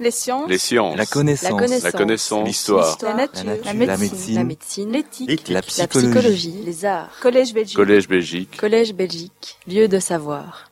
Les 0.00 0.10
sciences. 0.10 0.48
Les 0.48 0.56
sciences. 0.56 0.96
La 0.96 1.04
connaissance. 1.04 1.82
La 1.82 1.92
connaissance. 1.92 2.46
L'histoire. 2.46 2.96
La 3.02 3.14
nature. 3.14 3.44
La 3.44 3.72
La 3.74 3.74
nature. 3.74 3.98
médecine. 3.98 4.90
La. 4.90 4.98
L'éthique. 4.98 5.48
La 5.48 5.54
La 5.56 5.62
psychologie. 5.62 6.08
psychologie. 6.08 6.62
Les 6.64 6.84
arts. 6.86 7.10
Collège 7.20 7.52
Belgique. 7.52 7.76
Collège 7.76 8.08
Belgique. 8.08 8.56
Collège 8.58 8.94
Belgique. 8.94 9.58
Lieu 9.68 9.88
de 9.88 9.98
savoir. 9.98 10.70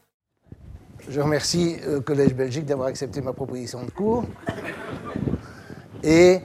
Je 1.11 1.21
remercie 1.21 1.77
euh, 1.87 2.01
Collège 2.01 2.35
Belgique 2.35 2.65
d'avoir 2.65 2.89
accepté 2.89 3.21
ma 3.21 3.35
proposition 3.35 3.85
de 3.85 3.91
cours. 3.91 4.25
Et 6.03 6.41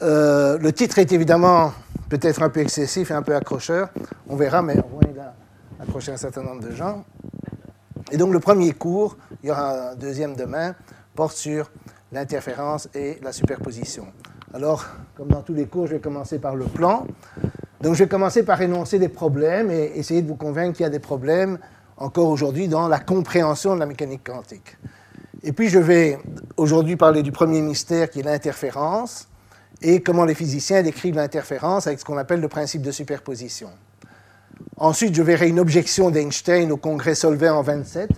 euh, 0.00 0.56
le 0.58 0.72
titre 0.72 0.98
est 0.98 1.12
évidemment 1.12 1.72
peut-être 2.08 2.42
un 2.42 2.48
peu 2.48 2.60
excessif 2.60 3.10
et 3.10 3.14
un 3.14 3.22
peu 3.22 3.34
accrocheur. 3.34 3.90
On 4.26 4.36
verra, 4.36 4.62
mais 4.62 4.78
au 4.78 4.88
moins 4.88 5.02
il 5.12 5.18
a 5.20 5.34
accroché 5.80 6.12
un 6.12 6.16
certain 6.16 6.42
nombre 6.42 6.62
de 6.62 6.72
gens. 6.74 7.04
Et 8.10 8.16
donc 8.16 8.32
le 8.32 8.40
premier 8.40 8.72
cours, 8.72 9.18
il 9.42 9.48
y 9.48 9.50
aura 9.52 9.90
un 9.90 9.94
deuxième 9.96 10.34
demain, 10.34 10.74
porte 11.14 11.36
sur 11.36 11.70
l'interférence 12.12 12.88
et 12.94 13.18
la 13.22 13.32
superposition. 13.32 14.06
Alors, 14.54 14.86
comme 15.16 15.28
dans 15.28 15.42
tous 15.42 15.54
les 15.54 15.66
cours, 15.66 15.86
je 15.86 15.94
vais 15.94 16.00
commencer 16.00 16.38
par 16.38 16.56
le 16.56 16.64
plan. 16.64 17.06
Donc 17.80 17.94
je 17.94 18.04
vais 18.04 18.08
commencer 18.08 18.42
par 18.42 18.60
énoncer 18.62 18.98
des 18.98 19.08
problèmes 19.08 19.70
et 19.70 19.92
essayer 19.96 20.22
de 20.22 20.28
vous 20.28 20.36
convaincre 20.36 20.76
qu'il 20.76 20.84
y 20.84 20.86
a 20.86 20.90
des 20.90 20.98
problèmes 20.98 21.58
encore 21.96 22.28
aujourd'hui 22.28 22.68
dans 22.68 22.88
la 22.88 22.98
compréhension 22.98 23.74
de 23.74 23.80
la 23.80 23.86
mécanique 23.86 24.24
quantique. 24.24 24.76
Et 25.42 25.52
puis 25.52 25.68
je 25.68 25.78
vais 25.78 26.18
aujourd'hui 26.56 26.96
parler 26.96 27.22
du 27.22 27.32
premier 27.32 27.60
mystère 27.60 28.10
qui 28.10 28.20
est 28.20 28.22
l'interférence 28.22 29.28
et 29.82 30.02
comment 30.02 30.24
les 30.24 30.34
physiciens 30.34 30.82
décrivent 30.82 31.16
l'interférence 31.16 31.86
avec 31.86 32.00
ce 32.00 32.04
qu'on 32.04 32.16
appelle 32.16 32.40
le 32.40 32.48
principe 32.48 32.82
de 32.82 32.90
superposition. 32.90 33.68
Ensuite, 34.78 35.14
je 35.14 35.22
verrai 35.22 35.48
une 35.48 35.60
objection 35.60 36.10
d'Einstein 36.10 36.72
au 36.72 36.76
congrès 36.76 37.14
Solvay 37.14 37.48
en 37.48 37.62
27. 37.62 38.10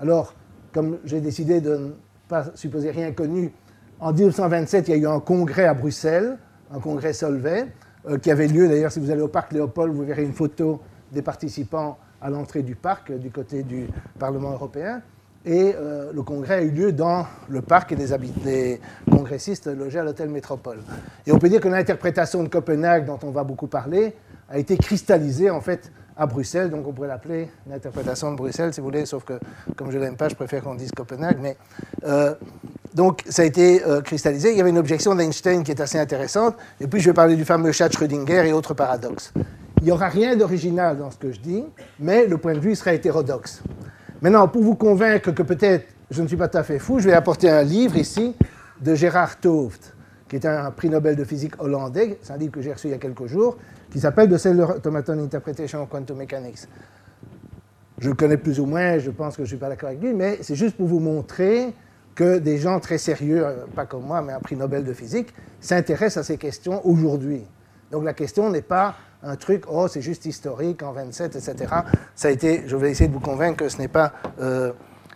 Alors, 0.00 0.34
comme 0.72 0.98
j'ai 1.04 1.20
décidé 1.20 1.60
de 1.60 1.94
pas 2.28 2.46
supposer 2.54 2.90
rien 2.90 3.12
connu, 3.12 3.52
en 4.00 4.12
1927, 4.12 4.88
il 4.88 4.90
y 4.90 4.94
a 4.94 4.96
eu 4.98 5.06
un 5.06 5.20
congrès 5.20 5.66
à 5.66 5.74
Bruxelles, 5.74 6.36
un 6.72 6.80
congrès 6.80 7.12
Solvay, 7.12 7.66
euh, 8.08 8.18
qui 8.18 8.30
avait 8.30 8.48
lieu, 8.48 8.68
d'ailleurs, 8.68 8.92
si 8.92 9.00
vous 9.00 9.10
allez 9.10 9.22
au 9.22 9.28
parc 9.28 9.52
Léopold, 9.52 9.92
vous 9.94 10.04
verrez 10.04 10.24
une 10.24 10.32
photo 10.32 10.80
des 11.12 11.22
participants 11.22 11.96
à 12.20 12.30
l'entrée 12.30 12.62
du 12.62 12.74
parc, 12.74 13.10
euh, 13.10 13.18
du 13.18 13.30
côté 13.30 13.62
du 13.62 13.86
Parlement 14.18 14.50
européen. 14.52 15.00
Et 15.46 15.74
euh, 15.76 16.10
le 16.12 16.22
congrès 16.22 16.54
a 16.54 16.62
eu 16.62 16.70
lieu 16.70 16.92
dans 16.92 17.26
le 17.48 17.60
parc 17.60 17.92
et 17.92 18.12
habit- 18.12 18.32
les 18.44 18.80
congressistes 19.10 19.66
logeaient 19.66 19.98
à 19.98 20.04
l'hôtel 20.04 20.30
Métropole. 20.30 20.78
Et 21.26 21.32
on 21.32 21.38
peut 21.38 21.50
dire 21.50 21.60
que 21.60 21.68
l'interprétation 21.68 22.42
de 22.42 22.48
Copenhague, 22.48 23.04
dont 23.04 23.18
on 23.22 23.30
va 23.30 23.44
beaucoup 23.44 23.66
parler, 23.66 24.14
a 24.48 24.58
été 24.58 24.76
cristallisée 24.78 25.50
en 25.50 25.60
fait 25.60 25.92
à 26.16 26.26
Bruxelles, 26.26 26.70
donc 26.70 26.86
on 26.86 26.92
pourrait 26.92 27.08
l'appeler 27.08 27.48
l'interprétation 27.68 28.30
de 28.30 28.36
Bruxelles 28.36 28.72
si 28.72 28.80
vous 28.80 28.86
voulez, 28.86 29.04
sauf 29.06 29.24
que 29.24 29.34
comme 29.76 29.90
je 29.90 29.98
l'aime 29.98 30.16
pas, 30.16 30.28
je 30.28 30.34
préfère 30.34 30.62
qu'on 30.62 30.74
dise 30.74 30.92
Copenhague. 30.92 31.38
Mais 31.40 31.56
euh, 32.04 32.34
donc 32.94 33.22
ça 33.28 33.42
a 33.42 33.44
été 33.44 33.84
euh, 33.84 34.00
cristallisé. 34.00 34.52
Il 34.52 34.56
y 34.56 34.60
avait 34.60 34.70
une 34.70 34.78
objection 34.78 35.14
d'Einstein 35.14 35.64
qui 35.64 35.72
est 35.72 35.80
assez 35.80 35.98
intéressante. 35.98 36.56
Et 36.80 36.86
puis 36.86 37.00
je 37.00 37.10
vais 37.10 37.14
parler 37.14 37.34
du 37.34 37.44
fameux 37.44 37.72
chat 37.72 37.88
Schrödinger 37.90 38.48
et 38.48 38.52
autres 38.52 38.74
paradoxes. 38.74 39.32
Il 39.80 39.84
n'y 39.84 39.92
aura 39.92 40.08
rien 40.08 40.36
d'original 40.36 40.96
dans 40.96 41.10
ce 41.10 41.18
que 41.18 41.32
je 41.32 41.40
dis, 41.40 41.64
mais 41.98 42.26
le 42.26 42.38
point 42.38 42.54
de 42.54 42.60
vue 42.60 42.74
sera 42.74 42.94
hétérodoxe. 42.94 43.62
Maintenant, 44.22 44.48
pour 44.48 44.62
vous 44.62 44.76
convaincre 44.76 45.32
que 45.32 45.42
peut-être 45.42 45.86
je 46.10 46.22
ne 46.22 46.28
suis 46.28 46.36
pas 46.36 46.48
tout 46.48 46.58
à 46.58 46.62
fait 46.62 46.78
fou, 46.78 47.00
je 47.00 47.06
vais 47.06 47.12
apporter 47.12 47.50
un 47.50 47.62
livre 47.62 47.96
ici 47.96 48.34
de 48.80 48.94
Gérard 48.94 49.38
Tooft, 49.40 49.94
qui 50.28 50.36
est 50.36 50.46
un 50.46 50.70
prix 50.70 50.88
Nobel 50.88 51.16
de 51.16 51.24
physique 51.24 51.60
hollandais. 51.60 52.18
C'est 52.22 52.32
un 52.32 52.36
livre 52.36 52.52
que 52.52 52.62
j'ai 52.62 52.72
reçu 52.72 52.86
il 52.86 52.92
y 52.92 52.94
a 52.94 52.98
quelques 52.98 53.26
jours, 53.26 53.58
qui 53.94 54.00
s'appelle 54.00 54.28
The 54.28 54.38
Cellular 54.38 54.70
Automaton 54.70 55.20
Interpretation 55.20 55.80
of 55.80 55.88
Quantum 55.88 56.18
Mechanics. 56.18 56.66
Je 58.00 58.08
le 58.08 58.16
connais 58.16 58.36
plus 58.36 58.58
ou 58.58 58.66
moins, 58.66 58.98
je 58.98 59.12
pense 59.12 59.36
que 59.36 59.42
je 59.42 59.42
ne 59.42 59.46
suis 59.46 59.56
pas 59.56 59.68
d'accord 59.68 59.90
avec 59.90 60.02
lui, 60.02 60.12
mais 60.12 60.38
c'est 60.42 60.56
juste 60.56 60.76
pour 60.76 60.88
vous 60.88 60.98
montrer 60.98 61.72
que 62.16 62.38
des 62.38 62.58
gens 62.58 62.80
très 62.80 62.98
sérieux, 62.98 63.46
pas 63.76 63.86
comme 63.86 64.02
moi, 64.02 64.20
mais 64.20 64.32
un 64.32 64.40
prix 64.40 64.56
Nobel 64.56 64.82
de 64.82 64.92
physique, 64.92 65.32
s'intéressent 65.60 66.24
à 66.24 66.26
ces 66.26 66.38
questions 66.38 66.84
aujourd'hui. 66.84 67.44
Donc 67.92 68.02
la 68.02 68.14
question 68.14 68.50
n'est 68.50 68.62
pas 68.62 68.96
un 69.22 69.36
truc, 69.36 69.62
oh, 69.68 69.86
c'est 69.86 70.02
juste 70.02 70.26
historique, 70.26 70.82
en 70.82 70.90
27, 70.90 71.36
etc. 71.36 71.72
Ça 72.16 72.26
a 72.26 72.30
été, 72.32 72.64
je 72.66 72.74
vais 72.74 72.90
essayer 72.90 73.06
de 73.06 73.14
vous 73.14 73.20
convaincre 73.20 73.58
que 73.58 73.68
ce 73.68 73.78
n'est 73.78 73.86
pas 73.86 74.12
euh, 74.40 74.72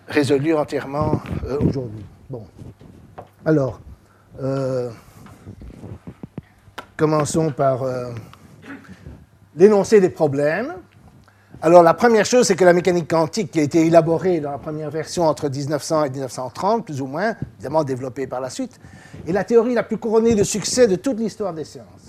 résolu 0.07 0.55
entièrement 0.55 1.21
euh, 1.49 1.59
aujourd'hui. 1.59 2.07
Bon. 2.31 2.45
Alors, 3.45 3.81
euh, 4.41 4.89
commençons 6.97 7.51
par 7.51 7.83
l'énoncé 9.59 10.01
des 10.01 10.09
problèmes. 10.09 10.75
Alors, 11.61 11.83
la 11.83 11.93
première 11.93 12.25
chose, 12.25 12.47
c'est 12.47 12.55
que 12.55 12.65
la 12.65 12.73
mécanique 12.73 13.11
quantique, 13.11 13.51
qui 13.51 13.59
a 13.59 13.63
été 13.63 13.85
élaborée 13.85 14.39
dans 14.39 14.53
la 14.53 14.59
première 14.59 14.91
version 14.91 15.25
entre 15.25 15.49
1900 15.49 16.05
et 16.05 16.11
1930, 16.11 16.85
plus 16.85 17.01
ou 17.03 17.07
moins, 17.07 17.35
évidemment 17.57 17.83
développée 17.83 18.29
par 18.29 18.41
la 18.41 18.49
suite, 18.49 18.79
est 19.27 19.33
la 19.33 19.43
théorie 19.43 19.75
la 19.75 19.83
plus 19.83 19.99
couronnée 19.99 20.37
de 20.37 20.45
succès 20.45 20.87
de 20.87 20.95
toute 20.95 21.19
l'histoire 21.19 21.53
des 21.53 21.65
sciences. 21.65 22.08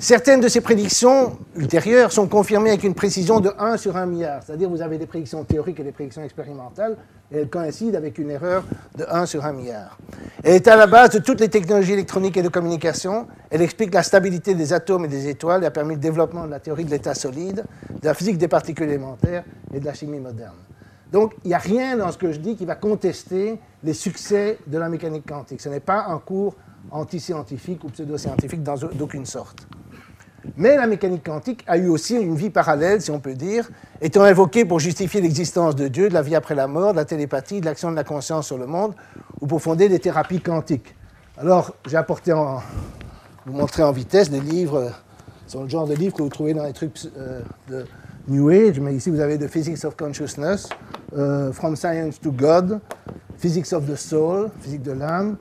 Certaines 0.00 0.40
de 0.40 0.46
ces 0.46 0.60
prédictions 0.60 1.36
ultérieures 1.56 2.12
sont 2.12 2.28
confirmées 2.28 2.70
avec 2.70 2.84
une 2.84 2.94
précision 2.94 3.40
de 3.40 3.50
1 3.58 3.76
sur 3.78 3.96
1 3.96 4.06
milliard, 4.06 4.44
c'est-à-dire 4.44 4.70
vous 4.70 4.80
avez 4.80 4.96
des 4.96 5.06
prédictions 5.06 5.42
théoriques 5.42 5.80
et 5.80 5.82
des 5.82 5.90
prédictions 5.90 6.22
expérimentales, 6.22 6.96
et 7.32 7.38
elles 7.38 7.48
coïncident 7.48 7.98
avec 7.98 8.16
une 8.18 8.30
erreur 8.30 8.62
de 8.96 9.04
1 9.10 9.26
sur 9.26 9.44
1 9.44 9.52
milliard. 9.54 9.98
Elle 10.44 10.54
est 10.54 10.68
à 10.68 10.76
la 10.76 10.86
base 10.86 11.10
de 11.10 11.18
toutes 11.18 11.40
les 11.40 11.48
technologies 11.48 11.94
électroniques 11.94 12.36
et 12.36 12.42
de 12.42 12.48
communication, 12.48 13.26
elle 13.50 13.60
explique 13.60 13.92
la 13.92 14.04
stabilité 14.04 14.54
des 14.54 14.72
atomes 14.72 15.04
et 15.06 15.08
des 15.08 15.26
étoiles, 15.26 15.64
et 15.64 15.66
a 15.66 15.72
permis 15.72 15.94
le 15.94 16.00
développement 16.00 16.46
de 16.46 16.50
la 16.52 16.60
théorie 16.60 16.84
de 16.84 16.90
l'état 16.90 17.14
solide, 17.14 17.64
de 17.90 18.06
la 18.06 18.14
physique 18.14 18.38
des 18.38 18.46
particules 18.46 18.86
élémentaires 18.86 19.42
et 19.74 19.80
de 19.80 19.84
la 19.84 19.94
chimie 19.94 20.20
moderne. 20.20 20.54
Donc 21.10 21.34
il 21.42 21.48
n'y 21.48 21.54
a 21.54 21.58
rien 21.58 21.96
dans 21.96 22.12
ce 22.12 22.18
que 22.18 22.30
je 22.30 22.38
dis 22.38 22.54
qui 22.54 22.66
va 22.66 22.76
contester 22.76 23.58
les 23.82 23.94
succès 23.94 24.58
de 24.64 24.78
la 24.78 24.88
mécanique 24.88 25.26
quantique. 25.26 25.60
Ce 25.60 25.68
n'est 25.68 25.80
pas 25.80 26.04
un 26.06 26.18
cours 26.18 26.54
anti-scientifique 26.92 27.82
ou 27.82 27.88
pseudo-scientifique 27.88 28.62
d'aucune 28.62 29.26
sorte. 29.26 29.66
Mais 30.56 30.76
la 30.76 30.86
mécanique 30.86 31.24
quantique 31.24 31.64
a 31.66 31.76
eu 31.76 31.88
aussi 31.88 32.14
une 32.14 32.34
vie 32.34 32.50
parallèle, 32.50 33.00
si 33.00 33.10
on 33.10 33.20
peut 33.20 33.34
dire, 33.34 33.68
étant 34.00 34.22
invoquée 34.22 34.64
pour 34.64 34.80
justifier 34.80 35.20
l'existence 35.20 35.76
de 35.76 35.88
Dieu, 35.88 36.08
de 36.08 36.14
la 36.14 36.22
vie 36.22 36.34
après 36.34 36.54
la 36.54 36.66
mort, 36.66 36.92
de 36.92 36.96
la 36.96 37.04
télépathie, 37.04 37.60
de 37.60 37.66
l'action 37.66 37.90
de 37.90 37.96
la 37.96 38.04
conscience 38.04 38.46
sur 38.46 38.58
le 38.58 38.66
monde, 38.66 38.94
ou 39.40 39.46
pour 39.46 39.62
fonder 39.62 39.88
des 39.88 39.98
thérapies 39.98 40.40
quantiques. 40.40 40.94
Alors, 41.36 41.74
j'ai 41.86 41.96
apporté 41.96 42.32
en, 42.32 42.60
vous 43.46 43.52
montrer 43.52 43.82
en 43.82 43.92
vitesse 43.92 44.30
des 44.30 44.40
livres, 44.40 44.76
euh, 44.76 44.90
sont 45.46 45.62
le 45.62 45.68
genre 45.68 45.86
de 45.86 45.94
livres 45.94 46.14
que 46.14 46.22
vous 46.22 46.28
trouvez 46.28 46.54
dans 46.54 46.64
les 46.64 46.72
trucs 46.72 46.98
euh, 47.16 47.40
de 47.68 47.86
New 48.28 48.50
Age, 48.50 48.78
mais 48.80 48.94
ici 48.94 49.10
vous 49.10 49.20
avez 49.20 49.38
The 49.38 49.48
Physics 49.48 49.84
of 49.84 49.96
Consciousness, 49.96 50.68
euh, 51.16 51.52
From 51.52 51.76
Science 51.76 52.20
to 52.20 52.30
God, 52.30 52.80
Physics 53.38 53.72
of 53.72 53.86
the 53.86 53.96
Soul, 53.96 54.50
physique 54.60 54.82
de 54.82 54.92
l'âme, 54.92 55.36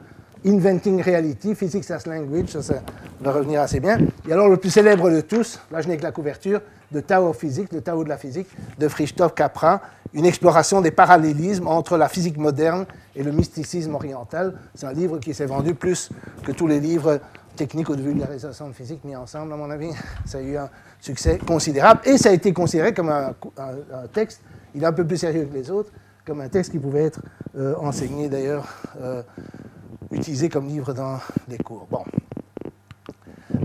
Inventing 0.46 1.02
Reality, 1.02 1.56
Physics 1.56 1.90
as 1.92 2.06
Language, 2.06 2.50
ça, 2.59 2.81
va 3.22 3.31
revenir 3.31 3.62
assez 3.62 3.80
bien. 3.80 3.98
Et 4.28 4.34
alors 4.34 4.48
le 4.48 4.58
plus 4.58 4.70
célèbre 4.70 5.09
de 5.09 5.22
tous, 5.22 5.59
là 5.72 5.81
je 5.81 5.88
n'ai 5.88 5.98
que 5.98 6.03
la 6.03 6.12
couverture, 6.12 6.62
de 6.92 7.00
Tao 7.02 7.30
of 7.30 7.38
Physics, 7.38 7.72
le 7.74 7.81
Tao 7.81 8.03
de 8.03 8.09
la 8.09 8.18
physique, 8.18 8.47
de 8.78 8.88
Christophe 8.88 9.36
Capra, 9.36 9.81
une 10.14 10.26
exploration 10.26 10.81
des 10.81 10.92
parallélismes 10.92 11.68
entre 11.68 11.97
la 11.97 12.08
physique 12.08 12.38
moderne 12.38 12.86
et 13.16 13.24
le 13.24 13.31
mysticisme 13.31 13.96
oriental. 13.96 14.53
C'est 14.74 14.86
un 14.86 14.94
livre 14.94 15.20
qui 15.20 15.34
s'est 15.34 15.46
vendu 15.46 15.74
plus 15.74 16.09
que 16.44 16.52
tous 16.52 16.68
les 16.68 16.80
livres 16.80 17.20
techniques 17.56 17.90
ou 17.90 17.96
de 17.96 18.02
vulgarisation 18.02 18.70
de 18.70 18.74
physique 18.74 19.03
mis 19.03 19.16
ensemble, 19.16 19.52
à 19.52 19.58
mon 19.58 19.70
avis. 19.70 19.90
Ça 20.26 20.38
a 20.38 20.42
eu 20.42 20.56
un 20.56 20.70
succès 21.02 21.40
considérable 21.46 22.02
et 22.06 22.18
ça 22.18 22.30
a 22.30 22.31
été 22.31 22.53
considéré 22.53 22.94
comme 22.94 23.09
un 23.09 23.34
texte, 24.14 24.42
il 24.74 24.84
est 24.84 24.86
un 24.86 24.94
peu 24.94 25.06
plus 25.06 25.18
sérieux 25.18 25.46
que 25.46 25.53
les 25.53 25.70
autres, 25.70 25.92
comme 26.28 26.42
un 26.42 26.50
texte 26.50 26.72
qui 26.72 26.80
pouvait 26.80 27.06
être 27.06 27.22
euh, 27.58 27.74
enseigné 27.80 28.28
d'ailleurs, 28.28 28.68
euh, 29.02 29.24
utilisé 30.12 30.50
comme 30.50 30.68
livre 30.68 30.94
dans 30.94 31.19
les 31.47 31.57
cours. 31.57 31.88
Bon. 31.90 32.03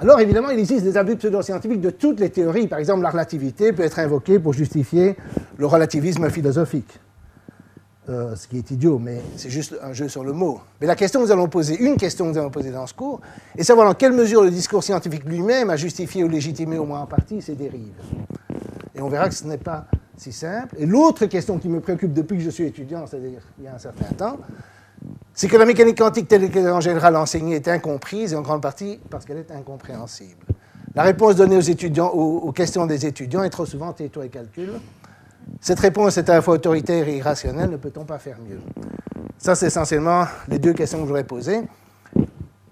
Alors 0.01 0.21
évidemment, 0.21 0.51
il 0.51 0.59
existe 0.59 0.85
des 0.85 0.97
abus 0.97 1.17
pseudo-scientifiques 1.17 1.81
de 1.81 1.91
toutes 1.91 2.21
les 2.21 2.31
théories. 2.31 2.67
Par 2.67 2.79
exemple, 2.79 3.03
la 3.03 3.11
relativité 3.11 3.73
peut 3.73 3.83
être 3.83 3.99
invoquée 3.99 4.39
pour 4.39 4.53
justifier 4.53 5.17
le 5.57 5.67
relativisme 5.67 6.29
philosophique. 6.31 6.99
Euh, 8.09 8.35
ce 8.35 8.49
qui 8.49 8.59
est 8.59 8.69
idiot, 8.73 8.99
mais 8.99 9.21
c'est 9.37 9.49
juste 9.49 9.77
un 9.81 9.93
jeu 9.93 10.09
sur 10.09 10.25
le 10.25 10.33
mot. 10.33 10.61
Mais 10.81 10.89
la 10.89 10.97
question 10.97 11.21
que 11.21 11.27
nous 11.27 11.31
allons 11.31 11.47
poser, 11.47 11.81
une 11.81 11.97
question 11.97 12.25
que 12.25 12.31
nous 12.31 12.39
allons 12.39 12.51
poser 12.51 12.73
dans 12.73 12.89
ce 12.89 12.95
cours, 12.95 13.21
est 13.57 13.63
savoir 13.63 13.87
dans 13.87 13.95
quelle 13.95 14.13
mesure 14.13 14.43
le 14.43 14.51
discours 14.51 14.83
scientifique 14.83 15.23
lui-même 15.25 15.71
a 15.71 15.77
justifié 15.77 16.25
ou 16.25 16.29
légitimé 16.29 16.79
au 16.79 16.85
moins 16.85 17.03
en 17.03 17.07
partie 17.07 17.41
ses 17.41 17.55
dérives. 17.55 17.95
Et 18.97 19.01
on 19.01 19.09
verra 19.09 19.29
que 19.29 19.37
ce 19.37 19.45
n'est 19.45 19.57
pas 19.57 19.87
si 20.17 20.33
simple. 20.33 20.75
Et 20.79 20.87
l'autre 20.87 21.27
question 21.27 21.59
qui 21.59 21.69
me 21.69 21.79
préoccupe 21.79 22.13
depuis 22.13 22.39
que 22.39 22.43
je 22.43 22.51
suis 22.51 22.65
étudiant, 22.65 23.07
c'est-à-dire 23.07 23.41
il 23.59 23.65
y 23.65 23.69
a 23.69 23.75
un 23.77 23.79
certain 23.79 24.13
temps, 24.17 24.39
c'est 25.35 25.49
que 25.49 25.57
la 25.57 25.65
mécanique 25.65 25.99
quantique 25.99 26.29
telle 26.29 26.51
qu'elle 26.51 26.67
est 26.67 26.71
en 26.71 26.81
général 26.81 27.17
enseignée 27.17 27.57
est 27.57 27.69
incomprise 27.69 28.33
et 28.33 28.37
en 28.37 28.43
grande 28.43 28.63
partie 28.63 29.01
parce 29.11 29.25
qu'elle 29.25 29.39
est 29.39 29.51
incompréhensible. 29.51 30.45
La 30.95 31.05
réponse 31.05 31.37
donnée 31.37 31.59
aux, 32.13 32.53
questions 32.53 32.87
des 32.87 33.07
étudiants 33.07 33.43
est 33.43 33.51
trop 33.51 33.65
souvent 33.65 33.93
tais-toi 33.93 34.27
et 34.27 34.29
calcule. 34.29 34.75
Cette 35.61 35.81
réponse 35.81 36.19
est 36.19 36.29
à 36.29 36.35
la 36.35 36.43
fois 36.43 36.55
autoritaire 36.55 37.09
et 37.09 37.17
irrationnelle, 37.17 37.71
ne 37.71 37.79
peut-on 37.79 38.05
pas 38.05 38.19
faire 38.19 38.37
mieux? 38.47 38.61
Ça, 39.39 39.55
c'est 39.55 39.67
essentiellement 39.67 40.27
les 40.49 40.59
deux 40.59 40.75
questions 40.75 40.99
que 40.99 41.05
je 41.05 41.09
voudrais 41.09 41.25
poser. 41.25 41.63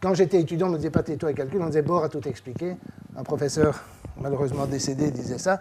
Quand 0.01 0.15
j'étais 0.15 0.41
étudiant, 0.41 0.69
on 0.69 0.73
ne 0.73 0.77
disait 0.77 0.91
pas 0.91 1.03
tais-toi 1.03 1.31
et 1.31 1.35
calcule, 1.35 1.62
on 1.62 1.67
disait 1.67 1.83
Bohr 1.83 2.05
a 2.05 2.09
tout 2.09 2.27
expliqué. 2.29 2.77
Un 3.17 3.23
professeur 3.23 3.83
malheureusement 4.21 4.67
décédé 4.67 5.11
disait 5.11 5.39
ça 5.39 5.61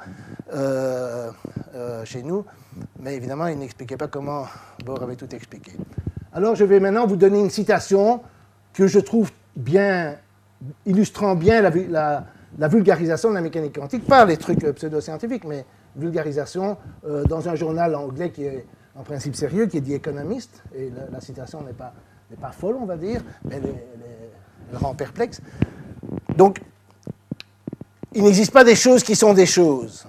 euh, 0.54 1.32
euh, 1.76 2.04
chez 2.06 2.24
nous, 2.24 2.46
mais 3.00 3.16
évidemment, 3.16 3.48
il 3.48 3.58
n'expliquait 3.58 3.98
pas 3.98 4.08
comment 4.08 4.46
Bohr 4.86 5.02
avait 5.02 5.16
tout 5.16 5.34
expliqué. 5.34 5.72
Alors 6.34 6.56
je 6.56 6.64
vais 6.64 6.80
maintenant 6.80 7.08
vous 7.08 7.16
donner 7.16 7.40
une 7.40 7.50
citation 7.50 8.22
que 8.74 8.88
je 8.88 9.00
trouve 9.00 9.32
bien, 9.56 10.16
illustrant 10.86 11.36
bien 11.36 11.62
la, 11.62 12.68
vulgarisation 12.68 13.30
de 13.30 13.36
la 13.36 13.42
mécanique 13.42 13.76
quantique, 13.76 14.06
pas 14.06 14.26
les 14.26 14.38
trucs 14.38 14.60
pseudo-scientifiques, 14.60 15.44
mais 15.46 15.66
vulgarisation 15.96 16.78
euh, 17.08 17.24
dans 17.24 17.50
un 17.50 17.56
journal 17.56 17.96
anglais 17.96 18.30
qui 18.30 18.44
est 18.44 18.66
en 18.96 19.04
principe 19.04 19.36
sérieux, 19.36 19.66
qui 19.66 19.78
est 19.78 19.82
The 19.82 19.92
Economist, 19.92 20.62
et 20.76 20.92
la, 21.12 21.20
citation 21.20 21.62
n'est 21.64 21.74
pas, 21.74 21.94
pas, 22.40 22.52
folle, 22.52 22.76
on 22.80 22.86
va 22.86 22.98
dire, 22.98 23.22
mais 23.46 23.56
elle, 23.56 23.76
elle 24.72 24.78
rend 24.78 24.94
perplexe. 24.94 25.42
Donc, 26.36 26.62
il 28.14 28.24
n'existe 28.24 28.52
pas 28.52 28.64
des 28.64 28.76
choses 28.76 29.04
qui 29.04 29.16
sont 29.16 29.34
des 29.34 29.46
choses. 29.46 30.06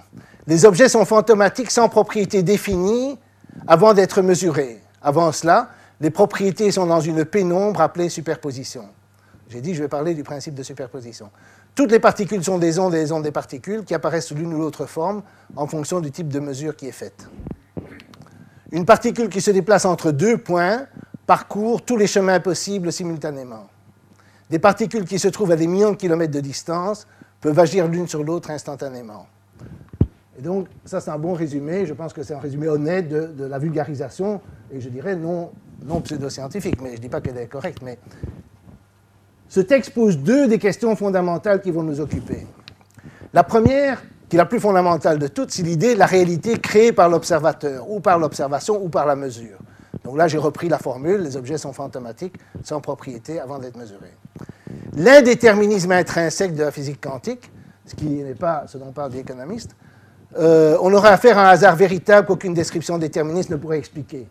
Les 0.46 0.64
objets 0.64 0.88
sont 0.88 1.04
fantomatiques 1.04 1.70
sans 1.70 1.88
propriété 1.88 2.42
définie 2.42 3.18
avant 3.66 3.94
d'être 3.94 4.22
mesurés. 4.22 4.80
Avant 5.02 5.32
cela, 5.32 5.70
les 6.00 6.10
propriétés 6.10 6.70
sont 6.70 6.86
dans 6.86 7.00
une 7.00 7.24
pénombre 7.24 7.80
appelée 7.80 8.08
superposition. 8.08 8.88
J'ai 9.48 9.60
dit, 9.60 9.74
je 9.74 9.82
vais 9.82 9.88
parler 9.88 10.14
du 10.14 10.22
principe 10.22 10.54
de 10.54 10.62
superposition. 10.62 11.30
Toutes 11.74 11.90
les 11.90 11.98
particules 11.98 12.42
sont 12.42 12.58
des 12.58 12.78
ondes 12.78 12.94
et 12.94 12.98
les 12.98 13.12
ondes 13.12 13.24
des 13.24 13.32
particules 13.32 13.84
qui 13.84 13.94
apparaissent 13.94 14.26
sous 14.26 14.34
l'une 14.34 14.54
ou 14.54 14.58
l'autre 14.58 14.86
forme 14.86 15.22
en 15.56 15.66
fonction 15.66 16.00
du 16.00 16.10
type 16.10 16.28
de 16.28 16.40
mesure 16.40 16.76
qui 16.76 16.86
est 16.86 16.92
faite. 16.92 17.28
Une 18.72 18.84
particule 18.84 19.28
qui 19.28 19.40
se 19.40 19.50
déplace 19.50 19.84
entre 19.84 20.12
deux 20.12 20.38
points 20.38 20.86
parcourt 21.26 21.82
tous 21.82 21.96
les 21.96 22.06
chemins 22.06 22.40
possibles 22.40 22.92
simultanément. 22.92 23.66
Des 24.48 24.58
particules 24.58 25.04
qui 25.04 25.18
se 25.18 25.28
trouvent 25.28 25.52
à 25.52 25.56
des 25.56 25.66
millions 25.66 25.90
de 25.90 25.96
kilomètres 25.96 26.32
de 26.32 26.40
distance 26.40 27.06
peuvent 27.40 27.58
agir 27.58 27.88
l'une 27.88 28.08
sur 28.08 28.22
l'autre 28.22 28.50
instantanément. 28.50 29.26
Et 30.38 30.42
donc, 30.42 30.68
ça, 30.84 31.00
c'est 31.00 31.10
un 31.10 31.18
bon 31.18 31.34
résumé. 31.34 31.86
Je 31.86 31.92
pense 31.92 32.12
que 32.12 32.22
c'est 32.22 32.34
un 32.34 32.40
résumé 32.40 32.68
honnête 32.68 33.08
de, 33.08 33.44
la 33.44 33.58
vulgarisation, 33.58 34.40
et 34.72 34.80
je 34.80 34.88
dirais 34.88 35.14
non, 35.14 35.50
non 35.84 36.00
pseudo-scientifique, 36.00 36.80
mais 36.80 36.90
je 36.90 36.96
ne 36.96 37.00
dis 37.00 37.08
pas 37.08 37.20
qu'elle 37.20 37.36
est 37.38 37.46
correcte. 37.46 37.82
Mais 37.82 37.98
ce 39.48 39.60
texte 39.60 39.92
pose 39.92 40.18
deux 40.18 40.48
des 40.48 40.58
questions 40.58 40.94
fondamentales 40.96 41.60
qui 41.60 41.70
vont 41.70 41.82
nous 41.82 42.00
occuper. 42.00 42.46
La 43.32 43.42
première, 43.42 44.02
qui 44.28 44.36
est 44.36 44.38
la 44.38 44.46
plus 44.46 44.60
fondamentale 44.60 45.18
de 45.18 45.26
toutes, 45.26 45.50
c'est 45.50 45.62
l'idée 45.62 45.94
de 45.94 45.98
la 45.98 46.06
réalité 46.06 46.58
créée 46.58 46.92
par 46.92 47.08
l'observateur, 47.08 47.90
ou 47.90 48.00
par 48.00 48.18
l'observation, 48.18 48.82
ou 48.82 48.88
par 48.88 49.06
la 49.06 49.16
mesure. 49.16 49.58
Donc 50.04 50.16
là, 50.16 50.28
j'ai 50.28 50.38
repris 50.38 50.68
la 50.68 50.78
formule, 50.78 51.20
les 51.20 51.36
objets 51.36 51.58
sont 51.58 51.72
fantomatiques, 51.72 52.36
sans 52.62 52.80
propriété, 52.80 53.40
avant 53.40 53.58
d'être 53.58 53.76
mesurés. 53.76 54.14
L'indéterminisme 54.96 55.92
intrinsèque 55.92 56.54
de 56.54 56.62
la 56.62 56.70
physique 56.70 57.00
quantique, 57.00 57.50
ce 57.86 57.94
qui 57.94 58.06
n'est 58.06 58.34
pas 58.34 58.64
ce 58.66 58.78
dont 58.78 58.92
parlent 58.92 59.12
les 59.12 59.20
économistes, 59.20 59.74
euh, 60.38 60.78
on 60.80 60.92
aura 60.92 61.08
affaire 61.08 61.38
à 61.38 61.48
un 61.48 61.50
hasard 61.50 61.74
véritable 61.74 62.26
qu'aucune 62.26 62.54
description 62.54 62.98
déterministe 62.98 63.50
ne 63.50 63.56
pourrait 63.56 63.78
expliquer. 63.78 64.28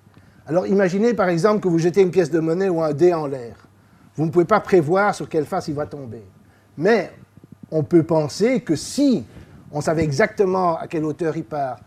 Alors 0.49 0.65
imaginez 0.65 1.13
par 1.13 1.29
exemple 1.29 1.59
que 1.59 1.67
vous 1.67 1.77
jetez 1.77 2.01
une 2.01 2.09
pièce 2.09 2.31
de 2.31 2.39
monnaie 2.39 2.69
ou 2.69 2.81
un 2.81 2.91
dé 2.91 3.13
en 3.13 3.27
l'air. 3.27 3.55
Vous 4.15 4.25
ne 4.25 4.31
pouvez 4.31 4.45
pas 4.45 4.59
prévoir 4.59 5.13
sur 5.13 5.29
quelle 5.29 5.45
face 5.45 5.67
il 5.67 5.75
va 5.75 5.85
tomber. 5.85 6.23
Mais 6.75 7.11
on 7.69 7.83
peut 7.83 8.01
penser 8.01 8.61
que 8.61 8.75
si 8.75 9.23
on 9.71 9.79
savait 9.79 10.03
exactement 10.03 10.75
à 10.75 10.87
quelle 10.87 11.05
hauteur 11.05 11.37
il 11.37 11.43
part, 11.43 11.81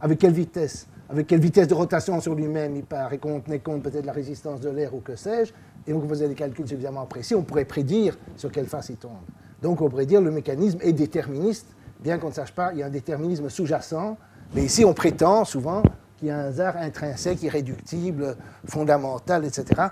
avec 0.00 0.20
quelle 0.20 0.32
vitesse, 0.32 0.86
avec 1.10 1.26
quelle 1.26 1.40
vitesse 1.40 1.66
de 1.66 1.74
rotation 1.74 2.20
sur 2.20 2.36
lui-même 2.36 2.76
il 2.76 2.84
part, 2.84 3.12
et 3.12 3.18
qu'on 3.18 3.40
tenait 3.40 3.58
compte 3.58 3.82
peut-être 3.82 4.02
de 4.02 4.06
la 4.06 4.12
résistance 4.12 4.60
de 4.60 4.70
l'air 4.70 4.94
ou 4.94 5.00
que 5.00 5.16
sais-je, 5.16 5.52
et 5.88 5.92
on 5.92 6.08
faisait 6.08 6.28
des 6.28 6.36
calculs 6.36 6.68
suffisamment 6.68 7.06
précis, 7.06 7.34
on 7.34 7.42
pourrait 7.42 7.64
prédire 7.64 8.16
sur 8.36 8.52
quelle 8.52 8.66
face 8.66 8.90
il 8.90 8.96
tombe. 8.96 9.24
Donc 9.60 9.80
on 9.80 9.88
pourrait 9.88 10.06
dire 10.06 10.20
le 10.20 10.30
mécanisme 10.30 10.78
est 10.82 10.92
déterministe, 10.92 11.66
bien 11.98 12.18
qu'on 12.18 12.28
ne 12.28 12.34
sache 12.34 12.52
pas, 12.52 12.70
il 12.74 12.78
y 12.78 12.82
a 12.84 12.86
un 12.86 12.90
déterminisme 12.90 13.48
sous-jacent, 13.48 14.16
mais 14.54 14.62
ici 14.62 14.84
on 14.84 14.94
prétend 14.94 15.44
souvent 15.44 15.82
qu'il 16.18 16.28
y 16.28 16.30
a 16.30 16.38
un 16.38 16.44
hasard 16.46 16.76
intrinsèque, 16.76 17.42
irréductible, 17.42 18.36
fondamental, 18.66 19.44
etc. 19.44 19.88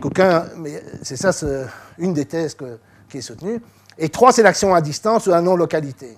Qu'aucun, 0.00 0.44
mais 0.56 0.82
c'est 1.02 1.16
ça 1.16 1.32
une 1.98 2.12
des 2.12 2.26
thèses 2.26 2.56
qui 3.08 3.18
est 3.18 3.22
soutenue. 3.22 3.60
Et 3.98 4.08
trois, 4.08 4.32
c'est 4.32 4.42
l'action 4.42 4.74
à 4.74 4.80
distance 4.80 5.26
ou 5.26 5.32
à 5.32 5.40
non-localité. 5.40 6.16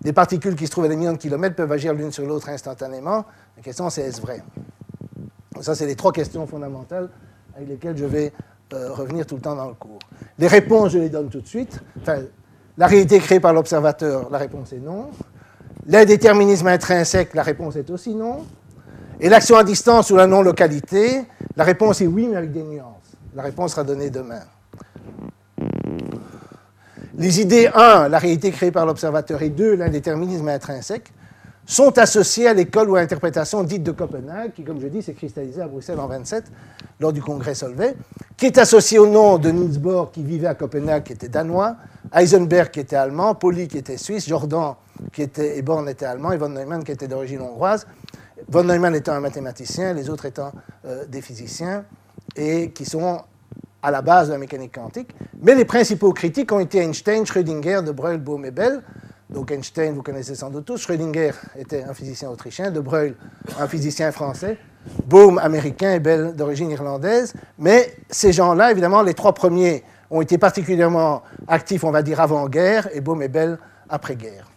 Des 0.00 0.12
particules 0.12 0.54
qui 0.54 0.66
se 0.66 0.70
trouvent 0.70 0.84
à 0.84 0.88
des 0.88 0.96
millions 0.96 1.12
de 1.12 1.18
kilomètres 1.18 1.56
peuvent 1.56 1.72
agir 1.72 1.92
l'une 1.92 2.12
sur 2.12 2.24
l'autre 2.24 2.48
instantanément. 2.48 3.24
La 3.56 3.62
question, 3.62 3.90
c'est 3.90 4.02
est-ce 4.02 4.20
vrai? 4.20 4.42
Ça, 5.60 5.74
c'est 5.74 5.86
les 5.86 5.96
trois 5.96 6.12
questions 6.12 6.46
fondamentales 6.46 7.10
avec 7.56 7.68
lesquelles 7.68 7.96
je 7.96 8.04
vais 8.04 8.32
euh, 8.72 8.92
revenir 8.92 9.26
tout 9.26 9.34
le 9.34 9.40
temps 9.40 9.56
dans 9.56 9.66
le 9.66 9.74
cours. 9.74 9.98
Les 10.38 10.46
réponses, 10.46 10.92
je 10.92 10.98
les 10.98 11.08
donne 11.08 11.28
tout 11.28 11.40
de 11.40 11.46
suite. 11.46 11.80
La 12.76 12.86
réalité 12.86 13.18
créée 13.18 13.40
par 13.40 13.52
l'observateur, 13.52 14.30
la 14.30 14.38
réponse 14.38 14.72
est 14.72 14.78
non. 14.78 15.10
L'indéterminisme 15.86 16.68
intrinsèque, 16.68 17.34
la 17.34 17.42
réponse 17.42 17.74
est 17.74 17.90
aussi 17.90 18.14
non. 18.14 18.46
Et 19.20 19.28
l'action 19.28 19.56
à 19.56 19.64
distance 19.64 20.10
ou 20.10 20.16
la 20.16 20.26
non-localité, 20.26 21.24
la 21.56 21.64
réponse 21.64 22.00
est 22.00 22.06
oui, 22.06 22.28
mais 22.28 22.36
avec 22.36 22.52
des 22.52 22.62
nuances. 22.62 23.16
La 23.34 23.42
réponse 23.42 23.72
sera 23.72 23.82
donnée 23.82 24.10
demain. 24.10 24.42
Les 27.16 27.40
idées 27.40 27.68
1, 27.74 28.08
la 28.08 28.18
réalité 28.18 28.52
créée 28.52 28.70
par 28.70 28.86
l'observateur, 28.86 29.42
et 29.42 29.48
2, 29.48 29.74
l'indéterminisme 29.74 30.48
intrinsèque, 30.48 31.12
sont 31.66 31.98
associées 31.98 32.46
à 32.46 32.54
l'école 32.54 32.88
ou 32.88 32.96
à 32.96 33.00
l'interprétation 33.00 33.64
dite 33.64 33.82
de 33.82 33.90
Copenhague, 33.90 34.52
qui, 34.54 34.62
comme 34.62 34.80
je 34.80 34.86
dis, 34.86 35.02
s'est 35.02 35.14
cristallisée 35.14 35.60
à 35.60 35.66
Bruxelles 35.66 35.98
en 35.98 36.06
27 36.06 36.44
lors 37.00 37.12
du 37.12 37.20
congrès 37.20 37.54
Solvay, 37.54 37.96
qui 38.36 38.46
est 38.46 38.56
associée 38.56 39.00
au 39.00 39.06
nom 39.08 39.36
de 39.36 39.50
Niels 39.50 39.80
Bohr, 39.80 40.12
qui 40.12 40.22
vivait 40.22 40.46
à 40.46 40.54
Copenhague, 40.54 41.02
qui 41.02 41.12
était 41.12 41.28
danois, 41.28 41.76
Heisenberg, 42.14 42.70
qui 42.70 42.80
était 42.80 42.96
allemand, 42.96 43.34
Pauli, 43.34 43.66
qui 43.66 43.78
était 43.78 43.96
suisse, 43.96 44.28
Jordan, 44.28 44.74
qui 45.12 45.22
était, 45.22 45.58
et 45.58 45.62
Born 45.62 45.88
était 45.88 46.06
allemand, 46.06 46.32
et 46.32 46.36
von 46.36 46.48
Neumann, 46.48 46.84
qui 46.84 46.92
était 46.92 47.08
d'origine 47.08 47.40
hongroise. 47.40 47.86
Von 48.46 48.64
Neumann 48.64 48.94
étant 48.94 49.12
un 49.12 49.20
mathématicien, 49.20 49.92
les 49.92 50.08
autres 50.10 50.26
étant 50.26 50.52
euh, 50.84 51.04
des 51.06 51.20
physiciens, 51.20 51.84
et 52.36 52.70
qui 52.70 52.84
sont 52.84 53.22
à 53.82 53.90
la 53.90 54.02
base 54.02 54.28
de 54.28 54.32
la 54.32 54.38
mécanique 54.38 54.74
quantique. 54.74 55.14
Mais 55.42 55.54
les 55.54 55.64
principaux 55.64 56.12
critiques 56.12 56.52
ont 56.52 56.60
été 56.60 56.78
Einstein, 56.78 57.26
Schrödinger, 57.26 57.82
De 57.82 57.92
Broglie, 57.92 58.18
Bohm 58.18 58.44
et 58.44 58.50
Bell. 58.50 58.82
Donc 59.30 59.50
Einstein, 59.50 59.94
vous 59.94 60.02
connaissez 60.02 60.34
sans 60.34 60.50
doute 60.50 60.64
tous. 60.64 60.78
Schrödinger 60.78 61.32
était 61.58 61.82
un 61.82 61.94
physicien 61.94 62.30
autrichien, 62.30 62.70
De 62.70 62.80
Broglie, 62.80 63.14
un 63.58 63.68
physicien 63.68 64.12
français. 64.12 64.58
Bohm, 65.06 65.38
américain 65.38 65.92
et 65.92 66.00
Bell, 66.00 66.34
d'origine 66.34 66.70
irlandaise. 66.70 67.34
Mais 67.58 67.94
ces 68.08 68.32
gens-là, 68.32 68.70
évidemment, 68.70 69.02
les 69.02 69.14
trois 69.14 69.34
premiers 69.34 69.84
ont 70.10 70.22
été 70.22 70.38
particulièrement 70.38 71.22
actifs, 71.46 71.84
on 71.84 71.90
va 71.90 72.02
dire, 72.02 72.20
avant-guerre, 72.20 72.88
et 72.94 73.00
Bohm 73.00 73.22
et 73.22 73.28
Bell 73.28 73.58
après-guerre. 73.88 74.50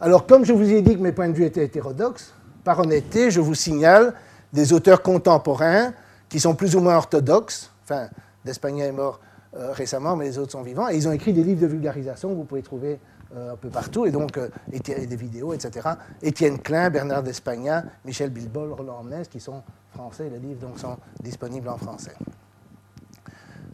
Alors, 0.00 0.26
comme 0.26 0.44
je 0.44 0.52
vous 0.52 0.70
ai 0.70 0.82
dit 0.82 0.96
que 0.96 1.00
mes 1.00 1.12
points 1.12 1.28
de 1.28 1.34
vue 1.34 1.44
étaient 1.44 1.64
hétérodoxes, 1.64 2.33
par 2.64 2.80
honnêteté, 2.80 3.30
je 3.30 3.40
vous 3.40 3.54
signale 3.54 4.14
des 4.52 4.72
auteurs 4.72 5.02
contemporains 5.02 5.92
qui 6.28 6.40
sont 6.40 6.54
plus 6.54 6.74
ou 6.74 6.80
moins 6.80 6.96
orthodoxes, 6.96 7.70
enfin, 7.84 8.08
d'Espagna 8.44 8.86
est 8.86 8.92
mort 8.92 9.20
euh, 9.56 9.72
récemment, 9.72 10.16
mais 10.16 10.24
les 10.24 10.38
autres 10.38 10.52
sont 10.52 10.62
vivants. 10.62 10.88
Et 10.88 10.96
ils 10.96 11.06
ont 11.06 11.12
écrit 11.12 11.32
des 11.32 11.44
livres 11.44 11.60
de 11.60 11.66
vulgarisation 11.66 12.30
que 12.30 12.34
vous 12.34 12.44
pouvez 12.44 12.62
trouver 12.62 12.98
euh, 13.36 13.52
un 13.52 13.56
peu 13.56 13.68
partout, 13.68 14.06
et 14.06 14.10
donc 14.10 14.36
euh, 14.36 14.48
des 14.68 15.16
vidéos, 15.16 15.52
etc. 15.52 15.90
Étienne 16.22 16.58
Klein, 16.58 16.90
Bernard 16.90 17.22
d'Espagna, 17.22 17.84
Michel 18.04 18.30
Bilbol, 18.30 18.72
Roland 18.72 19.04
qui 19.30 19.38
sont 19.40 19.62
français. 19.92 20.30
Les 20.30 20.38
livres 20.38 20.60
donc, 20.60 20.78
sont 20.78 20.96
disponibles 21.22 21.68
en 21.68 21.76
français. 21.76 22.14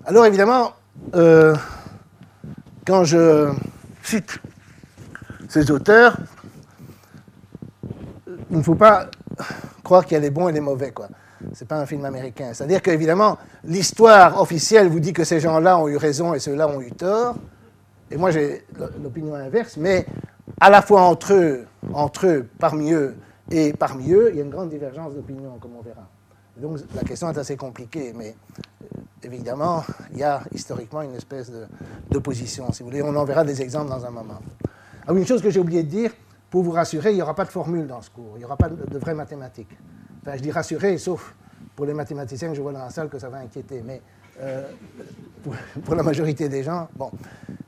Alors 0.05 0.27
évidemment, 0.27 0.73
quand 2.87 3.05
je 3.05 3.53
cite 4.03 4.39
ces 5.49 5.71
auteurs, 5.71 6.17
il 8.51 8.59
ne 8.59 8.63
faut 8.63 8.75
pas 8.75 9.09
croire 9.83 10.05
qu'il 10.05 10.15
y 10.15 10.17
a 10.17 10.21
les 10.21 10.31
bons 10.31 10.49
et 10.49 10.53
les 10.53 10.61
mauvais. 10.61 10.91
Quoi 10.91 11.09
n'est 11.43 11.67
pas 11.67 11.79
un 11.79 11.87
film 11.87 12.05
américain. 12.05 12.51
C'est-à-dire 12.53 12.83
qu'évidemment, 12.83 13.39
l'histoire 13.65 14.41
officielle 14.41 14.89
vous 14.89 15.01
dit 15.01 15.13
que 15.13 15.25
ces 15.25 15.41
gens-là 15.41 15.79
ont 15.79 15.89
eu 15.89 15.97
raison 15.97 16.35
et 16.35 16.39
ceux-là 16.39 16.69
ont 16.69 16.81
eu 16.81 16.93
tort. 16.93 17.37
Et 18.11 18.17
moi, 18.17 18.31
j'ai 18.31 18.65
l'opinion 19.03 19.35
inverse. 19.35 19.77
Mais 19.77 20.07
à 20.61 20.71
la 20.71 20.83
fois 20.83 21.03
entre 21.03 21.33
eux, 21.35 21.67
entre 21.93 22.27
eux, 22.27 22.49
parmi 22.59 22.93
eux 22.93 23.17
et 23.51 23.73
parmi 23.73 24.13
eux, 24.13 24.31
il 24.31 24.37
y 24.37 24.41
a 24.41 24.45
une 24.45 24.51
grande 24.51 24.71
divergence 24.71 25.15
d'opinion, 25.15 25.59
comme 25.61 25.73
on 25.79 25.83
verra. 25.83 26.07
Donc 26.57 26.79
la 26.95 27.03
question 27.03 27.31
est 27.31 27.39
assez 27.39 27.57
compliquée, 27.57 28.13
mais 28.15 28.35
euh, 28.83 28.87
évidemment, 29.23 29.83
il 30.13 30.19
y 30.19 30.23
a 30.23 30.43
historiquement 30.53 31.01
une 31.03 31.15
espèce 31.15 31.51
d'opposition, 32.11 32.71
si 32.73 32.83
vous 32.83 32.91
voulez. 32.91 33.03
On 33.03 33.17
en 33.17 33.25
verra 33.25 33.45
des 33.45 33.63
exemples 33.63 33.89
dans 33.89 34.05
un 34.05 34.11
moment. 34.11 34.41
Ah 35.07 35.13
oui, 35.13 35.21
une 35.21 35.27
chose 35.27 35.41
que 35.41 35.51
j'ai 35.51 35.61
oublié 35.61 35.83
de 35.83 35.89
dire, 35.89 36.11
pour 36.51 36.63
vous 36.63 36.73
rassurer, 36.73 37.11
il 37.11 37.17
n'y 37.17 37.23
aura 37.23 37.35
pas 37.35 37.45
de 37.45 37.51
formule 37.51 37.87
dans 37.87 38.03
ce 38.03 38.11
cours, 38.11 38.33
il 38.35 38.39
n'y 38.39 38.45
aura 38.45 38.57
pas 38.57 38.69
de, 38.69 38.85
de 38.91 38.99
vraies 38.99 39.15
mathématiques. 39.15 39.77
Enfin, 40.23 40.37
je 40.37 40.43
dis 40.43 40.51
rassurer, 40.51 40.99
sauf 40.99 41.35
pour 41.77 41.87
les 41.87 41.95
mathématiciens 41.95 42.51
que 42.51 42.55
je 42.55 42.61
vois 42.61 42.73
dans 42.73 42.81
la 42.81 42.91
salle 42.91 43.09
que 43.09 43.19
ça 43.19 43.31
va 43.31 43.39
inquiéter. 43.39 43.83
Mais 43.83 44.03
euh, 44.43 44.65
pour, 45.85 45.95
la 45.95 46.03
majorité 46.03 46.49
des 46.49 46.63
gens, 46.63 46.89
bon. 46.95 47.11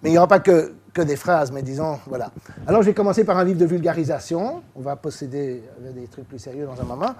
Mais 0.03 0.11
il 0.11 0.13
n'y 0.13 0.19
aura 0.19 0.29
pas 0.29 0.41
que, 0.41 0.75
que, 0.93 1.03
des 1.03 1.17
phrases, 1.17 1.51
mais 1.51 1.63
disons, 1.63 1.99
voilà. 2.07 2.31
Alors, 2.67 2.83
je 2.83 2.89
vais 2.89 2.95
commencer 2.95 3.25
par 3.25 3.39
un 3.39 3.45
livre 3.45 3.59
de 3.59 3.65
vulgarisation. 3.65 4.63
On 4.75 4.81
va 4.81 4.97
posséder 4.97 5.63
des 5.95 6.07
trucs 6.09 6.29
plus 6.29 6.39
sérieux 6.39 6.67
dans 6.67 6.79
un 6.81 6.85
moment. 6.85 7.15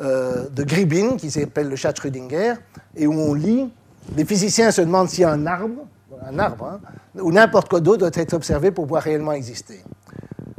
Euh, 0.00 0.48
de 0.48 0.64
Gribin, 0.64 1.16
qui 1.16 1.30
s'appelle 1.30 1.68
Le 1.68 1.76
chat 1.76 1.94
Schrödinger, 1.94 2.54
et 2.96 3.06
où 3.06 3.12
on 3.12 3.34
lit 3.34 3.72
Les 4.16 4.24
physiciens 4.24 4.72
se 4.72 4.80
demandent 4.80 5.08
si 5.08 5.22
un 5.22 5.46
arbre, 5.46 5.86
un 6.26 6.38
arbre, 6.40 6.64
hein, 6.64 6.80
ou 7.20 7.30
n'importe 7.30 7.68
quoi 7.68 7.78
d'autre 7.78 7.98
doit 7.98 8.10
être 8.12 8.34
observé 8.34 8.72
pour 8.72 8.86
pouvoir 8.86 9.04
réellement 9.04 9.32
exister. 9.32 9.84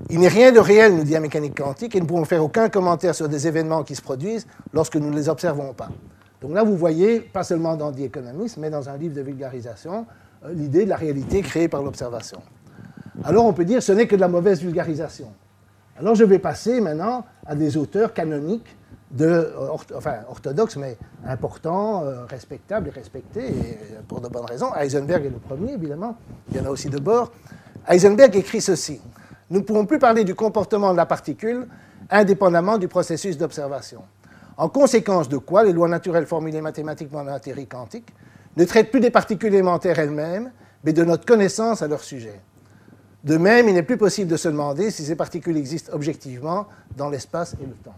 Il 0.10 0.20
n'est 0.20 0.28
rien 0.28 0.52
de 0.52 0.60
réel, 0.60 0.96
nous 0.96 1.04
dit 1.04 1.14
la 1.14 1.20
mécanique 1.20 1.58
quantique, 1.58 1.96
et 1.96 2.00
nous 2.00 2.06
ne 2.06 2.10
pouvons 2.10 2.26
faire 2.26 2.44
aucun 2.44 2.70
commentaire 2.70 3.16
sur 3.16 3.28
des 3.28 3.48
événements 3.48 3.84
qui 3.84 3.96
se 3.96 4.02
produisent 4.02 4.46
lorsque 4.72 4.98
nous 4.98 5.10
ne 5.10 5.16
les 5.16 5.30
observons 5.30 5.74
pas. 5.74 5.90
Donc 6.42 6.54
là, 6.54 6.64
vous 6.64 6.78
voyez, 6.78 7.22
pas 7.22 7.44
seulement 7.44 7.76
dans 7.76 7.92
The 7.92 8.02
Economist, 8.02 8.58
mais 8.58 8.70
dans 8.70 8.88
un 8.88 8.98
livre 8.98 9.16
de 9.16 9.22
vulgarisation, 9.22 10.06
euh, 10.46 10.54
l'idée 10.54 10.86
de 10.86 10.90
la 10.90 10.96
réalité 10.96 11.42
créée 11.42 11.68
par 11.68 11.82
l'observation. 11.82 12.40
Alors 13.24 13.46
on 13.46 13.54
peut 13.54 13.66
dire 13.66 13.82
ce 13.82 13.94
n'est 13.94 14.08
que 14.08 14.16
de 14.16 14.22
la 14.22 14.28
mauvaise 14.28 14.62
vulgarisation. 14.62 15.32
Alors 15.98 16.16
je 16.16 16.24
vais 16.24 16.40
passer 16.40 16.82
maintenant 16.82 17.26
à 17.46 17.56
des 17.56 17.78
auteurs 17.78 18.14
canoniques, 18.14 18.76
euh, 19.22 19.54
enfin 19.96 20.18
orthodoxes, 20.30 20.76
mais 20.76 20.98
importants, 21.26 22.04
euh, 22.04 22.26
respectables 22.26 22.90
et 22.90 22.92
respectés, 22.92 23.54
pour 24.08 24.20
de 24.20 24.28
bonnes 24.28 24.46
raisons. 24.46 24.68
Heisenberg 24.76 25.26
est 25.26 25.30
le 25.30 25.38
premier, 25.38 25.74
évidemment. 25.74 26.18
Il 26.52 26.58
y 26.58 26.60
en 26.60 26.66
a 26.66 26.70
aussi 26.70 26.90
de 26.90 27.00
bord. 27.00 27.32
Heisenberg 27.88 28.36
écrit 28.36 28.62
ceci. 28.62 29.00
Nous 29.50 29.60
ne 29.60 29.64
pourrons 29.64 29.86
plus 29.86 30.00
parler 30.00 30.24
du 30.24 30.34
comportement 30.36 30.92
de 30.92 30.98
la 30.98 31.06
particule 31.06 31.68
indépendamment 32.10 32.78
du 32.78 32.88
processus 32.88 33.38
d'observation. 33.38 34.02
En 34.58 34.70
conséquence 34.70 35.28
de 35.28 35.38
quoi, 35.38 35.64
les 35.64 35.74
lois 35.74 35.88
naturelles 35.88 36.26
formulées 36.26 36.62
mathématiquement 36.62 37.24
dans 37.24 37.32
la 37.32 37.40
théorie 37.40 37.68
quantique 37.68 38.08
ne 38.58 38.64
traitent 38.64 38.92
plus 38.92 39.02
des 39.02 39.12
particules 39.12 39.54
élémentaires 39.54 40.00
elles-mêmes, 40.00 40.52
mais 40.84 40.94
de 40.94 41.04
notre 41.04 41.26
connaissance 41.26 41.82
à 41.82 41.88
leur 41.88 42.04
sujet. 42.04 42.40
De 43.24 43.38
même, 43.38 43.68
il 43.68 43.74
n'est 43.74 43.84
plus 43.84 43.98
possible 43.98 44.30
de 44.30 44.38
se 44.38 44.48
demander 44.48 44.92
si 44.92 45.04
ces 45.04 45.16
particules 45.16 45.58
existent 45.58 45.92
objectivement 45.94 46.68
dans 46.96 47.10
l'espace 47.10 47.56
et 47.62 47.66
le 47.66 47.74
temps. 47.74 47.96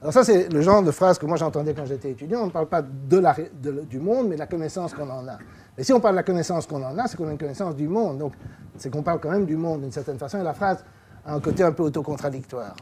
Alors 0.00 0.14
ça, 0.14 0.24
c'est 0.24 0.50
le 0.50 0.62
genre 0.62 0.82
de 0.82 0.90
phrase 0.90 1.18
que 1.18 1.26
moi 1.26 1.36
j'entendais 1.36 1.74
quand 1.74 1.84
j'étais 1.84 2.10
étudiant. 2.10 2.40
On 2.42 2.46
ne 2.46 2.50
parle 2.50 2.68
pas 2.68 2.80
de 2.80 3.84
du 3.84 4.00
monde, 4.00 4.28
mais 4.28 4.34
de 4.34 4.40
la 4.40 4.46
connaissance 4.46 4.94
qu'on 4.94 5.10
en 5.10 5.28
a. 5.28 5.38
Mais 5.76 5.84
si 5.84 5.92
on 5.92 6.00
parle 6.00 6.14
de 6.14 6.20
la 6.20 6.22
connaissance 6.22 6.66
qu'on 6.66 6.82
en 6.82 6.96
a, 6.96 7.06
c'est 7.06 7.16
qu'on 7.16 7.28
a 7.28 7.32
une 7.32 7.38
connaissance 7.38 7.76
du 7.76 7.86
monde. 7.86 8.18
Donc, 8.18 8.32
c'est 8.78 8.90
qu'on 8.90 9.02
parle 9.02 9.20
quand 9.20 9.30
même 9.30 9.44
du 9.44 9.56
monde 9.56 9.82
d'une 9.82 9.92
certaine 9.92 10.18
façon. 10.18 10.40
Et 10.40 10.42
la 10.42 10.54
phrase 10.54 10.84
a 11.26 11.34
un 11.34 11.40
côté 11.40 11.62
un 11.62 11.72
peu 11.72 11.82
autocontradictoire. 11.82 12.74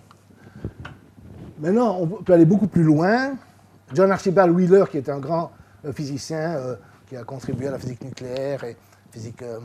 Maintenant, 1.59 1.99
on 2.01 2.07
peut 2.07 2.33
aller 2.33 2.45
beaucoup 2.45 2.69
plus 2.69 2.85
loin. 2.85 3.33
John 3.93 4.13
Archibald 4.13 4.55
Wheeler, 4.55 4.85
qui 4.89 4.99
est 4.99 5.09
un 5.09 5.19
grand 5.19 5.51
euh, 5.85 5.93
physicien 5.93 6.55
euh, 6.55 6.77
qui 7.07 7.17
a 7.17 7.25
contribué 7.25 7.67
à 7.67 7.73
la 7.73 7.79
physique 7.79 8.05
nucléaire 8.05 8.63
et 8.63 8.77
physique, 9.11 9.43
euh, 9.43 9.59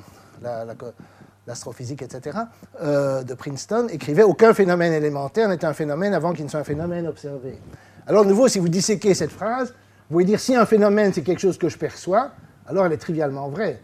l'astrophysique, 1.48 2.02
etc., 2.02 2.38
de 2.82 3.34
Princeton, 3.34 3.88
écrivait 3.90 4.24
Aucun 4.24 4.54
phénomène 4.54 4.94
élémentaire 4.94 5.50
n'est 5.50 5.66
un 5.66 5.74
phénomène 5.74 6.14
avant 6.14 6.34
qu'il 6.34 6.46
ne 6.46 6.50
soit 6.50 6.62
un 6.62 6.66
phénomène 6.66 7.08
observé. 7.08 7.58
Alors, 8.08 8.24
de 8.24 8.30
nouveau, 8.30 8.48
si 8.48 8.60
vous 8.60 8.70
disséquez 8.70 9.14
cette 9.14 9.32
phrase, 9.32 9.74
vous 10.10 10.16
pouvez 10.16 10.26
dire 10.26 10.40
si 10.40 10.56
un 10.56 10.66
phénomène, 10.66 11.14
c'est 11.14 11.22
quelque 11.22 11.40
chose 11.40 11.58
que 11.58 11.70
je 11.70 11.78
perçois, 11.78 12.32
alors 12.68 12.86
elle 12.86 12.94
est 12.94 12.98
trivialement 12.98 13.50
vraie. 13.50 13.80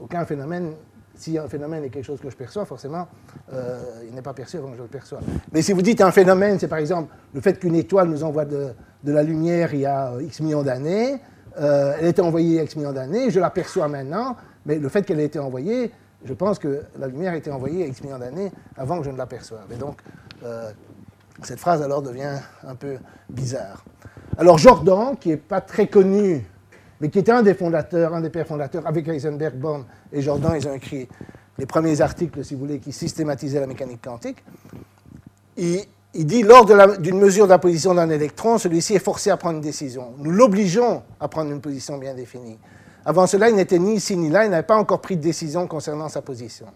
Aucun 0.00 0.24
phénomène 0.24 0.72
si 1.14 1.38
un 1.38 1.46
phénomène 1.46 1.84
est 1.84 1.88
quelque 1.88 2.04
chose 2.04 2.20
que 2.20 2.30
je 2.30 2.36
perçois, 2.36 2.64
forcément, 2.64 3.06
euh, 3.52 3.80
il 4.08 4.14
n'est 4.14 4.22
pas 4.22 4.32
perçu 4.32 4.56
avant 4.56 4.70
que 4.70 4.76
je 4.76 4.82
le 4.82 4.88
perçois. 4.88 5.20
Mais 5.52 5.62
si 5.62 5.72
vous 5.72 5.82
dites 5.82 6.00
un 6.00 6.10
phénomène, 6.10 6.58
c'est 6.58 6.68
par 6.68 6.78
exemple 6.78 7.14
le 7.32 7.40
fait 7.40 7.58
qu'une 7.60 7.76
étoile 7.76 8.08
nous 8.08 8.24
envoie 8.24 8.44
de, 8.44 8.74
la 9.04 9.22
lumière 9.22 9.72
il 9.74 9.80
y 9.80 9.86
a 9.86 10.12
euh, 10.12 10.22
X 10.22 10.40
millions 10.40 10.62
d'années, 10.62 11.20
euh, 11.60 11.94
elle 12.00 12.06
été 12.06 12.22
envoyée 12.22 12.48
il 12.48 12.54
y 12.54 12.58
a 12.58 12.62
X 12.64 12.76
millions 12.76 12.92
d'années, 12.92 13.30
je 13.30 13.38
la 13.38 13.50
perçois 13.50 13.86
maintenant, 13.86 14.36
mais 14.66 14.78
le 14.78 14.88
fait 14.88 15.02
qu'elle 15.02 15.20
ait 15.20 15.26
été 15.26 15.38
envoyée, 15.38 15.92
je 16.24 16.34
pense 16.34 16.58
que 16.58 16.82
la 16.98 17.06
lumière 17.06 17.32
a 17.32 17.36
été 17.36 17.50
envoyée 17.50 17.84
a 17.84 17.86
X 17.86 18.02
millions 18.02 18.18
d'années 18.18 18.52
avant 18.76 18.98
que 18.98 19.04
je 19.04 19.10
ne 19.10 19.16
l'aperçoive. 19.16 19.66
Et 19.72 19.76
donc, 19.76 19.98
cette 21.42 21.60
phrase 21.60 21.82
alors 21.82 22.02
devient 22.02 22.38
un 22.66 22.74
peu 22.74 22.98
bizarre. 23.28 23.84
Alors 24.38 24.58
Jordan, 24.58 25.16
qui 25.18 25.30
n'est 25.30 25.36
pas 25.36 25.60
très 25.60 25.86
connu 25.86 26.44
mais 27.02 27.08
qui 27.08 27.18
était 27.18 27.32
un 27.32 27.42
des 27.42 27.54
fondateurs, 27.54 28.14
un 28.14 28.20
des 28.20 28.30
pères 28.30 28.46
fondateurs, 28.46 28.86
avec 28.86 29.08
Heisenberg, 29.08 29.56
Born 29.56 29.84
et 30.12 30.22
Jordan, 30.22 30.52
ils 30.56 30.68
ont 30.68 30.72
écrit 30.72 31.08
les 31.58 31.66
premiers 31.66 32.00
articles, 32.00 32.44
si 32.44 32.54
vous 32.54 32.60
voulez, 32.60 32.78
qui 32.78 32.92
systématisaient 32.92 33.58
la 33.58 33.66
mécanique 33.66 34.00
quantique. 34.02 34.36
Il, 35.56 35.84
dit, 36.14 36.44
lors 36.44 36.64
d'une 37.00 37.18
mesure 37.18 37.48
d'apposition 37.48 37.92
d'un 37.92 38.08
électron, 38.08 38.56
celui-ci 38.56 38.94
est 38.94 39.00
forcé 39.00 39.30
à 39.30 39.36
prendre 39.36 39.56
une 39.56 39.62
décision. 39.62 40.14
Nous 40.18 40.30
l'obligeons 40.30 41.02
à 41.18 41.26
prendre 41.26 41.50
une 41.50 41.60
position 41.60 41.98
bien 41.98 42.14
définie. 42.14 42.56
Avant 43.04 43.26
cela, 43.26 43.48
il 43.48 43.56
n'était 43.56 43.78
ni 43.78 43.94
ici 43.94 44.16
ni 44.16 44.30
là, 44.30 44.44
il 44.44 44.50
n'avait 44.50 44.62
pas 44.62 44.76
encore 44.76 45.00
pris 45.00 45.16
de 45.16 45.22
décision 45.22 45.66
concernant 45.66 46.08
sa 46.08 46.22
position. 46.22 46.66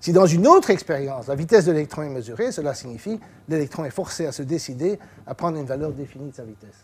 Si 0.00 0.12
dans 0.12 0.26
une 0.26 0.46
autre 0.46 0.70
expérience, 0.70 1.28
la 1.28 1.34
vitesse 1.34 1.66
de 1.66 1.72
l'électron 1.72 2.02
est 2.02 2.10
mesurée, 2.10 2.52
cela 2.52 2.74
signifie 2.74 3.18
que 3.18 3.24
l'électron 3.48 3.84
est 3.84 3.90
forcé 3.90 4.26
à 4.26 4.32
se 4.32 4.42
décider 4.42 4.98
à 5.26 5.34
prendre 5.34 5.58
une 5.58 5.66
valeur 5.66 5.92
définie 5.92 6.30
de 6.30 6.34
sa 6.34 6.44
vitesse. 6.44 6.76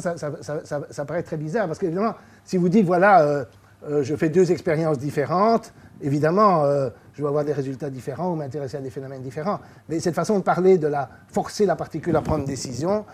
Ça, 0.00 1.04
paraît 1.04 1.22
très 1.22 1.36
bizarre, 1.36 1.66
parce 1.66 1.78
qu'évidemment, 1.78 2.14
si 2.44 2.56
vous 2.56 2.68
dites, 2.68 2.86
voilà, 2.86 3.22
euh, 3.22 3.44
euh, 3.88 4.02
je 4.02 4.14
fais 4.16 4.30
deux 4.30 4.50
expériences 4.50 4.98
différentes, 4.98 5.72
évidemment, 6.00 6.64
euh, 6.64 6.88
je 7.14 7.22
vais 7.22 7.28
avoir 7.28 7.44
des 7.44 7.52
résultats 7.52 7.90
différents 7.90 8.32
ou 8.32 8.36
m'intéresser 8.36 8.78
à 8.78 8.80
des 8.80 8.90
phénomènes 8.90 9.22
différents. 9.22 9.60
Mais 9.88 10.00
cette 10.00 10.14
façon 10.14 10.38
de 10.38 10.44
parler 10.44 10.78
de 10.78 10.86
la 10.86 11.10
forcer 11.28 11.66
la 11.66 11.76
particule 11.76 12.16
à 12.16 12.22
prendre 12.22 12.46
décision, 12.46 13.04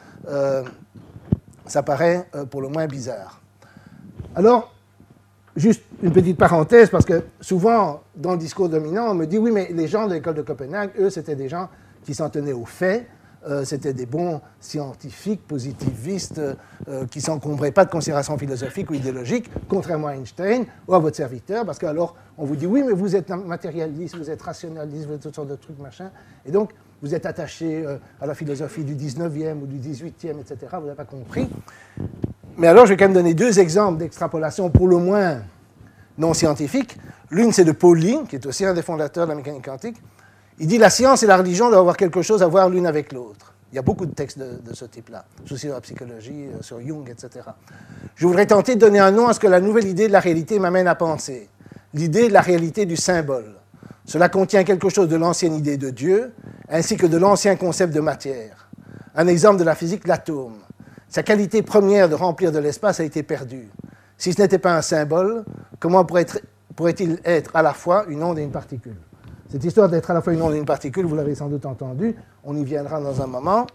ça 1.66 1.82
paraît 1.82 2.28
pour 2.50 2.62
le 2.62 2.68
moins 2.68 2.86
bizarre. 2.86 3.40
Alors, 4.34 4.72
juste 5.58 5.82
une 6.02 6.12
petite 6.12 6.38
parenthèse, 6.38 6.90
parce 6.90 7.04
que 7.04 7.24
souvent, 7.40 8.02
dans 8.16 8.32
le 8.32 8.38
discours 8.38 8.68
dominant, 8.68 9.10
on 9.10 9.14
me 9.14 9.26
dit, 9.26 9.38
oui, 9.38 9.50
mais 9.50 9.68
les 9.72 9.88
gens 9.88 10.06
de 10.06 10.14
l'école 10.14 10.34
de 10.34 10.42
Copenhague, 10.42 10.90
eux, 10.98 11.10
c'était 11.10 11.36
des 11.36 11.48
gens 11.48 11.68
qui 12.04 12.14
s'en 12.14 12.30
tenaient 12.30 12.52
aux 12.52 12.64
faits, 12.64 13.06
euh, 13.46 13.64
c'était 13.64 13.92
des 13.92 14.06
bons 14.06 14.40
scientifiques 14.60 15.46
positivistes 15.46 16.40
euh, 16.88 17.06
qui 17.06 17.18
ne 17.18 17.24
s'encombraient 17.24 17.70
pas 17.70 17.84
de 17.84 17.90
considérations 17.90 18.36
philosophiques 18.36 18.90
ou 18.90 18.94
idéologiques, 18.94 19.48
contrairement 19.68 20.08
à 20.08 20.16
Einstein 20.16 20.64
ou 20.88 20.94
à 20.94 20.98
votre 20.98 21.16
serviteur, 21.16 21.64
parce 21.64 21.78
qu'alors 21.78 22.16
on 22.36 22.44
vous 22.44 22.56
dit 22.56 22.66
oui, 22.66 22.82
mais 22.84 22.92
vous 22.92 23.14
êtes 23.14 23.30
matérialiste, 23.30 24.16
vous 24.16 24.28
êtes 24.28 24.42
rationaliste, 24.42 25.06
vous 25.06 25.14
êtes 25.14 25.20
toutes 25.20 25.36
sortes 25.36 25.48
de 25.48 25.56
trucs, 25.56 25.78
machin, 25.78 26.10
et 26.46 26.50
donc 26.50 26.70
vous 27.00 27.14
êtes 27.14 27.26
attaché 27.26 27.84
euh, 27.86 27.96
à 28.20 28.26
la 28.26 28.34
philosophie 28.34 28.82
du 28.82 28.96
19e 28.96 29.60
ou 29.62 29.66
du 29.66 29.78
18e, 29.78 30.40
etc., 30.40 30.56
vous 30.72 30.86
n'avez 30.86 30.96
pas 30.96 31.04
compris. 31.04 31.48
Mais 32.58 32.66
alors 32.66 32.86
je 32.86 32.90
vais 32.90 32.96
quand 32.96 33.04
même 33.04 33.14
donner 33.14 33.34
deux 33.34 33.60
exemples 33.60 33.98
d'extrapolation 33.98 34.68
pour 34.68 34.88
le 34.88 34.96
moins 34.96 35.42
non 36.18 36.34
scientifiques. 36.34 36.96
L'une, 37.30 37.52
c'est 37.52 37.64
de 37.64 37.72
Pauling, 37.72 38.26
qui 38.26 38.34
est 38.34 38.46
aussi 38.46 38.64
un 38.64 38.74
des 38.74 38.82
fondateurs 38.82 39.26
de 39.26 39.30
la 39.30 39.36
mécanique 39.36 39.64
quantique, 39.64 39.96
il 40.58 40.66
dit 40.66 40.78
la 40.78 40.90
science 40.90 41.22
et 41.22 41.26
la 41.26 41.36
religion 41.36 41.68
doivent 41.68 41.80
avoir 41.80 41.96
quelque 41.96 42.20
chose 42.20 42.42
à 42.42 42.48
voir 42.48 42.68
l'une 42.68 42.86
avec 42.86 43.12
l'autre. 43.12 43.54
Il 43.70 43.76
y 43.76 43.78
a 43.78 43.82
beaucoup 43.82 44.06
de 44.06 44.12
textes 44.12 44.38
de, 44.38 44.74
ce 44.74 44.86
type-là, 44.86 45.24
aussi 45.44 45.58
sur 45.58 45.74
la 45.74 45.80
psychologie, 45.82 46.46
euh, 46.46 46.62
sur 46.62 46.80
Jung, 46.80 47.08
etc. 47.08 47.46
Je 48.16 48.26
voudrais 48.26 48.46
tenter 48.46 48.74
de 48.74 48.80
donner 48.80 48.98
un 48.98 49.10
nom 49.10 49.28
à 49.28 49.34
ce 49.34 49.40
que 49.40 49.46
la 49.46 49.60
nouvelle 49.60 49.86
idée 49.86 50.08
de 50.08 50.12
la 50.12 50.20
réalité 50.20 50.58
m'amène 50.58 50.88
à 50.88 50.94
penser. 50.94 51.48
L'idée 51.92 52.28
de 52.28 52.32
la 52.32 52.40
réalité 52.40 52.86
du 52.86 52.96
symbole. 52.96 53.54
Cela 54.06 54.30
contient 54.30 54.64
quelque 54.64 54.88
chose 54.88 55.08
de 55.08 55.16
l'ancienne 55.16 55.54
idée 55.54 55.76
de 55.76 55.90
Dieu, 55.90 56.32
ainsi 56.70 56.96
que 56.96 57.06
de 57.06 57.18
l'ancien 57.18 57.56
concept 57.56 57.94
de 57.94 58.00
matière. 58.00 58.68
Un 59.14 59.26
exemple 59.26 59.58
de 59.58 59.64
la 59.64 59.74
physique, 59.74 60.08
l'atome. 60.08 60.56
Sa 61.08 61.22
qualité 61.22 61.62
première 61.62 62.08
de 62.08 62.14
remplir 62.14 62.52
de 62.52 62.58
l'espace 62.58 63.00
a 63.00 63.04
été 63.04 63.22
perdue. 63.22 63.68
Si 64.18 64.32
ce 64.32 64.42
n'était 64.42 64.58
pas 64.58 64.76
un 64.76 64.82
symbole, 64.82 65.44
comment 65.80 66.04
pourrait-il 66.04 67.18
être 67.24 67.50
à 67.54 67.62
la 67.62 67.72
fois 67.72 68.04
une 68.08 68.22
onde 68.22 68.38
et 68.38 68.42
une 68.42 68.50
particule? 68.50 68.96
Cette 69.50 69.64
histoire 69.64 69.88
d'être 69.88 70.10
à 70.10 70.14
la 70.14 70.20
fois 70.20 70.34
une 70.34 70.42
onde 70.42 70.54
et 70.54 70.58
une 70.58 70.66
particule, 70.66 71.06
vous 71.06 71.16
l'avez 71.16 71.34
sans 71.34 71.48
doute 71.48 71.64
entendu, 71.64 72.14
on 72.44 72.54
y 72.54 72.64
viendra 72.64 73.00
dans 73.00 73.22
un 73.22 73.26
moment. 73.26 73.66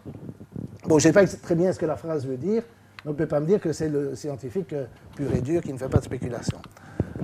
Bon, 0.85 0.99
je 0.99 1.07
ne 1.07 1.13
sais 1.13 1.13
pas 1.13 1.25
très 1.25 1.55
bien 1.55 1.73
ce 1.73 1.79
que 1.79 1.87
la 1.87 1.95
phrase 1.95 2.27
veut 2.27 2.37
dire, 2.37 2.61
mais 3.03 3.09
on 3.09 3.13
ne 3.13 3.17
peut 3.17 3.25
pas 3.25 3.39
me 3.39 3.47
dire 3.47 3.59
que 3.59 3.73
c'est 3.73 3.89
le 3.89 4.15
scientifique 4.15 4.71
euh, 4.73 4.85
pur 5.15 5.33
et 5.33 5.41
dur 5.41 5.61
qui 5.63 5.73
ne 5.73 5.77
fait 5.77 5.89
pas 5.89 5.97
de 5.97 6.03
spéculation. 6.03 6.59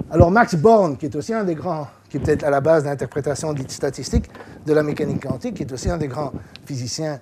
Alors 0.10 0.32
Max 0.32 0.56
Born, 0.56 0.98
qui 0.98 1.06
est 1.06 1.16
aussi 1.16 1.36
un 1.36 1.44
des 1.44 1.54
grands, 1.54 1.88
qui 2.10 2.18
est 2.18 2.20
peut-être 2.20 2.44
à 2.44 2.50
la 2.50 2.62
base 2.62 2.84
dite 3.54 3.72
statistique 3.72 4.26
de 4.66 4.74
la 4.74 4.82
mécanique 4.82 5.22
quantique, 5.28 5.56
qui 5.56 5.64
est 5.64 5.72
aussi 5.72 5.90
un 5.90 5.98
des 5.98 6.08
grands 6.08 6.32
physiciens, 6.66 7.20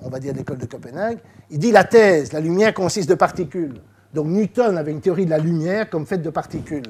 on 0.00 0.08
va 0.08 0.18
dire, 0.18 0.34
l'école 0.34 0.58
de 0.58 0.66
Copenhague, 0.66 1.18
il 1.50 1.58
dit 1.58 1.72
la 1.72 1.84
thèse, 1.84 2.32
la 2.32 2.40
lumière 2.40 2.74
consiste 2.74 3.08
de 3.08 3.14
particules. 3.14 3.74
Donc 4.14 4.26
Newton 4.26 4.76
avait 4.76 4.92
une 4.92 5.00
théorie 5.00 5.26
de 5.26 5.30
la 5.30 5.38
lumière 5.38 5.90
comme 5.90 6.06
faite 6.06 6.22
de 6.22 6.30
particules. 6.30 6.86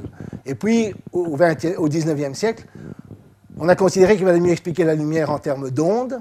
Et 0.46 0.54
puis, 0.54 0.94
au, 1.12 1.36
20, 1.36 1.76
au 1.78 1.88
19e 1.88 2.34
siècle, 2.34 2.64
on 3.58 3.68
a 3.68 3.74
considéré 3.74 4.16
qu'il 4.16 4.24
valait 4.24 4.40
mieux 4.40 4.52
expliquer 4.52 4.84
la 4.84 4.94
lumière 4.94 5.30
en 5.30 5.38
termes 5.38 5.70
d'ondes, 5.70 6.20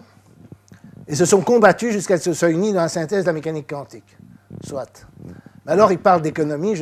et 1.07 1.15
se 1.15 1.25
sont 1.25 1.41
combattus 1.41 1.93
jusqu'à 1.93 2.17
ce 2.17 2.25
que 2.25 2.33
ce 2.33 2.39
soit 2.39 2.49
uni 2.49 2.73
dans 2.73 2.81
la 2.81 2.89
synthèse 2.89 3.23
de 3.23 3.27
la 3.27 3.33
mécanique 3.33 3.69
quantique. 3.69 4.17
Soit. 4.65 5.07
Alors, 5.65 5.91
il 5.91 5.99
parle 5.99 6.21
d'économie, 6.21 6.75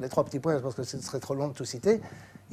les 0.00 0.08
trois 0.08 0.24
petits 0.24 0.38
points, 0.38 0.60
parce 0.60 0.74
que 0.74 0.82
ce 0.82 0.98
serait 0.98 1.18
trop 1.18 1.34
long 1.34 1.48
de 1.48 1.54
tout 1.54 1.64
citer. 1.64 2.00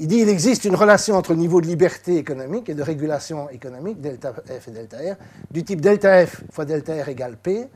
Il 0.01 0.07
dit 0.07 0.19
qu'il 0.19 0.29
existe 0.29 0.63
une 0.63 0.75
relation 0.75 1.15
entre 1.15 1.33
le 1.33 1.39
niveau 1.39 1.59
de 1.59 1.67
liberté 1.67 2.15
économique 2.15 2.69
et 2.69 2.73
de 2.73 2.81
régulation 2.81 3.49
économique, 3.49 3.99
delta 3.99 4.31
F 4.31 4.69
et 4.69 4.71
delta 4.71 4.97
R, 4.97 5.15
du 5.51 5.65
type 5.65 5.81
delta 5.81 6.25
F 6.25 6.41
fois 6.51 6.63
delta 6.63 6.93
R 7.03 7.09
égale 7.09 7.35
P. 7.35 7.67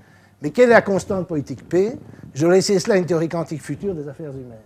Mais 0.42 0.52
quelle 0.52 0.70
est 0.70 0.74
la 0.74 0.82
constante 0.82 1.28
politique 1.28 1.68
P? 1.68 1.98
Je 2.34 2.48
vais 2.48 2.54
laisser 2.54 2.80
cela 2.80 2.96
à 2.96 2.98
une 2.98 3.06
théorie 3.06 3.28
quantique 3.28 3.62
future 3.62 3.94
des 3.94 4.08
affaires 4.08 4.32
humaines. 4.32 4.58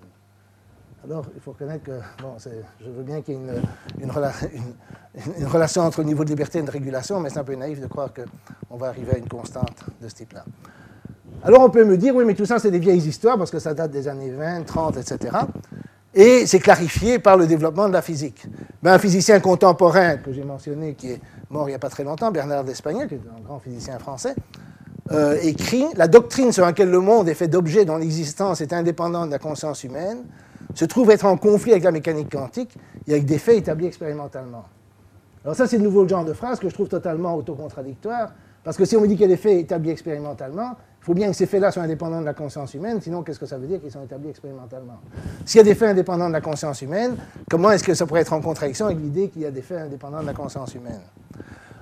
Alors, 1.04 1.26
il 1.34 1.42
faut 1.42 1.52
reconnaître 1.52 1.84
que, 1.84 2.00
bon, 2.22 2.36
je 2.38 2.90
veux 2.90 3.04
bien 3.04 3.22
qu'il 3.22 3.34
y 3.34 3.38
ait 3.38 3.42
une, 4.02 4.12
relation 5.48 5.82
entre 5.82 6.04
niveau 6.04 6.24
de 6.24 6.30
liberté 6.30 6.60
et 6.60 6.64
de 6.64 6.70
régulation, 6.70 7.20
mais 7.20 7.32
c'est 7.32 7.40
un 7.40 7.44
peu 7.44 7.56
naïf 7.56 7.80
de 7.80 7.88
croire 7.88 8.10
qu'on 8.14 8.78
va 8.78 8.90
arriver 8.90 9.14
à 9.16 9.18
une 9.18 9.28
constante 9.28 9.84
de 10.00 10.08
ce 10.08 10.14
type-là. 10.14 10.46
Alors, 11.44 11.62
on 11.62 11.70
peut 11.72 11.86
me 11.86 11.98
dire, 11.98 12.16
oui, 12.16 12.24
mais 12.24 12.36
tout 12.36 12.46
ça, 12.46 12.60
c'est 12.60 12.72
des 12.72 12.80
vieilles 12.80 13.08
histoires, 13.08 13.38
parce 13.38 13.50
que 13.50 13.60
ça 13.60 13.74
date 13.74 13.90
des 13.90 14.08
années 14.08 14.32
20, 14.32 14.64
30, 14.64 14.98
etc. 14.98 15.38
Et 16.14 16.46
c'est 16.46 16.60
clarifié 16.60 17.20
par 17.20 17.38
le 17.38 17.48
développement 17.48 17.88
de 17.88 17.94
la 17.94 18.02
physique. 18.02 18.46
Mais 18.82 18.90
un 18.90 19.00
physicien 19.00 19.40
contemporain 19.40 20.18
que 20.18 20.32
j'ai 20.32 20.44
mentionné, 20.44 20.94
qui 20.94 21.12
est 21.12 21.22
mort 21.50 21.68
il 21.68 21.72
n'y 21.72 21.76
a 21.76 21.80
pas 21.80 21.90
très 21.90 22.04
longtemps, 22.04 22.32
Bernard 22.32 22.64
d'Espagnol, 22.64 23.08
qui 23.08 23.16
est 23.16 23.22
un 23.38 23.42
grand 23.42 23.60
physicien 23.60 24.00
français, 24.00 24.34
euh, 25.12 25.38
écrit 25.42 25.86
La 25.96 26.08
doctrine 26.08 26.52
sur 26.52 26.66
laquelle 26.66 26.90
le 26.90 27.00
monde 27.00 27.30
est 27.30 27.34
fait 27.34 27.48
d'objets 27.48 27.86
dont 27.86 27.98
l'existence 27.98 28.62
est 28.62 28.74
indépendante 28.74 29.28
de 29.28 29.32
la 29.32 29.40
conscience 29.40 29.84
humaine 29.84 30.20
se 30.74 30.86
trouve 30.86 31.12
être 31.12 31.26
en 31.26 31.38
conflit 31.38 31.72
avec 31.72 31.84
la 31.84 31.92
mécanique 31.92 32.32
quantique 32.32 32.78
et 33.08 33.12
avec 33.14 33.26
des 33.26 33.38
faits 33.38 33.58
établis 33.58 33.88
expérimentalement. 33.88 34.66
Alors 35.44 35.56
ça, 35.56 35.66
c'est 35.66 35.78
le 35.78 35.84
nouveau 35.84 36.08
genre 36.08 36.26
de 36.26 36.34
phrase 36.34 36.60
que 36.60 36.68
je 36.68 36.74
trouve 36.74 36.90
totalement 36.90 37.36
autocontradictoire, 37.36 38.34
parce 38.64 38.76
que 38.76 38.86
si 38.86 38.98
on 38.98 39.02
me 39.02 39.08
dit 39.08 39.14
qu'il 39.14 39.22
y 39.22 39.26
a 39.26 39.30
des 39.30 39.38
faits 39.38 39.58
établis 39.58 39.92
expérimentalement, 39.92 40.76
faut 41.08 41.14
bien 41.14 41.30
que 41.30 41.38
ces 41.38 41.46
faits-là 41.46 41.72
soient 41.72 41.84
indépendants 41.84 42.20
de 42.20 42.26
la 42.26 42.34
conscience 42.34 42.74
humaine, 42.74 43.00
sinon 43.00 43.24
qu'est-ce 43.24 43.40
que 43.40 43.46
ça 43.46 43.58
veut 43.58 43.66
dire 43.66 43.80
qu'ils 43.80 43.94
sont 43.94 44.04
établis 44.04 44.28
expérimentalement? 44.28 45.00
S'il 45.46 45.60
y 45.60 45.62
a 45.62 45.64
des 45.64 45.74
faits 45.74 45.92
indépendants 45.92 46.28
de 46.28 46.34
la 46.34 46.42
conscience 46.42 46.82
humaine, 46.82 47.16
comment 47.50 47.72
est-ce 47.72 47.86
que 47.86 47.94
ça 47.94 48.06
pourrait 48.06 48.20
être 48.20 48.34
en 48.34 48.42
contradiction 48.42 48.88
avec 48.88 49.00
l'idée 49.00 49.30
qu'il 49.30 49.44
y 49.44 49.46
a 49.46 49.52
des 49.52 49.62
faits 49.62 49.80
indépendants 49.80 50.20
de 50.20 50.26
la 50.26 50.34
conscience 50.34 50.76
humaine? 50.76 51.00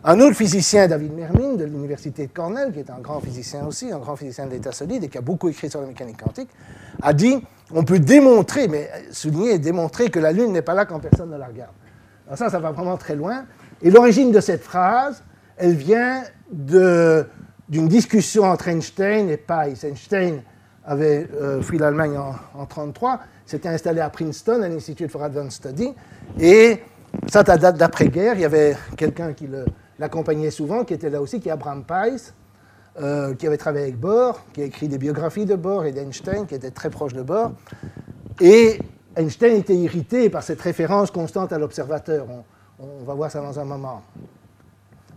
Un 0.03 0.19
autre 0.19 0.35
physicien, 0.35 0.87
David 0.87 1.11
Mermin, 1.13 1.55
de 1.55 1.63
l'université 1.63 2.27
de 2.27 2.31
Cornell, 2.31 2.71
qui 2.71 2.77
est 2.77 2.91
un 2.91 2.99
grand 2.99 3.19
physicien 3.19 3.65
aussi, 3.65 3.91
un 3.91 3.97
grand 3.97 4.15
physicien 4.15 4.45
de 4.45 4.51
l'état 4.51 4.71
solide 4.71 5.05
et 5.05 5.09
qui 5.09 5.17
a 5.17 5.21
beaucoup 5.21 5.49
écrit 5.49 5.71
sur 5.71 5.81
la 5.81 5.87
mécanique 5.87 6.21
quantique, 6.21 6.51
a 7.01 7.11
dit 7.11 7.43
on 7.73 7.83
peut 7.83 7.97
démontrer, 7.97 8.67
mais 8.67 8.91
souligner 9.09 9.57
démontrer 9.57 10.11
que 10.11 10.19
la 10.19 10.33
Lune 10.33 10.51
n'est 10.51 10.61
pas 10.61 10.75
là 10.75 10.85
quand 10.85 10.99
personne 10.99 11.31
ne 11.31 11.37
la 11.37 11.47
regarde. 11.47 11.73
Alors 12.27 12.37
ça, 12.37 12.51
ça 12.51 12.59
va 12.59 12.69
vraiment 12.69 12.97
très 12.97 13.15
loin. 13.15 13.45
Et 13.81 13.89
l'origine 13.89 14.31
de 14.31 14.39
cette 14.39 14.61
phrase, 14.61 15.23
elle 15.57 15.73
vient 15.73 16.21
d'une 17.69 17.87
discussion 17.87 18.43
entre 18.43 18.67
Einstein 18.67 19.29
et 19.29 19.37
Pais. 19.37 19.73
Einstein 19.83 20.41
avait 20.85 21.27
euh, 21.33 21.61
fui 21.61 21.77
l'Allemagne 21.77 22.17
en 22.17 22.31
1933, 22.31 23.19
s'était 23.45 23.69
installé 23.69 24.01
à 24.01 24.09
Princeton, 24.09 24.61
à 24.61 24.69
l'Institute 24.69 25.09
for 25.09 25.23
Advanced 25.23 25.51
Study, 25.51 25.93
et 26.39 26.79
ça, 27.27 27.43
date 27.43 27.77
d'après-guerre, 27.77 28.35
il 28.35 28.41
y 28.41 28.45
avait 28.45 28.75
quelqu'un 28.97 29.33
qui 29.33 29.47
l'accompagnait 29.97 30.51
souvent, 30.51 30.83
qui 30.83 30.93
était 30.93 31.09
là 31.09 31.21
aussi, 31.21 31.39
qui 31.39 31.49
est 31.49 31.51
Abraham 31.51 31.83
Pais, 31.83 32.33
euh, 33.01 33.33
qui 33.35 33.47
avait 33.47 33.57
travaillé 33.57 33.85
avec 33.85 33.99
Bohr, 33.99 34.41
qui 34.53 34.61
a 34.61 34.65
écrit 34.65 34.87
des 34.87 34.97
biographies 34.97 35.45
de 35.45 35.55
Bohr 35.55 35.85
et 35.85 35.91
d'Einstein, 35.91 36.45
qui 36.45 36.55
était 36.55 36.71
très 36.71 36.89
proche 36.89 37.13
de 37.13 37.21
Bohr. 37.21 37.51
Et 38.41 38.79
Einstein 39.15 39.55
était 39.55 39.75
irrité 39.75 40.29
par 40.29 40.43
cette 40.43 40.61
référence 40.61 41.11
constante 41.11 41.51
à 41.51 41.57
l'observateur. 41.57 42.25
On, 42.79 43.03
va 43.05 43.13
voir 43.13 43.31
ça 43.31 43.41
dans 43.41 43.57
un 43.59 43.65
moment. 43.65 44.01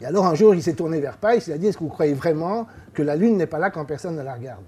Et 0.00 0.06
alors 0.06 0.26
un 0.26 0.34
jour, 0.34 0.54
il 0.54 0.62
s'est 0.62 0.74
tourné 0.74 1.00
vers 1.00 1.16
Pais, 1.16 1.38
il 1.46 1.52
a 1.52 1.58
dit, 1.58 1.66
est-ce 1.66 1.78
que 1.78 1.84
vous 1.84 1.90
croyez 1.90 2.14
vraiment 2.14 2.66
que 2.94 3.02
la 3.02 3.16
Lune 3.16 3.36
n'est 3.36 3.46
pas 3.46 3.58
là 3.58 3.70
quand 3.70 3.84
personne 3.84 4.16
ne 4.16 4.22
la 4.22 4.34
regarde? 4.34 4.62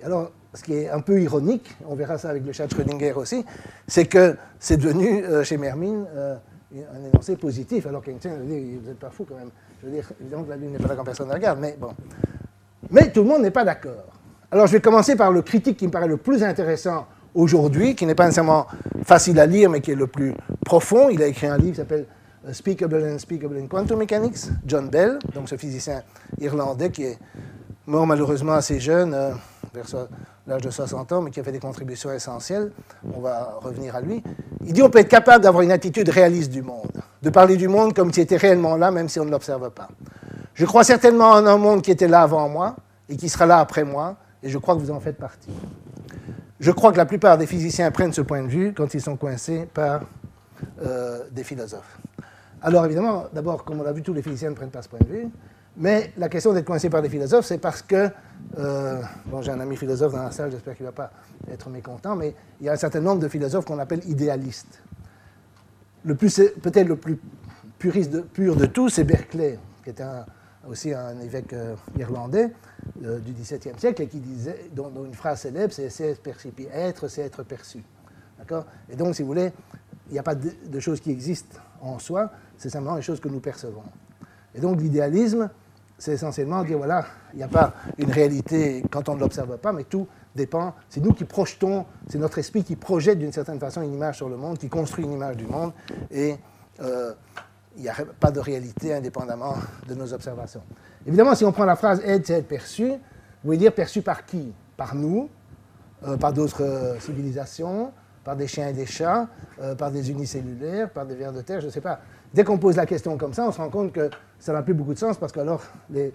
Et 0.00 0.04
alors, 0.04 0.32
ce 0.52 0.62
qui 0.62 0.74
est 0.74 0.88
un 0.88 1.00
peu 1.00 1.20
ironique, 1.20 1.76
on 1.86 1.94
verra 1.94 2.18
ça 2.18 2.30
avec 2.30 2.44
le 2.44 2.52
chat 2.52 2.66
Schrödinger 2.68 3.12
aussi, 3.12 3.44
c'est 3.86 4.06
que 4.06 4.36
c'est 4.58 4.76
devenu, 4.76 5.24
euh, 5.24 5.44
chez 5.44 5.56
Mermin, 5.56 6.04
euh, 6.14 6.36
un 6.74 7.08
énoncé 7.08 7.36
positif, 7.36 7.86
alors 7.86 8.02
qu'Einstein 8.02 8.40
dit, 8.44 8.76
vous 8.76 8.88
n'êtes 8.88 8.98
pas 8.98 9.10
fou 9.10 9.24
quand 9.28 9.36
même. 9.36 9.50
Je 9.80 9.86
veux 9.86 9.92
dire, 9.92 10.10
évidemment 10.20 10.44
que 10.44 10.50
la 10.50 10.56
Lune 10.56 10.72
n'est 10.72 10.78
pas 10.78 10.88
là 10.88 10.96
quand 10.96 11.04
personne 11.04 11.26
ne 11.26 11.32
la 11.32 11.36
regarde, 11.36 11.58
mais 11.60 11.76
bon. 11.78 11.92
Mais 12.90 13.10
tout 13.10 13.22
le 13.22 13.28
monde 13.28 13.42
n'est 13.42 13.50
pas 13.50 13.64
d'accord. 13.64 14.04
Alors 14.50 14.66
je 14.66 14.72
vais 14.72 14.80
commencer 14.80 15.16
par 15.16 15.32
le 15.32 15.42
critique 15.42 15.76
qui 15.76 15.86
me 15.86 15.92
paraît 15.92 16.08
le 16.08 16.16
plus 16.16 16.42
intéressant 16.42 17.06
aujourd'hui, 17.34 17.94
qui 17.94 18.06
n'est 18.06 18.14
pas 18.14 18.24
nécessairement 18.24 18.66
facile 19.04 19.38
à 19.40 19.46
lire, 19.46 19.70
mais 19.70 19.80
qui 19.80 19.90
est 19.90 19.96
le 19.96 20.06
plus 20.06 20.32
profond. 20.64 21.08
Il 21.08 21.22
a 21.22 21.26
écrit 21.26 21.46
un 21.46 21.56
livre 21.56 21.70
qui 21.72 21.76
s'appelle 21.76 22.06
Speakable 22.52 23.02
and 23.02 23.14
Unspeakable 23.14 23.56
in 23.58 23.66
Quantum 23.66 23.98
Mechanics, 23.98 24.50
John 24.66 24.88
Bell, 24.90 25.18
donc 25.34 25.48
ce 25.48 25.56
physicien 25.56 26.02
irlandais 26.40 26.90
qui 26.90 27.04
est 27.04 27.18
mort 27.86 28.06
malheureusement 28.06 28.52
assez 28.52 28.80
jeune, 28.80 29.14
euh, 29.14 29.32
vers 29.72 29.86
l'âge 30.46 30.62
de 30.62 30.70
60 30.70 31.12
ans, 31.12 31.22
mais 31.22 31.30
qui 31.30 31.40
a 31.40 31.44
fait 31.44 31.52
des 31.52 31.58
contributions 31.58 32.12
essentielles. 32.12 32.70
On 33.14 33.20
va 33.20 33.58
revenir 33.60 33.96
à 33.96 34.00
lui. 34.00 34.22
Il 34.64 34.72
dit 34.72 34.82
on 34.82 34.90
peut 34.90 34.98
être 34.98 35.08
capable 35.08 35.42
d'avoir 35.44 35.62
une 35.62 35.72
attitude 35.72 36.08
réaliste 36.08 36.50
du 36.50 36.62
monde, 36.62 37.02
de 37.22 37.30
parler 37.30 37.56
du 37.56 37.68
monde 37.68 37.94
comme 37.94 38.12
s'il 38.12 38.22
était 38.22 38.36
réellement 38.36 38.76
là, 38.76 38.90
même 38.90 39.08
si 39.08 39.18
on 39.18 39.24
ne 39.24 39.30
l'observe 39.30 39.70
pas. 39.70 39.88
Je 40.54 40.66
crois 40.66 40.84
certainement 40.84 41.30
en 41.30 41.46
un 41.46 41.56
monde 41.56 41.82
qui 41.82 41.90
était 41.90 42.08
là 42.08 42.22
avant 42.22 42.48
moi 42.48 42.76
et 43.08 43.16
qui 43.16 43.28
sera 43.28 43.46
là 43.46 43.58
après 43.58 43.84
moi, 43.84 44.16
et 44.42 44.48
je 44.48 44.58
crois 44.58 44.74
que 44.76 44.80
vous 44.80 44.90
en 44.90 45.00
faites 45.00 45.18
partie. 45.18 45.50
Je 46.60 46.70
crois 46.70 46.92
que 46.92 46.96
la 46.96 47.06
plupart 47.06 47.36
des 47.36 47.46
physiciens 47.46 47.90
prennent 47.90 48.12
ce 48.12 48.20
point 48.20 48.42
de 48.42 48.48
vue 48.48 48.72
quand 48.72 48.94
ils 48.94 49.00
sont 49.00 49.16
coincés 49.16 49.66
par 49.74 50.02
euh, 50.82 51.24
des 51.32 51.44
philosophes. 51.44 51.98
Alors 52.66 52.86
évidemment, 52.86 53.26
d'abord, 53.30 53.62
comme 53.62 53.80
on 53.80 53.82
l'a 53.82 53.92
vu, 53.92 54.00
tous 54.00 54.14
les 54.14 54.22
physiciens 54.22 54.48
ne 54.48 54.54
prennent 54.54 54.70
pas 54.70 54.80
ce 54.80 54.88
point 54.88 54.98
de 54.98 55.12
vue. 55.12 55.28
Mais 55.76 56.12
la 56.16 56.30
question 56.30 56.54
d'être 56.54 56.64
coincé 56.64 56.88
par 56.88 57.02
des 57.02 57.10
philosophes, 57.10 57.44
c'est 57.44 57.58
parce 57.58 57.82
que, 57.82 58.08
euh, 58.58 59.02
bon, 59.26 59.42
j'ai 59.42 59.50
un 59.52 59.60
ami 59.60 59.76
philosophe 59.76 60.12
dans 60.12 60.22
la 60.22 60.30
salle, 60.30 60.50
j'espère 60.50 60.74
qu'il 60.74 60.86
ne 60.86 60.90
va 60.90 60.94
pas 60.94 61.10
être 61.52 61.68
mécontent, 61.68 62.16
mais 62.16 62.34
il 62.60 62.66
y 62.66 62.70
a 62.70 62.72
un 62.72 62.76
certain 62.76 63.00
nombre 63.00 63.20
de 63.20 63.28
philosophes 63.28 63.66
qu'on 63.66 63.78
appelle 63.78 64.00
idéalistes. 64.08 64.82
Le 66.06 66.14
plus, 66.14 66.40
peut-être 66.62 66.88
le 66.88 66.96
plus 66.96 67.18
puriste 67.78 68.22
pur 68.28 68.56
de 68.56 68.64
tous, 68.64 68.88
c'est 68.88 69.04
Berkeley, 69.04 69.58
qui 69.82 69.90
était 69.90 70.04
aussi 70.66 70.94
un 70.94 71.20
évêque 71.20 71.52
euh, 71.52 71.74
irlandais 71.98 72.50
euh, 73.04 73.18
du 73.18 73.32
XVIIe 73.32 73.78
siècle 73.78 74.00
et 74.00 74.06
qui 74.06 74.20
disait, 74.20 74.70
dont, 74.74 74.90
une 75.04 75.12
phrase 75.12 75.40
célèbre, 75.40 75.74
c'est 75.74 75.90
être, 76.72 77.08
c'est 77.08 77.22
être 77.22 77.42
perçu. 77.42 77.84
D'accord? 78.38 78.64
Et 78.88 78.96
donc, 78.96 79.14
si 79.16 79.20
vous 79.20 79.28
voulez, 79.28 79.52
il 80.08 80.14
n'y 80.14 80.18
a 80.18 80.22
pas 80.22 80.34
de 80.34 80.80
choses 80.80 81.00
qui 81.00 81.10
existent 81.10 81.58
en 81.84 81.98
soi, 81.98 82.30
c'est 82.58 82.70
simplement 82.70 82.96
les 82.96 83.02
choses 83.02 83.20
que 83.20 83.28
nous 83.28 83.40
percevons. 83.40 83.82
Et 84.54 84.60
donc, 84.60 84.80
l'idéalisme, 84.80 85.50
c'est 85.98 86.12
essentiellement 86.12 86.64
dire 86.64 86.78
voilà, 86.78 87.06
il 87.32 87.38
n'y 87.38 87.42
a 87.42 87.48
pas 87.48 87.72
une 87.98 88.10
réalité 88.10 88.82
quand 88.90 89.08
on 89.08 89.14
ne 89.14 89.20
l'observe 89.20 89.56
pas, 89.58 89.72
mais 89.72 89.84
tout 89.84 90.06
dépend. 90.34 90.74
C'est 90.88 91.00
nous 91.00 91.12
qui 91.12 91.24
projetons, 91.24 91.86
c'est 92.08 92.18
notre 92.18 92.38
esprit 92.38 92.64
qui 92.64 92.76
projette 92.76 93.18
d'une 93.18 93.32
certaine 93.32 93.60
façon 93.60 93.82
une 93.82 93.94
image 93.94 94.16
sur 94.16 94.28
le 94.28 94.36
monde, 94.36 94.58
qui 94.58 94.68
construit 94.68 95.04
une 95.04 95.12
image 95.12 95.36
du 95.36 95.46
monde, 95.46 95.72
et 96.10 96.36
euh, 96.82 97.12
il 97.76 97.82
n'y 97.82 97.88
a 97.88 97.94
pas 98.18 98.30
de 98.30 98.40
réalité 98.40 98.94
indépendamment 98.94 99.54
de 99.88 99.94
nos 99.94 100.12
observations. 100.12 100.62
Évidemment, 101.06 101.34
si 101.34 101.44
on 101.44 101.52
prend 101.52 101.64
la 101.64 101.76
phrase 101.76 102.00
être, 102.04 102.26
c'est 102.26 102.34
être 102.34 102.48
perçu, 102.48 102.88
vous 102.88 102.96
voulez 103.44 103.58
dire 103.58 103.74
perçu 103.74 104.02
par 104.02 104.24
qui? 104.24 104.52
Par 104.76 104.94
nous, 104.94 105.28
euh, 106.06 106.16
par 106.16 106.32
d'autres 106.32 106.64
euh, 106.64 106.98
civilisations, 106.98 107.92
par 108.24 108.36
des 108.36 108.46
chiens 108.46 108.68
et 108.68 108.72
des 108.72 108.86
chats, 108.86 109.28
par 109.76 109.90
des 109.90 110.10
unicellulaires, 110.10 110.88
par 110.88 111.04
des 111.04 111.14
vers 111.14 111.30
de 111.30 111.42
terre, 111.42 111.60
je 111.60 111.66
ne 111.66 111.70
sais 111.70 111.82
pas. 111.82 112.00
Dès 112.34 112.42
qu'on 112.42 112.58
pose 112.58 112.74
la 112.74 112.84
question 112.84 113.16
comme 113.16 113.32
ça, 113.32 113.46
on 113.46 113.52
se 113.52 113.58
rend 113.58 113.70
compte 113.70 113.92
que 113.92 114.10
ça 114.40 114.52
n'a 114.52 114.62
plus 114.62 114.74
beaucoup 114.74 114.92
de 114.92 114.98
sens 114.98 115.16
parce 115.16 115.30
que 115.30 115.38
alors 115.38 115.62
les, 115.88 116.12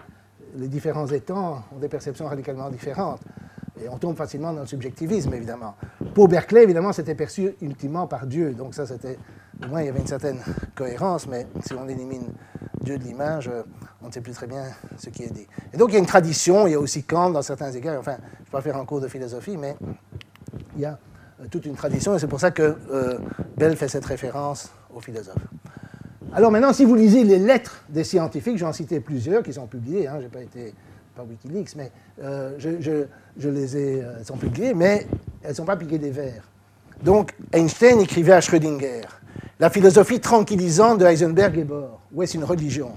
différents 0.54 1.06
étangs 1.06 1.64
ont 1.74 1.78
des 1.78 1.88
perceptions 1.88 2.26
radicalement 2.26 2.68
différentes. 2.68 3.22
Et 3.82 3.88
on 3.88 3.96
tombe 3.96 4.16
facilement 4.16 4.52
dans 4.52 4.60
le 4.60 4.66
subjectivisme, 4.66 5.32
évidemment. 5.32 5.74
Pour 6.12 6.28
Berkeley, 6.28 6.64
évidemment, 6.64 6.92
c'était 6.92 7.14
perçu 7.14 7.54
ultimement 7.62 8.06
par 8.06 8.26
Dieu. 8.26 8.52
Donc 8.52 8.74
ça, 8.74 8.84
c'était... 8.84 9.16
Au 9.64 9.68
moins, 9.68 9.80
il 9.80 9.86
y 9.86 9.88
avait 9.88 10.00
une 10.00 10.06
certaine 10.06 10.38
cohérence, 10.74 11.26
mais 11.26 11.46
si 11.64 11.72
on 11.72 11.88
élimine 11.88 12.34
Dieu 12.82 12.98
de 12.98 13.04
l'image, 13.04 13.50
on 14.02 14.08
ne 14.08 14.12
sait 14.12 14.20
plus 14.20 14.34
très 14.34 14.46
bien 14.46 14.64
ce 14.98 15.08
qui 15.08 15.22
est 15.22 15.32
dit. 15.32 15.46
Et 15.72 15.78
donc, 15.78 15.88
il 15.88 15.94
y 15.94 15.96
a 15.96 16.00
une 16.00 16.06
tradition, 16.06 16.66
il 16.66 16.72
y 16.72 16.74
a 16.74 16.80
aussi 16.80 17.04
Kant 17.04 17.30
dans 17.30 17.40
certains 17.40 17.72
égards. 17.72 17.98
Enfin, 17.98 18.16
je 18.18 18.40
ne 18.40 18.44
vais 18.44 18.50
pas 18.50 18.60
faire 18.60 18.76
un 18.76 18.84
cours 18.84 19.00
de 19.00 19.08
philosophie, 19.08 19.56
mais 19.56 19.74
il 20.76 20.82
y 20.82 20.84
a 20.84 20.98
toute 21.50 21.64
une 21.64 21.76
tradition, 21.76 22.14
et 22.14 22.18
c'est 22.18 22.28
pour 22.28 22.40
ça 22.40 22.50
que 22.50 22.76
euh, 22.90 23.18
Bell 23.56 23.74
fait 23.76 23.88
cette 23.88 24.04
référence 24.04 24.70
aux 24.94 25.00
philosophes. 25.00 25.46
Alors 26.32 26.52
maintenant, 26.52 26.72
si 26.72 26.84
vous 26.84 26.94
lisez 26.94 27.24
les 27.24 27.38
lettres 27.38 27.82
des 27.88 28.04
scientifiques, 28.04 28.56
j'en 28.56 28.72
citais 28.72 29.00
plusieurs 29.00 29.42
qui 29.42 29.52
sont 29.52 29.66
publiées, 29.66 30.06
hein, 30.06 30.14
je 30.18 30.24
n'ai 30.24 30.28
pas 30.28 30.42
été 30.42 30.72
par 31.16 31.26
Wikileaks, 31.26 31.74
mais 31.74 31.90
euh, 32.22 32.52
je, 32.58 33.48
les 33.48 33.76
ai, 33.76 34.04
elles 34.18 34.24
sont 34.24 34.36
publiées, 34.36 34.72
mais 34.72 35.08
elles 35.42 35.50
ne 35.50 35.54
sont 35.56 35.64
pas 35.64 35.76
piquées 35.76 35.98
des 35.98 36.10
vers. 36.10 36.44
Donc 37.02 37.34
Einstein 37.52 38.00
écrivait 38.00 38.32
à 38.32 38.40
Schrödinger 38.40 39.00
La 39.58 39.70
philosophie 39.70 40.20
tranquillisante 40.20 40.98
de 40.98 41.06
Heisenberg 41.06 41.58
est 41.58 41.64
Bohr, 41.64 42.00
ou 42.12 42.22
est-ce 42.22 42.36
une 42.36 42.44
religion? 42.44 42.92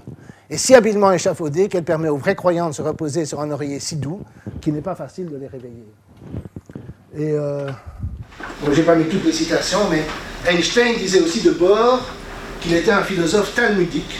Et 0.48 0.56
si 0.56 0.74
habilement 0.76 1.10
échafaudée 1.10 1.68
qu'elle 1.68 1.84
permet 1.84 2.10
aux 2.10 2.18
vrais 2.18 2.36
croyants 2.36 2.68
de 2.68 2.74
se 2.74 2.82
reposer 2.82 3.24
sur 3.24 3.40
un 3.40 3.50
oreiller 3.50 3.80
si 3.80 3.96
doux 3.96 4.20
qu'il 4.60 4.74
n'est 4.74 4.80
pas 4.80 4.94
facile 4.94 5.28
de 5.28 5.36
les 5.36 5.48
réveiller. 5.48 5.88
Et 7.16 7.32
euh, 7.32 7.68
bon, 8.64 8.72
je 8.72 8.78
n'ai 8.78 8.86
pas 8.86 8.94
mis 8.94 9.06
toutes 9.06 9.24
les 9.24 9.32
citations, 9.32 9.80
mais 9.90 10.02
Einstein 10.48 10.96
disait 10.98 11.20
aussi 11.20 11.42
de 11.42 11.50
Bohr 11.50 12.00
qu'il 12.64 12.74
était 12.74 12.92
un 12.92 13.02
philosophe 13.02 13.54
talmudique, 13.54 14.18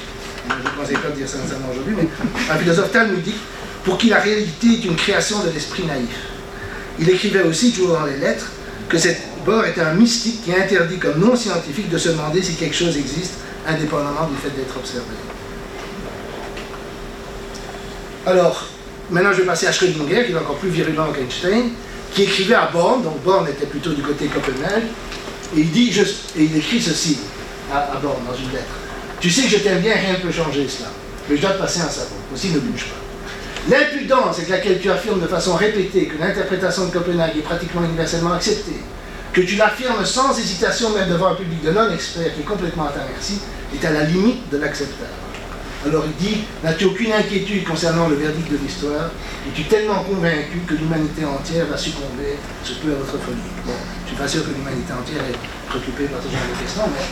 je 0.49 0.55
ne 0.55 0.77
pensais 0.77 0.93
pas 0.95 1.09
dire 1.17 1.27
ça 1.27 1.39
aujourd'hui, 1.73 1.95
mais 1.97 2.09
un 2.53 2.59
philosophe 2.59 2.93
talmudique 2.93 3.41
pour 3.85 3.97
qui 3.97 4.11
la 4.11 4.21
réalité 4.21 4.67
est 4.67 4.85
une 4.85 4.97
création 4.97 5.43
de 5.43 5.51
l'esprit 5.51 5.85
naïf. 5.85 6.11
Il 6.99 7.09
écrivait 7.09 7.43
aussi, 7.43 7.73
toujours 7.73 7.99
dans 7.99 8.05
les 8.05 8.19
lettres, 8.19 8.51
que 8.89 8.99
cette 8.99 9.21
Bohr 9.47 9.65
était 9.65 9.81
un 9.81 9.95
mystique 9.95 10.45
qui 10.45 10.55
interdit 10.55 10.99
comme 10.99 11.19
non 11.19 11.35
scientifique 11.35 11.89
de 11.89 11.97
se 11.97 12.11
demander 12.11 12.43
si 12.43 12.55
quelque 12.55 12.77
chose 12.77 12.97
existe 12.97 13.35
indépendamment 13.67 14.29
du 14.29 14.37
fait 14.37 14.55
d'être 14.55 14.77
observé. 14.77 15.07
Alors, 18.27 18.67
maintenant 19.11 19.33
je 19.33 19.41
vais 19.41 19.47
passer 19.47 19.67
à 19.67 19.73
Schrödinger, 19.73 20.27
qui 20.27 20.33
est 20.33 20.37
encore 20.37 20.57
plus 20.57 20.69
virulent 20.69 21.13
qu'Einstein, 21.13 21.71
qui 22.13 22.25
écrivait 22.25 22.55
à 22.55 22.71
Born, 22.73 23.03
donc 23.03 23.23
Born 23.23 23.49
était 23.49 23.67
plutôt 23.67 23.93
du 23.93 24.03
côté 24.03 24.27
Copenhague, 24.27 24.85
et 25.57 25.61
il, 25.61 25.71
dit, 25.71 25.91
et 26.37 26.43
il 26.43 26.57
écrit 26.57 26.81
ceci 26.81 27.19
à, 27.75 28.01
dans 28.01 28.37
une 28.37 28.53
lettre. 28.53 28.75
Tu 29.21 29.31
sais 29.31 29.43
que 29.43 29.49
je 29.49 29.59
t'aime 29.59 29.81
bien, 29.81 29.95
rien 29.95 30.15
ne 30.15 30.19
peut 30.19 30.33
changer 30.33 30.69
cela. 30.69 30.89
Mais 31.29 31.37
je 31.37 31.41
dois 31.41 31.53
te 31.53 31.59
passer 31.59 31.81
un 31.81 31.89
savon. 31.89 32.17
Aussi, 32.33 32.51
ne 32.51 32.59
bouge 32.59 32.85
pas. 32.85 33.77
L'impudence 33.77 34.37
avec 34.37 34.51
laquelle 34.51 34.81
tu 34.81 34.91
affirmes 34.91 35.21
de 35.21 35.27
façon 35.27 35.55
répétée 35.55 36.07
que 36.07 36.19
l'interprétation 36.19 36.87
de 36.87 36.91
Copenhague 36.91 37.37
est 37.37 37.43
pratiquement 37.43 37.83
universellement 37.83 38.35
acceptée, 38.35 38.83
que 39.33 39.41
tu 39.41 39.57
l'affirmes 39.57 40.05
sans 40.05 40.39
hésitation 40.39 40.91
même 40.91 41.09
devant 41.09 41.29
un 41.29 41.35
public 41.35 41.63
de 41.63 41.71
non-experts 41.71 42.35
qui 42.35 42.41
est 42.41 42.45
complètement 42.45 42.85
à 42.85 42.93
ta 42.93 43.01
merci, 43.11 43.41
est 43.75 43.85
à 43.87 43.91
la 43.91 44.05
limite 44.05 44.51
de 44.51 44.59
l'acceptable. 44.59 45.24
Alors 45.87 46.05
il 46.07 46.15
dit 46.25 46.45
N'as-tu 46.63 46.87
aucune 46.87 47.13
inquiétude 47.13 47.65
concernant 47.65 48.09
le 48.09 48.17
verdict 48.17 48.51
de 48.51 48.57
l'histoire? 48.57 49.11
Es-tu 49.47 49.65
tellement 49.65 50.03
convaincu 50.03 50.61
que 50.67 50.75
l'humanité 50.75 51.25
entière 51.25 51.67
va 51.67 51.77
succomber 51.77 52.39
ce 52.63 52.75
peu 52.75 52.93
à 52.93 52.97
votre 52.97 53.19
folie? 53.23 53.37
Bon, 53.67 53.73
je 53.73 54.03
ne 54.03 54.09
suis 54.09 54.17
pas 54.17 54.29
sûr 54.29 54.45
que 54.45 54.51
l'humanité 54.51 54.93
entière 54.93 55.23
est 55.29 55.69
préoccupée 55.69 56.05
par 56.05 56.21
ce 56.23 56.29
genre 56.29 56.41
de 56.49 56.59
questions, 56.63 56.85
mais. 56.91 57.05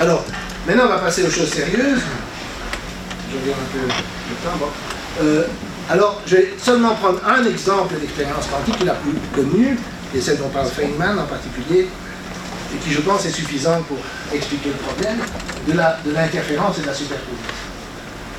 Alors, 0.00 0.24
maintenant 0.66 0.84
on 0.86 0.88
va 0.88 0.98
passer 0.98 1.24
aux 1.24 1.30
choses 1.30 1.48
sérieuses. 1.48 2.02
Je. 3.30 5.22
Euh, 5.22 5.44
alors, 5.90 6.20
je 6.26 6.36
vais 6.36 6.54
seulement 6.58 6.94
prendre 6.94 7.20
un 7.26 7.44
exemple 7.44 7.94
d'expérience 7.98 8.46
quantique 8.46 8.84
la 8.84 8.94
plus 8.94 9.12
connue, 9.34 9.78
et 10.14 10.20
celle 10.20 10.38
dont 10.38 10.48
parle 10.48 10.68
Feynman 10.68 11.18
en 11.18 11.26
particulier, 11.26 11.88
et 12.74 12.78
qui, 12.78 12.92
je 12.92 13.00
pense, 13.00 13.24
est 13.26 13.30
suffisante 13.30 13.84
pour 13.86 13.98
expliquer 14.32 14.70
le 14.70 14.76
problème 14.76 15.18
de 15.66 16.12
l'interférence 16.12 16.78
et 16.78 16.82
de 16.82 16.86
la 16.86 16.94
superposition. 16.94 17.54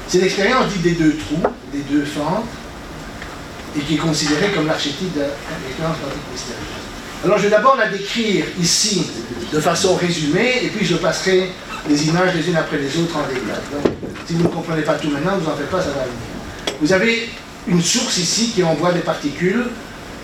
C'est 0.07 0.19
l'expérience 0.19 0.67
dite 0.67 0.81
des 0.81 0.91
deux 0.91 1.17
trous, 1.17 1.43
des 1.71 1.81
deux 1.81 2.05
fentes, 2.05 2.45
et 3.75 3.79
qui 3.79 3.95
est 3.95 3.97
considérée 3.97 4.51
comme 4.53 4.67
l'archétype 4.67 5.13
de 5.15 5.21
l'expérience 5.21 5.97
quantique 5.97 6.31
mystérieuse. 6.31 6.63
Alors, 7.25 7.37
je 7.37 7.43
vais 7.43 7.49
d'abord 7.49 7.75
la 7.77 7.87
décrire 7.87 8.45
ici 8.59 9.07
de 9.51 9.59
façon 9.59 9.95
résumée, 9.95 10.59
et 10.63 10.67
puis 10.67 10.85
je 10.85 10.95
passerai 10.95 11.49
les 11.89 12.07
images 12.07 12.35
les 12.35 12.49
unes 12.49 12.57
après 12.57 12.77
les 12.77 12.97
autres 12.97 13.15
en 13.17 13.27
détail. 13.27 13.61
Donc, 13.71 13.93
si 14.27 14.33
vous 14.33 14.43
ne 14.43 14.47
comprenez 14.49 14.81
pas 14.81 14.95
tout 14.95 15.09
maintenant, 15.09 15.37
vous 15.37 15.49
en 15.49 15.55
faites 15.55 15.69
pas, 15.69 15.79
ça 15.79 15.89
va 15.89 16.03
venir. 16.03 16.77
Vous 16.81 16.93
avez 16.93 17.29
une 17.67 17.81
source 17.81 18.17
ici 18.17 18.51
qui 18.53 18.63
envoie 18.63 18.91
des 18.91 18.99
particules, 18.99 19.67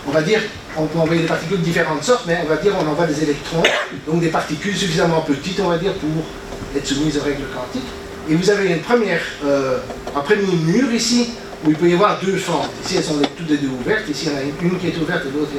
on 0.09 0.11
va 0.11 0.21
dire 0.23 0.41
on 0.77 0.85
peut 0.85 0.99
envoyer 0.99 1.21
des 1.21 1.27
particules 1.27 1.59
de 1.59 1.63
différentes 1.63 2.03
sortes, 2.03 2.23
mais 2.25 2.39
on 2.43 2.47
va 2.47 2.57
dire 2.57 2.73
on 2.79 2.87
envoie 2.87 3.05
des 3.05 3.23
électrons, 3.23 3.63
donc 4.07 4.21
des 4.21 4.29
particules 4.29 4.75
suffisamment 4.75 5.21
petites, 5.21 5.59
on 5.59 5.69
va 5.69 5.77
dire, 5.77 5.93
pour 5.93 6.09
être 6.75 6.85
soumises 6.85 7.17
aux 7.17 7.23
règles 7.23 7.43
quantiques. 7.53 7.89
Et 8.29 8.35
vous 8.35 8.49
avez 8.49 8.69
une 8.69 8.79
première, 8.79 9.21
euh, 9.45 9.79
un 10.15 10.19
premier 10.21 10.55
mur 10.55 10.91
ici, 10.93 11.31
où 11.65 11.71
il 11.71 11.75
peut 11.75 11.89
y 11.89 11.93
avoir 11.93 12.19
deux 12.21 12.37
fentes. 12.37 12.69
Ici, 12.85 12.97
elles 12.97 13.03
sont 13.03 13.19
toutes 13.37 13.49
les 13.49 13.57
deux 13.57 13.67
ouvertes. 13.67 14.07
Ici, 14.07 14.27
il 14.27 14.31
y 14.31 14.35
en 14.35 14.37
a 14.37 14.43
une 14.61 14.79
qui 14.79 14.87
est 14.87 14.97
ouverte 14.97 15.23
et 15.25 15.37
l'autre, 15.37 15.51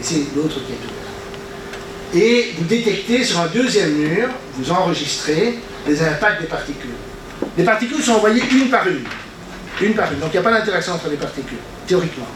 ici, 0.00 0.28
l'autre 0.36 0.56
qui 0.66 0.72
est 0.72 0.76
ouverte. 0.76 2.14
Et 2.14 2.54
vous 2.58 2.64
détectez 2.64 3.24
sur 3.24 3.40
un 3.40 3.46
deuxième 3.46 3.92
mur, 3.92 4.28
vous 4.54 4.70
enregistrez 4.70 5.58
les 5.86 6.02
impacts 6.02 6.42
des 6.42 6.46
particules. 6.46 6.90
Les 7.56 7.64
particules 7.64 8.02
sont 8.02 8.12
envoyées 8.12 8.42
une 8.52 8.68
par 8.68 8.86
une. 8.86 9.04
Une 9.80 9.94
par 9.94 10.12
une. 10.12 10.20
Donc, 10.20 10.28
il 10.32 10.40
n'y 10.40 10.46
a 10.46 10.50
pas 10.50 10.58
d'interaction 10.58 10.94
entre 10.94 11.08
les 11.08 11.16
particules, 11.16 11.58
théoriquement. 11.86 12.26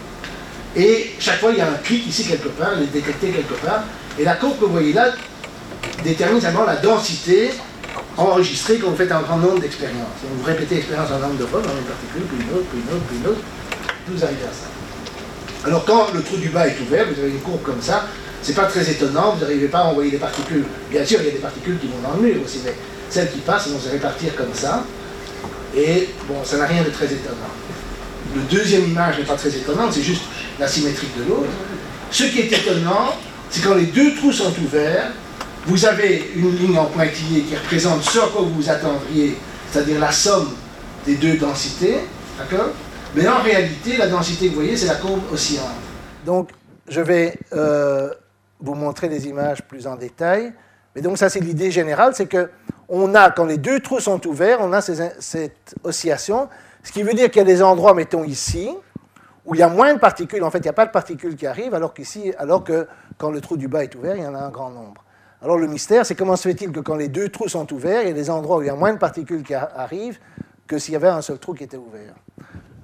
Et 0.77 1.13
chaque 1.19 1.41
fois, 1.41 1.51
il 1.53 1.59
y 1.59 1.61
a 1.61 1.69
un 1.69 1.79
clic 1.85 2.07
ici 2.07 2.25
quelque 2.25 2.49
part, 2.49 2.73
il 2.77 2.85
est 2.85 2.87
détecté 2.87 3.29
quelque 3.29 3.55
part. 3.65 3.85
Et 4.19 4.25
la 4.25 4.35
courbe 4.35 4.59
que 4.59 4.65
vous 4.65 4.73
voyez 4.73 4.93
là 4.93 5.11
détermine 6.03 6.41
simplement 6.41 6.65
la 6.65 6.77
densité 6.77 7.51
enregistrée 8.17 8.79
quand 8.79 8.91
vous 8.91 8.97
faites 8.97 9.13
un 9.13 9.21
grand 9.21 9.39
nombre 9.39 9.61
d'expériences. 9.61 10.21
Vous 10.23 10.45
répétez 10.45 10.77
l'expérience 10.77 11.11
un 11.11 11.19
nombre 11.19 11.39
de 11.39 11.47
fois 11.47 11.61
dans 11.61 11.71
une 11.71 11.85
particule, 11.85 12.23
puis 12.23 12.47
une 12.47 12.55
autre, 12.55 12.67
puis 12.71 12.81
une 12.81 12.97
autre, 12.97 13.05
puis 13.09 13.17
une 13.19 13.27
autre, 13.27 13.41
vous 14.09 14.25
arrivez 14.25 14.45
à 14.45 14.53
ça. 14.53 14.69
Alors 15.65 15.85
quand 15.85 16.13
le 16.13 16.23
trou 16.23 16.37
du 16.37 16.49
bas 16.49 16.67
est 16.67 16.81
ouvert, 16.81 17.07
vous 17.07 17.21
avez 17.21 17.31
une 17.31 17.41
courbe 17.41 17.63
comme 17.63 17.81
ça, 17.81 18.07
c'est 18.43 18.55
pas 18.55 18.65
très 18.65 18.91
étonnant, 18.91 19.35
vous 19.35 19.41
n'arrivez 19.41 19.69
pas 19.69 19.81
à 19.81 19.85
envoyer 19.85 20.11
des 20.11 20.19
particules. 20.19 20.65
Bien 20.91 21.05
sûr, 21.05 21.21
il 21.21 21.27
y 21.27 21.29
a 21.29 21.33
des 21.33 21.39
particules 21.39 21.79
qui 21.79 21.87
vont 21.87 22.01
dans 22.03 22.17
le 22.17 22.29
mur 22.29 22.43
aussi, 22.45 22.61
mais 22.65 22.75
celles 23.09 23.31
qui 23.31 23.39
passent 23.39 23.69
vont 23.69 23.79
se 23.79 23.89
répartir 23.89 24.35
comme 24.35 24.53
ça. 24.53 24.85
Et 25.77 26.09
bon, 26.27 26.37
ça 26.45 26.59
n'a 26.59 26.67
rien 26.67 26.83
de 26.83 26.91
très 26.91 27.07
étonnant. 27.07 27.53
Le 28.35 28.43
deuxième 28.43 28.85
image 28.85 29.19
n'est 29.19 29.25
pas 29.25 29.37
très 29.37 29.51
étonnante, 29.51 29.93
c'est 29.93 30.03
juste 30.03 30.23
la 30.59 30.69
symétrie 30.69 31.09
de 31.17 31.25
l'autre. 31.25 31.51
Ce 32.11 32.25
qui 32.25 32.41
est 32.41 32.53
étonnant, 32.53 33.15
c'est 33.51 33.63
quand 33.63 33.75
les 33.75 33.87
deux 33.87 34.15
trous 34.15 34.33
sont 34.33 34.53
ouverts, 34.63 35.13
vous 35.67 35.85
avez 35.85 36.33
une 36.35 36.57
ligne 36.57 36.79
en 36.79 36.87
pointillé 36.87 37.43
qui 37.43 37.57
représente 37.57 38.03
ce 38.03 38.19
à 38.19 38.27
quoi 38.29 38.43
vous 38.43 38.69
attendriez, 38.69 39.37
c'est-à-dire 39.71 40.01
la 40.01 40.11
somme 40.11 40.51
des 41.07 41.15
deux 41.15 41.37
densités, 41.37 41.99
d'accord? 42.39 42.71
Mais 43.15 43.29
en 43.29 43.43
réalité, 43.43 43.97
la 43.97 44.09
densité 44.09 44.47
que 44.47 44.51
vous 44.55 44.61
voyez, 44.61 44.77
c'est 44.77 44.87
la 44.87 44.95
courbe 44.95 45.21
oscillante. 45.33 45.67
Donc, 46.25 46.51
je 46.89 47.01
vais 47.01 47.39
euh, 47.53 48.11
vous 48.61 48.75
montrer 48.75 49.09
des 49.09 49.27
images 49.27 49.63
plus 49.63 49.87
en 49.87 49.97
détail. 49.97 50.53
Mais 50.95 51.03
donc, 51.03 51.19
ça, 51.19 51.29
c'est 51.29 51.41
l'idée 51.41 51.71
générale, 51.71 52.13
c'est 52.15 52.27
que 52.27 52.51
on 52.89 53.15
a, 53.15 53.31
quand 53.31 53.45
les 53.45 53.59
deux 53.59 53.81
trous 53.81 54.01
sont 54.01 54.27
ouverts, 54.27 54.59
on 54.61 54.73
a 54.73 54.81
cette 54.83 55.75
oscillation, 55.83 56.49
ce 56.83 56.93
qui 56.93 57.03
veut 57.03 57.15
dire 57.15 57.31
qu'il 57.31 57.39
y 57.39 57.43
a 57.43 57.47
des 57.47 57.63
endroits, 57.63 57.95
mettons 57.95 58.25
ici, 58.25 58.71
où 59.45 59.55
il 59.55 59.59
y 59.59 59.63
a 59.63 59.69
moins 59.69 59.95
de 59.95 59.99
particules. 59.99 60.43
En 60.43 60.51
fait, 60.51 60.59
il 60.59 60.63
n'y 60.63 60.69
a 60.69 60.75
pas 60.75 60.87
de 60.87 60.93
particules 60.93 61.37
qui 61.37 61.47
arrivent, 61.47 61.75
alors 61.75 61.95
qu'ici, 61.95 62.33
alors 62.39 62.63
que 62.65 62.87
quand 63.19 63.31
le 63.31 63.41
trou 63.41 63.57
du 63.57 63.69
bas 63.69 63.83
est 63.83 63.95
ouvert, 63.95 64.17
il 64.17 64.23
y 64.23 64.27
en 64.27 64.35
a 64.35 64.41
un 64.41 64.51
grand 64.51 64.71
nombre. 64.71 65.05
Alors 65.43 65.59
le 65.59 65.67
mystère, 65.67 66.07
c'est 66.07 66.15
comment 66.15 66.37
se 66.37 66.49
fait-il 66.49 66.71
que 66.71 66.79
quand 66.79 66.95
les 66.95 67.09
deux 67.09 67.29
trous 67.29 67.49
sont 67.49 67.71
ouverts, 67.73 68.03
il 68.03 68.09
y 68.09 68.11
a 68.13 68.15
des 68.15 68.31
endroits 68.31 68.59
où 68.59 68.63
il 68.63 68.67
y 68.67 68.71
a 68.71 68.77
moins 68.77 68.93
de 68.93 68.99
particules 68.99 69.43
qui 69.43 69.55
arrivent 69.55 70.21
que 70.69 70.79
s'il 70.79 70.93
y 70.93 70.97
avait 70.97 71.09
un 71.09 71.21
seul 71.21 71.39
trou 71.39 71.53
qui 71.53 71.65
était 71.65 71.77
ouvert. 71.77 72.15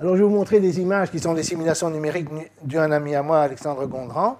Alors 0.01 0.16
je 0.16 0.23
vais 0.23 0.29
vous 0.29 0.35
montrer 0.35 0.59
des 0.59 0.81
images 0.81 1.11
qui 1.11 1.21
sont 1.21 1.35
des 1.35 1.44
simulations 1.44 1.88
numériques 1.88 2.29
d'un 2.64 2.90
ami 2.90 3.14
à 3.14 3.23
moi, 3.23 3.42
Alexandre 3.42 3.87
Gondran. 3.87 4.38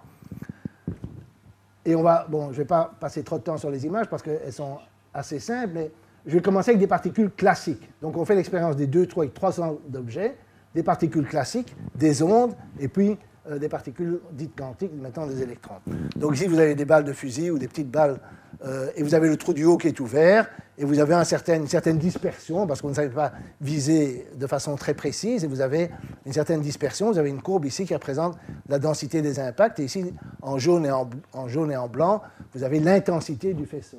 Et 1.85 1.95
on 1.95 2.03
va, 2.03 2.27
bon, 2.29 2.47
je 2.47 2.53
ne 2.53 2.57
vais 2.59 2.65
pas 2.65 2.93
passer 2.99 3.23
trop 3.23 3.39
de 3.39 3.45
temps 3.45 3.57
sur 3.57 3.71
les 3.71 3.87
images 3.87 4.09
parce 4.09 4.23
qu'elles 4.23 4.53
sont 4.53 4.79
assez 5.15 5.39
simples, 5.39 5.71
mais 5.75 5.91
je 6.27 6.33
vais 6.33 6.43
commencer 6.43 6.71
avec 6.71 6.81
des 6.81 6.89
particules 6.89 7.31
classiques. 7.31 7.89
Donc 8.03 8.17
on 8.17 8.25
fait 8.25 8.35
l'expérience 8.35 8.75
des 8.75 8.89
deux 8.89 9.07
trous 9.07 9.21
avec 9.21 9.35
300 9.35 9.79
d'objets 9.89 10.37
des 10.75 10.83
particules 10.83 11.27
classiques, 11.27 11.75
des 11.95 12.23
ondes, 12.23 12.55
et 12.79 12.89
puis 12.89 13.17
euh, 13.51 13.59
des 13.59 13.69
particules 13.69 14.21
dites 14.33 14.55
quantiques, 14.57 14.93
mettons 14.93 15.27
des 15.27 15.43
électrons. 15.43 15.77
Donc 16.17 16.35
ici, 16.35 16.47
vous 16.47 16.59
avez 16.59 16.75
des 16.75 16.85
balles 16.85 17.05
de 17.05 17.13
fusil 17.13 17.51
ou 17.51 17.59
des 17.59 17.69
petites 17.69 17.91
balles, 17.91 18.21
euh, 18.65 18.91
et 18.97 19.03
vous 19.03 19.15
avez 19.15 19.29
le 19.29 19.37
trou 19.37 19.53
du 19.53 19.65
haut 19.65 19.77
qui 19.77 19.89
est 19.89 20.01
ouvert, 20.01 20.51
et 20.77 20.85
vous 20.85 20.99
avez 21.01 21.25
certain, 21.25 21.57
une 21.57 21.69
certaine 21.69 21.99
dispersion, 21.99 22.67
parce 22.67 22.81
qu'on 22.81 22.91
ne 22.91 22.95
savait 22.95 23.09
pas 23.09 23.33
viser 23.61 24.27
de 24.37 24.47
façon 24.47 24.77
très 24.77 24.95
précise, 24.95 25.43
et 25.43 25.47
vous 25.47 25.61
avez 25.61 25.91
une 26.25 26.33
certaine 26.33 26.61
dispersion. 26.61 27.11
Vous 27.11 27.19
avez 27.19 27.31
une 27.31 27.43
courbe 27.43 27.65
ici 27.65 27.85
qui 27.85 27.95
représente 27.95 28.39
la 28.69 28.79
densité 28.79 29.23
des 29.23 29.41
impacts, 29.41 29.81
et 29.81 29.85
ici, 29.85 30.15
en 30.43 30.59
jaune 30.59 30.87
et 30.87 31.77
en 31.77 31.89
blanc, 31.89 32.23
vous 32.55 32.63
avez 32.63 32.79
l'intensité 32.79 33.55
du 33.55 33.67
faisceau. 33.67 33.99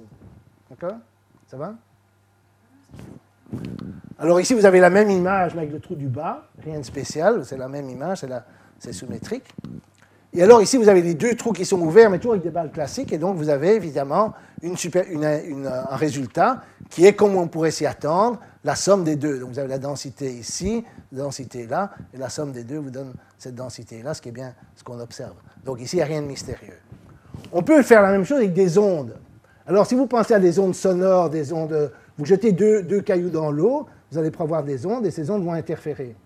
D'accord? 0.70 0.98
Ça 1.48 1.58
va? 1.58 1.76
Alors 4.18 4.42
ici, 4.42 4.54
vous 4.54 4.66
avez 4.66 4.80
la 4.80 4.90
même 4.90 5.10
image, 5.10 5.56
mais 5.56 5.62
avec 5.62 5.72
le 5.72 5.80
trou 5.80 5.96
du 5.96 6.08
bas, 6.08 6.50
rien 6.64 6.80
de 6.80 6.84
spécial, 6.84 7.46
c'est 7.46 7.58
la 7.58 7.70
même 7.70 7.90
image, 7.90 8.26
c'est 8.80 8.94
symétrique. 8.94 9.46
Et 10.34 10.44
alors 10.44 10.62
ici, 10.62 10.78
vous 10.78 10.90
avez 10.90 11.02
les 11.02 11.16
deux 11.16 11.36
trous 11.36 11.54
qui 11.54 11.66
sont 11.66 11.82
ouverts, 11.82 12.10
mais 12.10 12.20
toujours 12.20 12.34
avec 12.34 12.44
des 12.44 12.52
balles 12.52 12.72
classiques, 12.72 13.12
et 13.14 13.18
donc 13.18 13.38
vous 13.38 13.50
avez 13.50 13.76
évidemment 13.76 14.34
un 14.62 15.96
résultat 15.96 16.62
qui 16.90 17.06
est, 17.06 17.14
comme 17.14 17.36
on 17.36 17.48
pourrait 17.48 17.72
s'y 17.72 17.86
attendre, 17.86 18.40
la 18.64 18.76
somme 18.76 19.04
des 19.04 19.16
deux. 19.16 19.40
Donc 19.40 19.52
vous 19.52 19.60
avez 19.60 19.70
la 19.70 19.80
densité 19.80 20.32
ici, 20.32 20.84
la 21.12 21.24
densité 21.24 21.66
là, 21.66 21.92
et 22.14 22.18
la 22.18 22.30
somme 22.30 22.52
des 22.52 22.64
deux 22.64 22.78
vous 22.78 22.92
donne 22.92 23.14
cette 23.38 23.56
densité-là, 23.56 24.14
ce 24.14 24.22
qui 24.22 24.30
est 24.30 24.34
bien 24.34 24.54
ce 24.76 24.84
qu'on 24.84 25.00
observe. 25.00 25.36
Donc 25.64 25.82
ici, 25.82 25.96
il 25.96 26.00
n'y 26.00 26.04
a 26.04 26.08
rien 26.08 26.22
de 26.22 26.28
mystérieux. 26.28 26.78
On 27.52 27.64
peut 27.64 27.82
faire 27.82 28.02
la 28.02 28.12
même 28.12 28.26
chose 28.26 28.38
avec 28.38 28.54
des 28.54 28.78
ondes. 28.78 29.16
Alors 29.66 29.86
si 29.86 29.96
vous 29.96 30.08
pensez 30.08 30.34
à 30.34 30.40
des 30.40 30.60
ondes 30.60 30.76
sonores, 30.76 31.30
des 31.30 31.54
ondes 31.54 31.92
vous 32.20 32.26
jetez 32.26 32.52
deux, 32.52 33.00
cailloux 33.00 33.30
dans 33.30 33.50
l'eau, 33.50 33.88
vous 34.12 34.18
allez 34.18 34.30
prévoir 34.30 34.66
des 34.66 34.86
ondes 34.86 35.06
et 35.06 35.12
ces 35.12 35.32
ondes 35.32 35.46
vont 35.46 35.54
interférer. 35.54 36.18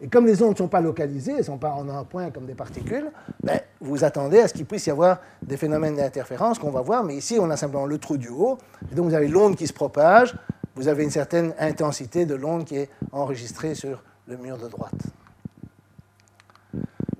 Et 0.00 0.08
comme 0.08 0.26
les 0.26 0.42
ondes 0.42 0.50
ne 0.54 0.56
sont 0.56 0.66
pas 0.66 0.80
localisées, 0.80 1.30
elles 1.30 1.38
ne 1.38 1.44
sont 1.44 1.56
pas 1.56 1.70
en 1.70 1.88
un 1.88 2.02
point 2.02 2.32
comme 2.32 2.46
des 2.46 2.56
particules, 2.56 3.12
ben, 3.44 3.60
vous 3.80 4.02
attendez 4.02 4.40
à 4.40 4.48
ce 4.48 4.54
qu'il 4.54 4.66
puisse 4.66 4.86
y 4.86 4.90
avoir 4.90 5.20
des 5.42 5.56
phénomènes 5.56 5.94
d'interférence 5.94 6.58
qu'on 6.58 6.72
va 6.72 6.80
voir, 6.80 7.04
mais 7.04 7.14
ici 7.14 7.38
on 7.40 7.48
a 7.48 7.56
simplement 7.56 7.86
le 7.86 7.96
trou 7.98 8.16
du 8.16 8.28
haut, 8.28 8.58
et 8.90 8.96
donc 8.96 9.06
vous 9.06 9.14
avez 9.14 9.28
l'onde 9.28 9.54
qui 9.54 9.68
se 9.68 9.72
propage, 9.72 10.34
vous 10.74 10.88
avez 10.88 11.04
une 11.04 11.10
certaine 11.10 11.54
intensité 11.60 12.26
de 12.26 12.34
l'onde 12.34 12.64
qui 12.64 12.78
est 12.78 12.90
enregistrée 13.12 13.76
sur 13.76 14.02
le 14.26 14.36
mur 14.38 14.58
de 14.58 14.66
droite. 14.66 15.00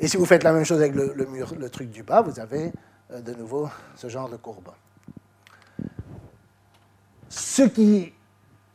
Et 0.01 0.09
si 0.09 0.17
vous 0.17 0.27
faites 0.27 0.43
la 0.43 0.53
même 0.53 0.65
chose 0.65 0.81
avec 0.81 0.97
le, 0.97 1.27
mur, 1.27 1.55
le 1.57 1.71
truc 1.71 1.91
du 1.91 2.03
bas, 2.03 2.23
vous 2.23 2.41
avez 2.41 2.73
euh, 3.13 3.21
de 3.21 3.35
nouveau 3.35 3.69
ce 3.95 4.09
genre 4.09 4.29
de 4.29 4.37
courbe. 4.37 4.71
Ce 7.29 7.63
qui 7.63 8.13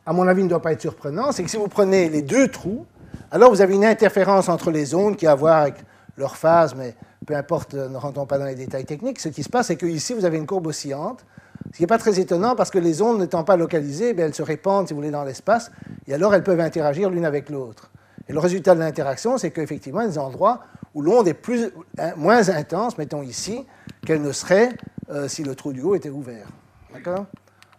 à 0.05 0.13
mon 0.13 0.27
avis, 0.27 0.43
ne 0.43 0.49
doit 0.49 0.61
pas 0.61 0.71
être 0.71 0.81
surprenant, 0.81 1.31
c'est 1.31 1.43
que 1.43 1.49
si 1.49 1.57
vous 1.57 1.67
prenez 1.67 2.09
les 2.09 2.21
deux 2.21 2.47
trous, 2.47 2.85
alors 3.29 3.51
vous 3.51 3.61
avez 3.61 3.75
une 3.75 3.85
interférence 3.85 4.49
entre 4.49 4.71
les 4.71 4.95
ondes 4.95 5.15
qui 5.15 5.27
a 5.27 5.31
à 5.31 5.35
voir 5.35 5.57
avec 5.61 5.75
leur 6.17 6.35
phase, 6.35 6.75
mais 6.75 6.95
peu 7.25 7.35
importe, 7.35 7.73
ne 7.75 7.97
rentrons 7.97 8.25
pas 8.25 8.37
dans 8.37 8.45
les 8.45 8.55
détails 8.55 8.85
techniques. 8.85 9.19
Ce 9.19 9.29
qui 9.29 9.43
se 9.43 9.49
passe, 9.49 9.67
c'est 9.67 9.77
qu'ici, 9.77 10.13
vous 10.13 10.25
avez 10.25 10.37
une 10.37 10.47
courbe 10.47 10.67
oscillante, 10.67 11.25
ce 11.71 11.77
qui 11.77 11.83
n'est 11.83 11.87
pas 11.87 11.97
très 11.97 12.19
étonnant 12.19 12.55
parce 12.55 12.71
que 12.71 12.79
les 12.79 13.01
ondes 13.01 13.19
n'étant 13.19 13.43
pas 13.43 13.55
localisées, 13.55 14.15
elles 14.17 14.33
se 14.33 14.41
répandent, 14.41 14.87
si 14.87 14.93
vous 14.93 14.99
voulez, 14.99 15.11
dans 15.11 15.23
l'espace, 15.23 15.71
et 16.07 16.13
alors 16.13 16.33
elles 16.33 16.43
peuvent 16.43 16.59
interagir 16.59 17.09
l'une 17.09 17.25
avec 17.25 17.49
l'autre. 17.49 17.91
Et 18.27 18.33
le 18.33 18.39
résultat 18.39 18.75
de 18.75 18.79
l'interaction, 18.79 19.37
c'est 19.37 19.51
qu'effectivement, 19.51 20.01
il 20.01 20.05
y 20.05 20.07
a 20.07 20.11
des 20.11 20.17
endroits 20.17 20.61
où 20.93 21.01
l'onde 21.01 21.27
est 21.27 21.33
plus, 21.33 21.71
moins 22.17 22.49
intense, 22.49 22.97
mettons 22.97 23.21
ici, 23.21 23.65
qu'elle 24.05 24.21
ne 24.21 24.31
serait 24.31 24.69
euh, 25.09 25.27
si 25.27 25.43
le 25.43 25.55
trou 25.55 25.73
du 25.73 25.81
haut 25.81 25.95
était 25.95 26.09
ouvert. 26.09 26.47
D'accord? 26.93 27.25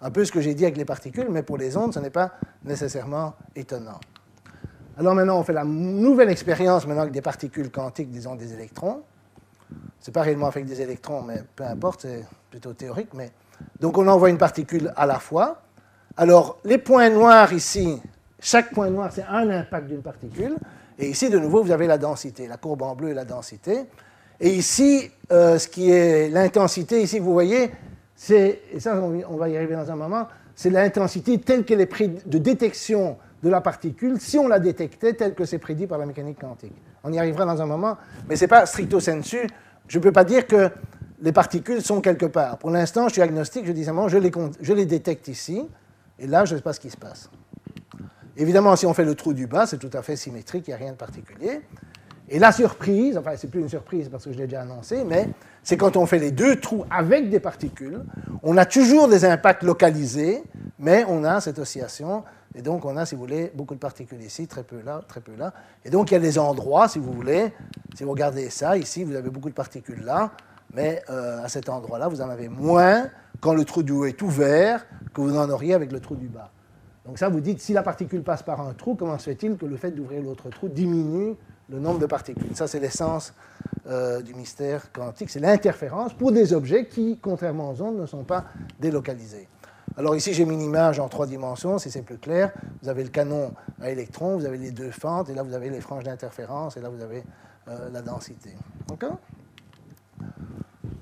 Un 0.03 0.11
peu 0.11 0.25
ce 0.25 0.33
que 0.33 0.41
j'ai 0.41 0.55
dit 0.55 0.65
avec 0.65 0.77
les 0.77 0.85
particules, 0.85 1.29
mais 1.31 1.43
pour 1.43 1.57
les 1.57 1.77
ondes, 1.77 1.95
ce 1.95 2.01
n'est 2.01 2.11
pas 2.11 2.33
nécessairement 2.65 3.35
étonnant. 3.55 4.01
Alors 4.99 5.15
maintenant, 5.15 5.39
on 5.39 5.45
fait 5.45 5.53
la 5.53 5.65
nouvelle 5.65 6.29
expérience 6.29 6.87
maintenant 6.87 7.03
avec 7.03 7.15
des 7.15 7.23
particules 7.23 7.71
quantiques, 7.71 8.11
disons 8.11 8.35
des 8.35 8.53
électrons. 8.53 9.03
Ce 10.01 10.11
n'est 10.11 10.13
pas 10.13 10.23
réellement 10.23 10.49
avec 10.49 10.67
des 10.67 10.83
électrons, 10.83 11.23
mais 11.23 11.43
peu 11.55 11.65
importe, 11.65 12.03
c'est 12.03 12.25
plutôt 12.51 12.75
théorique. 12.75 13.15
Mais... 13.15 13.31
Donc 13.81 13.97
on 13.97 14.07
envoie 14.09 14.29
une 14.29 14.39
particule 14.39 14.93
à 14.97 15.07
la 15.07 15.19
fois. 15.19 15.63
Alors, 16.17 16.59
les 16.65 16.79
points 16.79 17.09
noirs 17.09 17.53
ici, 17.53 18.03
chaque 18.39 18.73
point 18.73 18.91
noir, 18.91 19.11
c'est 19.13 19.25
un 19.25 19.49
impact 19.49 19.87
d'une 19.87 20.03
particule. 20.03 20.57
Et 20.99 21.09
ici, 21.09 21.31
de 21.31 21.39
nouveau, 21.39 21.63
vous 21.63 21.71
avez 21.71 21.87
la 21.87 21.97
densité. 21.97 22.49
La 22.49 22.59
courbe 22.59 22.83
en 22.83 22.95
bleu 22.95 23.11
est 23.11 23.15
la 23.15 23.25
densité. 23.25 23.87
Et 24.41 24.51
ici, 24.51 25.11
euh, 25.31 25.59
ce 25.59 25.69
qui 25.69 25.91
est 25.91 26.29
l'intensité, 26.29 27.03
ici, 27.03 27.19
vous 27.19 27.33
voyez, 27.33 27.71
c'est, 28.25 28.61
et 28.73 28.79
ça, 28.79 28.95
on 29.03 29.37
va 29.37 29.49
y 29.49 29.57
arriver 29.57 29.75
dans 29.75 29.91
un 29.91 29.97
moment, 29.97 30.29
c'est 30.55 30.71
l'intensité 30.71 31.41
telle 31.41 31.65
qu'elle 31.65 31.81
est 31.81 31.87
prise 31.87 32.25
de 32.25 32.39
détection 32.39 33.17
de 33.43 33.49
la 33.49 33.61
particule 33.61 34.21
si 34.21 34.39
on 34.39 34.47
la 34.47 34.61
détectait 34.61 35.15
telle 35.15 35.35
que 35.35 35.45
c'est 35.45 35.59
prédit 35.59 35.89
par 35.89 35.99
la 35.99 36.07
mécanique 36.07 36.39
quantique. 36.39 36.77
On 37.03 37.13
y 37.13 37.19
arrivera 37.19 37.45
dans 37.45 37.61
un 37.61 37.67
moment, 37.67 37.97
mais 38.29 38.37
ce 38.37 38.45
n'est 38.45 38.49
pas 38.49 38.65
stricto 38.65 39.01
sensu. 39.01 39.39
Je 39.89 39.99
ne 39.99 40.03
peux 40.05 40.13
pas 40.13 40.23
dire 40.23 40.47
que 40.47 40.71
les 41.21 41.33
particules 41.33 41.83
sont 41.83 42.01
quelque 42.01 42.27
part. 42.27 42.59
Pour 42.59 42.71
l'instant, 42.71 43.09
je 43.09 43.15
suis 43.15 43.23
agnostique, 43.23 43.67
je 43.67 43.73
dis 43.73 43.85
simplement, 43.85 44.07
je 44.07 44.19
les, 44.19 44.31
je 44.61 44.73
les 44.73 44.87
détecte 44.87 45.27
ici, 45.27 45.69
et 46.21 46.29
là, 46.29 46.45
je 46.45 46.53
ne 46.53 46.59
sais 46.59 46.63
pas 46.63 46.75
ce 46.75 46.79
qui 46.79 46.91
se 46.91 46.97
passe. 46.97 47.29
Évidemment, 48.37 48.77
si 48.77 48.87
on 48.87 48.95
fait 48.95 49.05
le 49.05 49.17
trou 49.17 49.35
du 49.35 49.49
bas, 49.49 49.67
c'est 49.67 49.79
tout 49.79 49.91
à 49.93 50.03
fait 50.03 50.15
symétrique, 50.15 50.69
il 50.69 50.71
n'y 50.71 50.75
a 50.75 50.79
rien 50.79 50.93
de 50.93 50.97
particulier. 50.97 51.63
Et 52.35 52.39
la 52.39 52.51
surprise, 52.51 53.19
enfin, 53.19 53.33
c'est 53.37 53.51
plus 53.51 53.61
une 53.61 53.69
surprise 53.69 54.09
parce 54.09 54.25
que 54.25 54.33
je 54.33 54.39
l'ai 54.39 54.47
déjà 54.47 54.63
annoncé, 54.63 55.05
mais 55.05 55.29
c'est 55.63 55.77
quand 55.77 55.99
on 55.99 56.07
fait 56.07 56.19
les 56.19 56.31
deux 56.31 56.57
trous 56.57 56.87
avec 56.91 57.29
des 57.29 57.41
particules, 57.41 58.01
on 58.43 58.57
a 58.57 58.65
toujours 58.65 59.07
des 59.07 59.27
impacts 59.27 59.63
localisés, 59.63 60.43
mais 60.79 61.05
on 61.07 61.25
a 61.25 61.43
cette 61.43 61.59
oscillation. 61.59 62.25
Et 62.55 62.63
donc, 62.63 62.87
on 62.87 62.97
a, 62.97 63.05
si 63.05 63.17
vous 63.17 63.21
voulez, 63.21 63.53
beaucoup 63.55 63.75
de 63.75 63.81
particules 63.81 64.23
ici, 64.23 64.47
très 64.47 64.63
peu 64.63 64.81
là, 64.83 65.03
très 65.07 65.21
peu 65.21 65.33
là. 65.37 65.53
Et 65.85 65.91
donc, 65.91 66.11
il 66.11 66.15
y 66.15 66.17
a 66.17 66.21
des 66.21 66.39
endroits, 66.39 66.89
si 66.89 66.99
vous 66.99 67.13
voulez, 67.13 67.53
si 67.95 68.03
vous 68.03 68.13
regardez 68.13 68.49
ça, 68.49 68.79
ici, 68.79 69.05
vous 69.05 69.15
avez 69.15 69.29
beaucoup 69.29 69.51
de 69.51 69.55
particules 69.55 70.03
là, 70.03 70.31
mais 70.73 71.03
euh, 71.11 71.45
à 71.45 71.49
cet 71.49 71.69
endroit-là, 71.69 72.09
vous 72.09 72.23
en 72.23 72.31
avez 72.31 72.49
moins 72.49 73.11
quand 73.43 73.53
le 73.53 73.67
trou 73.67 73.83
du 73.83 73.93
haut 73.93 74.07
est 74.07 74.23
ouvert 74.23 74.87
que 75.13 75.21
vous 75.21 75.37
en 75.37 75.51
auriez 75.51 75.75
avec 75.75 75.93
le 75.93 76.01
trou 76.01 76.17
du 76.17 76.29
bas. 76.29 76.51
Donc 77.05 77.19
ça, 77.19 77.29
vous 77.29 77.41
dites, 77.41 77.61
si 77.61 77.75
la 77.75 77.83
particule 77.83 78.23
passe 78.23 78.43
par 78.43 78.63
un 78.63 78.73
trou, 78.73 78.95
comment 78.95 79.19
se 79.19 79.25
fait-il 79.25 79.59
que 79.59 79.67
le 79.67 79.77
fait 79.77 79.91
d'ouvrir 79.91 80.23
l'autre 80.23 80.49
trou 80.49 80.69
diminue 80.69 81.37
le 81.73 81.81
nombre 81.81 81.99
de 81.99 82.07
particules 82.07 82.55
Ça, 82.55 82.67
c'est 82.67 82.79
l'essence 82.79 83.33
euh, 83.89 84.21
du 84.23 84.35
mystère 84.35 84.93
quantique, 84.93 85.31
c'est 85.31 85.41
l'interférence 85.41 86.13
pour 86.13 86.31
des 86.31 86.53
objets 86.53 86.87
qui, 86.87 87.19
contrairement 87.21 87.71
aux 87.71 87.83
ondes, 87.83 87.99
ne 87.99 88.07
sont 88.07 88.25
pas 88.25 88.45
délocalisés. 88.79 89.49
Alors 89.97 90.17
ici, 90.17 90.33
j'ai 90.33 90.45
mis 90.45 90.55
une 90.55 90.63
image 90.63 91.01
en 91.01 91.09
trois 91.09 91.27
dimensions, 91.27 91.79
si 91.79 91.91
c'est 91.91 92.03
plus 92.03 92.19
clair. 92.19 92.53
Vous 92.83 92.89
avez 92.89 93.03
le 93.03 93.11
canon 93.11 93.53
à 93.81 93.91
électrons, 93.91 94.37
vous 94.37 94.47
avez 94.47 94.57
les 94.57 94.71
deux 94.71 94.91
fentes, 94.91 95.29
et 95.29 95.35
là, 95.35 95.43
vous 95.43 95.53
avez 95.53 95.69
les 95.69 95.81
franges 95.81 96.05
d'interférence, 96.05 96.77
et 96.77 96.81
là, 96.81 96.89
vous 96.89 97.03
avez 97.03 97.25
euh, 97.69 97.91
la 97.93 98.01
densité. 98.01 98.51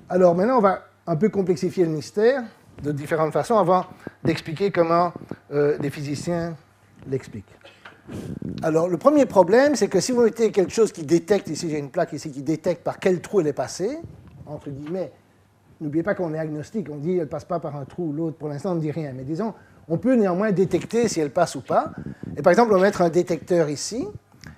Alors 0.09 0.35
maintenant, 0.35 0.57
on 0.57 0.61
va 0.61 0.83
un 1.07 1.15
peu 1.15 1.29
complexifier 1.29 1.85
le 1.85 1.91
mystère 1.91 2.43
de 2.83 2.91
différentes 2.91 3.33
façons 3.33 3.57
avant 3.57 3.85
d'expliquer 4.23 4.71
comment 4.71 5.13
euh, 5.51 5.77
les 5.79 5.89
physiciens 5.89 6.55
l'expliquent. 7.07 7.57
Alors, 8.63 8.87
le 8.89 8.97
premier 8.97 9.25
problème, 9.25 9.75
c'est 9.75 9.87
que 9.87 9.99
si 9.99 10.11
vous 10.11 10.21
mettez 10.21 10.51
quelque 10.51 10.71
chose 10.71 10.91
qui 10.91 11.03
détecte, 11.03 11.49
ici 11.49 11.69
j'ai 11.69 11.79
une 11.79 11.89
plaque 11.89 12.13
ici 12.13 12.31
qui 12.31 12.41
détecte 12.41 12.83
par 12.83 12.99
quel 12.99 13.21
trou 13.21 13.41
elle 13.41 13.47
est 13.47 13.53
passée, 13.53 13.97
entre 14.45 14.69
guillemets, 14.69 15.11
n'oubliez 15.79 16.03
pas 16.03 16.13
qu'on 16.13 16.33
est 16.33 16.39
agnostique, 16.39 16.87
on 16.91 16.97
dit 16.97 17.13
elle 17.13 17.19
ne 17.21 17.25
passe 17.25 17.45
pas 17.45 17.59
par 17.59 17.75
un 17.75 17.85
trou 17.85 18.09
ou 18.09 18.13
l'autre, 18.13 18.37
pour 18.37 18.49
l'instant 18.49 18.73
on 18.73 18.75
ne 18.75 18.81
dit 18.81 18.91
rien, 18.91 19.13
mais 19.15 19.23
disons, 19.23 19.53
on 19.87 19.97
peut 19.97 20.15
néanmoins 20.15 20.51
détecter 20.51 21.07
si 21.07 21.19
elle 21.19 21.31
passe 21.31 21.55
ou 21.55 21.61
pas. 21.61 21.91
Et 22.37 22.41
par 22.41 22.51
exemple, 22.51 22.71
on 22.73 22.77
va 22.77 22.83
mettre 22.83 23.01
un 23.01 23.09
détecteur 23.09 23.69
ici, 23.69 24.07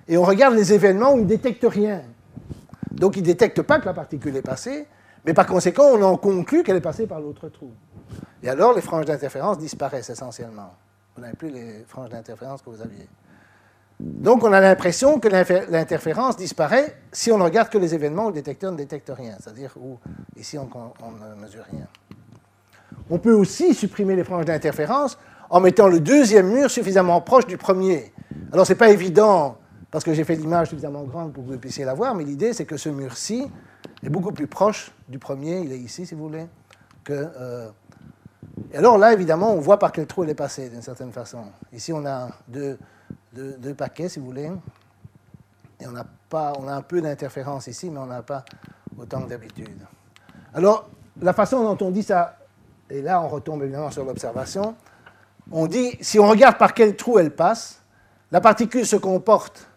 et 0.06 0.16
on 0.16 0.22
regarde 0.22 0.54
les 0.54 0.72
événements 0.72 1.14
où 1.14 1.18
il 1.18 1.24
ne 1.24 1.28
détecte 1.28 1.64
rien. 1.68 2.02
Donc 2.90 3.16
il 3.16 3.20
ne 3.20 3.26
détecte 3.26 3.62
pas 3.62 3.80
que 3.80 3.86
la 3.86 3.94
particule 3.94 4.36
est 4.36 4.42
passée, 4.42 4.86
mais 5.24 5.32
par 5.32 5.46
conséquent, 5.46 5.84
on 5.92 6.02
en 6.02 6.16
conclut 6.16 6.62
qu'elle 6.62 6.76
est 6.76 6.82
passée 6.82 7.06
par 7.06 7.20
l'autre 7.20 7.48
trou. 7.48 7.70
Et 8.42 8.48
alors, 8.48 8.74
les 8.74 8.82
franges 8.82 9.06
d'interférence 9.06 9.58
disparaissent 9.58 10.10
essentiellement. 10.10 10.74
Vous 11.16 11.22
n'avez 11.22 11.34
plus 11.34 11.50
les 11.50 11.84
franges 11.86 12.10
d'interférence 12.10 12.60
que 12.60 12.68
vous 12.68 12.82
aviez. 12.82 13.08
Donc, 14.06 14.44
on 14.44 14.52
a 14.52 14.60
l'impression 14.60 15.18
que 15.18 15.28
l'interférence 15.28 16.36
disparaît 16.36 16.94
si 17.10 17.32
on 17.32 17.38
ne 17.38 17.42
regarde 17.42 17.70
que 17.70 17.78
les 17.78 17.94
événements 17.94 18.26
où 18.26 18.28
le 18.28 18.34
détecteur 18.34 18.70
ne 18.70 18.76
détecte 18.76 19.10
rien, 19.10 19.34
c'est-à-dire 19.40 19.72
où 19.80 19.98
ici 20.36 20.58
on, 20.58 20.66
ne 20.66 21.40
mesure 21.40 21.64
rien. 21.72 21.86
On 23.08 23.18
peut 23.18 23.32
aussi 23.32 23.72
supprimer 23.72 24.14
les 24.14 24.22
franges 24.22 24.44
d'interférence 24.44 25.16
en 25.48 25.60
mettant 25.60 25.88
le 25.88 26.00
deuxième 26.00 26.52
mur 26.52 26.70
suffisamment 26.70 27.22
proche 27.22 27.46
du 27.46 27.56
premier. 27.56 28.12
Alors, 28.52 28.66
ce 28.66 28.74
n'est 28.74 28.78
pas 28.78 28.90
évident 28.90 29.56
parce 29.90 30.04
que 30.04 30.12
j'ai 30.12 30.24
fait 30.24 30.36
l'image 30.36 30.68
suffisamment 30.68 31.04
grande 31.04 31.32
pour 31.32 31.42
que 31.42 31.52
vous 31.52 31.58
puissiez 31.58 31.86
la 31.86 31.94
voir, 31.94 32.14
mais 32.14 32.24
l'idée 32.24 32.52
c'est 32.52 32.66
que 32.66 32.76
ce 32.76 32.90
mur-ci 32.90 33.46
est 34.02 34.10
beaucoup 34.10 34.32
plus 34.32 34.48
proche 34.48 34.92
du 35.08 35.18
premier, 35.18 35.60
il 35.60 35.72
est 35.72 35.78
ici 35.78 36.04
si 36.04 36.14
vous 36.14 36.24
voulez, 36.24 36.46
que, 37.04 37.12
euh, 37.12 37.68
et 38.72 38.76
alors 38.76 38.98
là, 38.98 39.14
évidemment, 39.14 39.54
on 39.54 39.60
voit 39.60 39.78
par 39.78 39.92
quel 39.92 40.06
trou 40.06 40.24
elle 40.24 40.30
est 40.30 40.34
passée, 40.34 40.68
d'une 40.68 40.82
certaine 40.82 41.12
façon. 41.12 41.44
Ici, 41.72 41.92
on 41.92 42.04
a 42.04 42.28
deux, 42.48 42.76
paquets, 43.76 44.08
si 44.08 44.18
vous 44.18 44.26
voulez. 44.26 44.50
Et 45.80 45.86
on 45.86 45.96
a, 45.96 46.76
un 46.76 46.82
peu 46.82 47.00
d'interférence 47.00 47.66
ici, 47.66 47.90
mais 47.90 47.98
on 47.98 48.06
n'a 48.06 48.22
pas 48.22 48.44
autant 48.96 49.20
d'habitude. 49.20 49.80
Alors, 50.52 50.88
la 51.20 51.32
façon 51.32 51.62
dont 51.62 51.86
on 51.86 51.90
dit 51.90 52.02
ça, 52.02 52.38
et 52.90 53.02
là, 53.02 53.20
on 53.20 53.28
retombe 53.28 53.62
évidemment 53.62 53.90
sur 53.90 54.04
l'observation, 54.04 54.76
on 55.50 55.66
dit, 55.66 55.96
si 56.00 56.18
on 56.18 56.28
regarde 56.28 56.56
par 56.56 56.74
quel 56.74 56.96
trou 56.96 57.18
elle 57.18 57.30
passe, 57.30 57.80
la 58.30 58.40
particule 58.40 58.86
se 58.86 58.96
comporte 58.96 59.68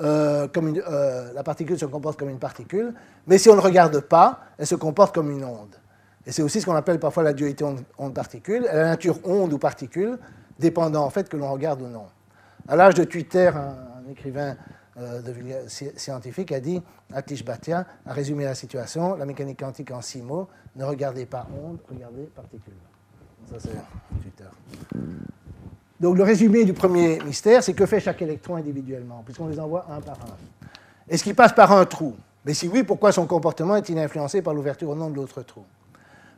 euh, 0.00 0.46
comme 0.46 0.68
une, 0.68 0.82
euh, 0.86 1.32
la 1.32 1.42
particule 1.42 1.76
se 1.78 1.86
comporte 1.86 2.18
comme 2.18 2.28
une 2.28 2.38
particule, 2.38 2.94
mais 3.26 3.36
si 3.36 3.48
on 3.48 3.56
ne 3.56 3.60
regarde 3.60 3.98
pas, 4.00 4.40
elle 4.56 4.66
se 4.66 4.76
comporte 4.76 5.14
comme 5.14 5.30
une 5.30 5.44
onde. 5.44 5.74
Et 6.24 6.30
c'est 6.30 6.42
aussi 6.42 6.60
ce 6.60 6.66
qu'on 6.66 6.76
appelle 6.76 7.00
parfois 7.00 7.24
la 7.24 7.32
dualité 7.32 7.64
onde-particule, 7.96 8.62
la 8.62 8.84
nature 8.84 9.18
onde 9.24 9.52
ou 9.52 9.58
particule, 9.58 10.18
dépendant 10.58 11.04
en 11.04 11.10
fait 11.10 11.28
que 11.28 11.36
l'on 11.36 11.50
regarde 11.50 11.82
ou 11.82 11.88
non. 11.88 12.06
À 12.68 12.76
l'âge 12.76 12.94
de 12.94 13.04
Twitter, 13.04 13.50
un, 13.54 14.10
écrivain 14.10 14.54
euh, 14.98 15.22
scientifique 15.96 16.52
a 16.52 16.60
dit, 16.60 16.82
Atish 17.14 17.42
Bhatia 17.42 17.86
a 18.04 18.12
résumé 18.12 18.44
la 18.44 18.54
situation, 18.54 19.16
la 19.16 19.24
mécanique 19.24 19.58
quantique 19.58 19.90
en 19.90 20.02
six 20.02 20.20
mots, 20.20 20.48
ne 20.76 20.84
regardez 20.84 21.24
pas 21.24 21.46
onde, 21.64 21.78
regardez 21.88 22.24
particule. 22.24 22.74
Ça 23.50 23.56
c'est 23.58 23.70
Twitter. 24.20 24.44
Donc 25.98 26.18
le 26.18 26.22
résumé 26.22 26.66
du 26.66 26.74
premier 26.74 27.18
mystère, 27.20 27.62
c'est 27.62 27.72
que 27.72 27.86
fait 27.86 28.00
chaque 28.00 28.20
électron 28.20 28.56
individuellement, 28.56 29.22
puisqu'on 29.24 29.48
les 29.48 29.58
envoie 29.58 29.86
un 29.90 30.00
par 30.02 30.16
un. 30.16 30.66
Est-ce 31.08 31.24
qu'il 31.24 31.34
passe 31.34 31.54
par 31.54 31.72
un 31.72 31.86
trou 31.86 32.14
Mais 32.44 32.52
si 32.52 32.68
oui, 32.68 32.82
pourquoi 32.82 33.12
son 33.12 33.26
comportement 33.26 33.76
est-il 33.76 33.98
influencé 33.98 34.42
par 34.42 34.52
l'ouverture 34.52 34.90
ou 34.90 34.94
non 34.94 35.08
de 35.08 35.16
l'autre 35.16 35.42
trou? 35.42 35.64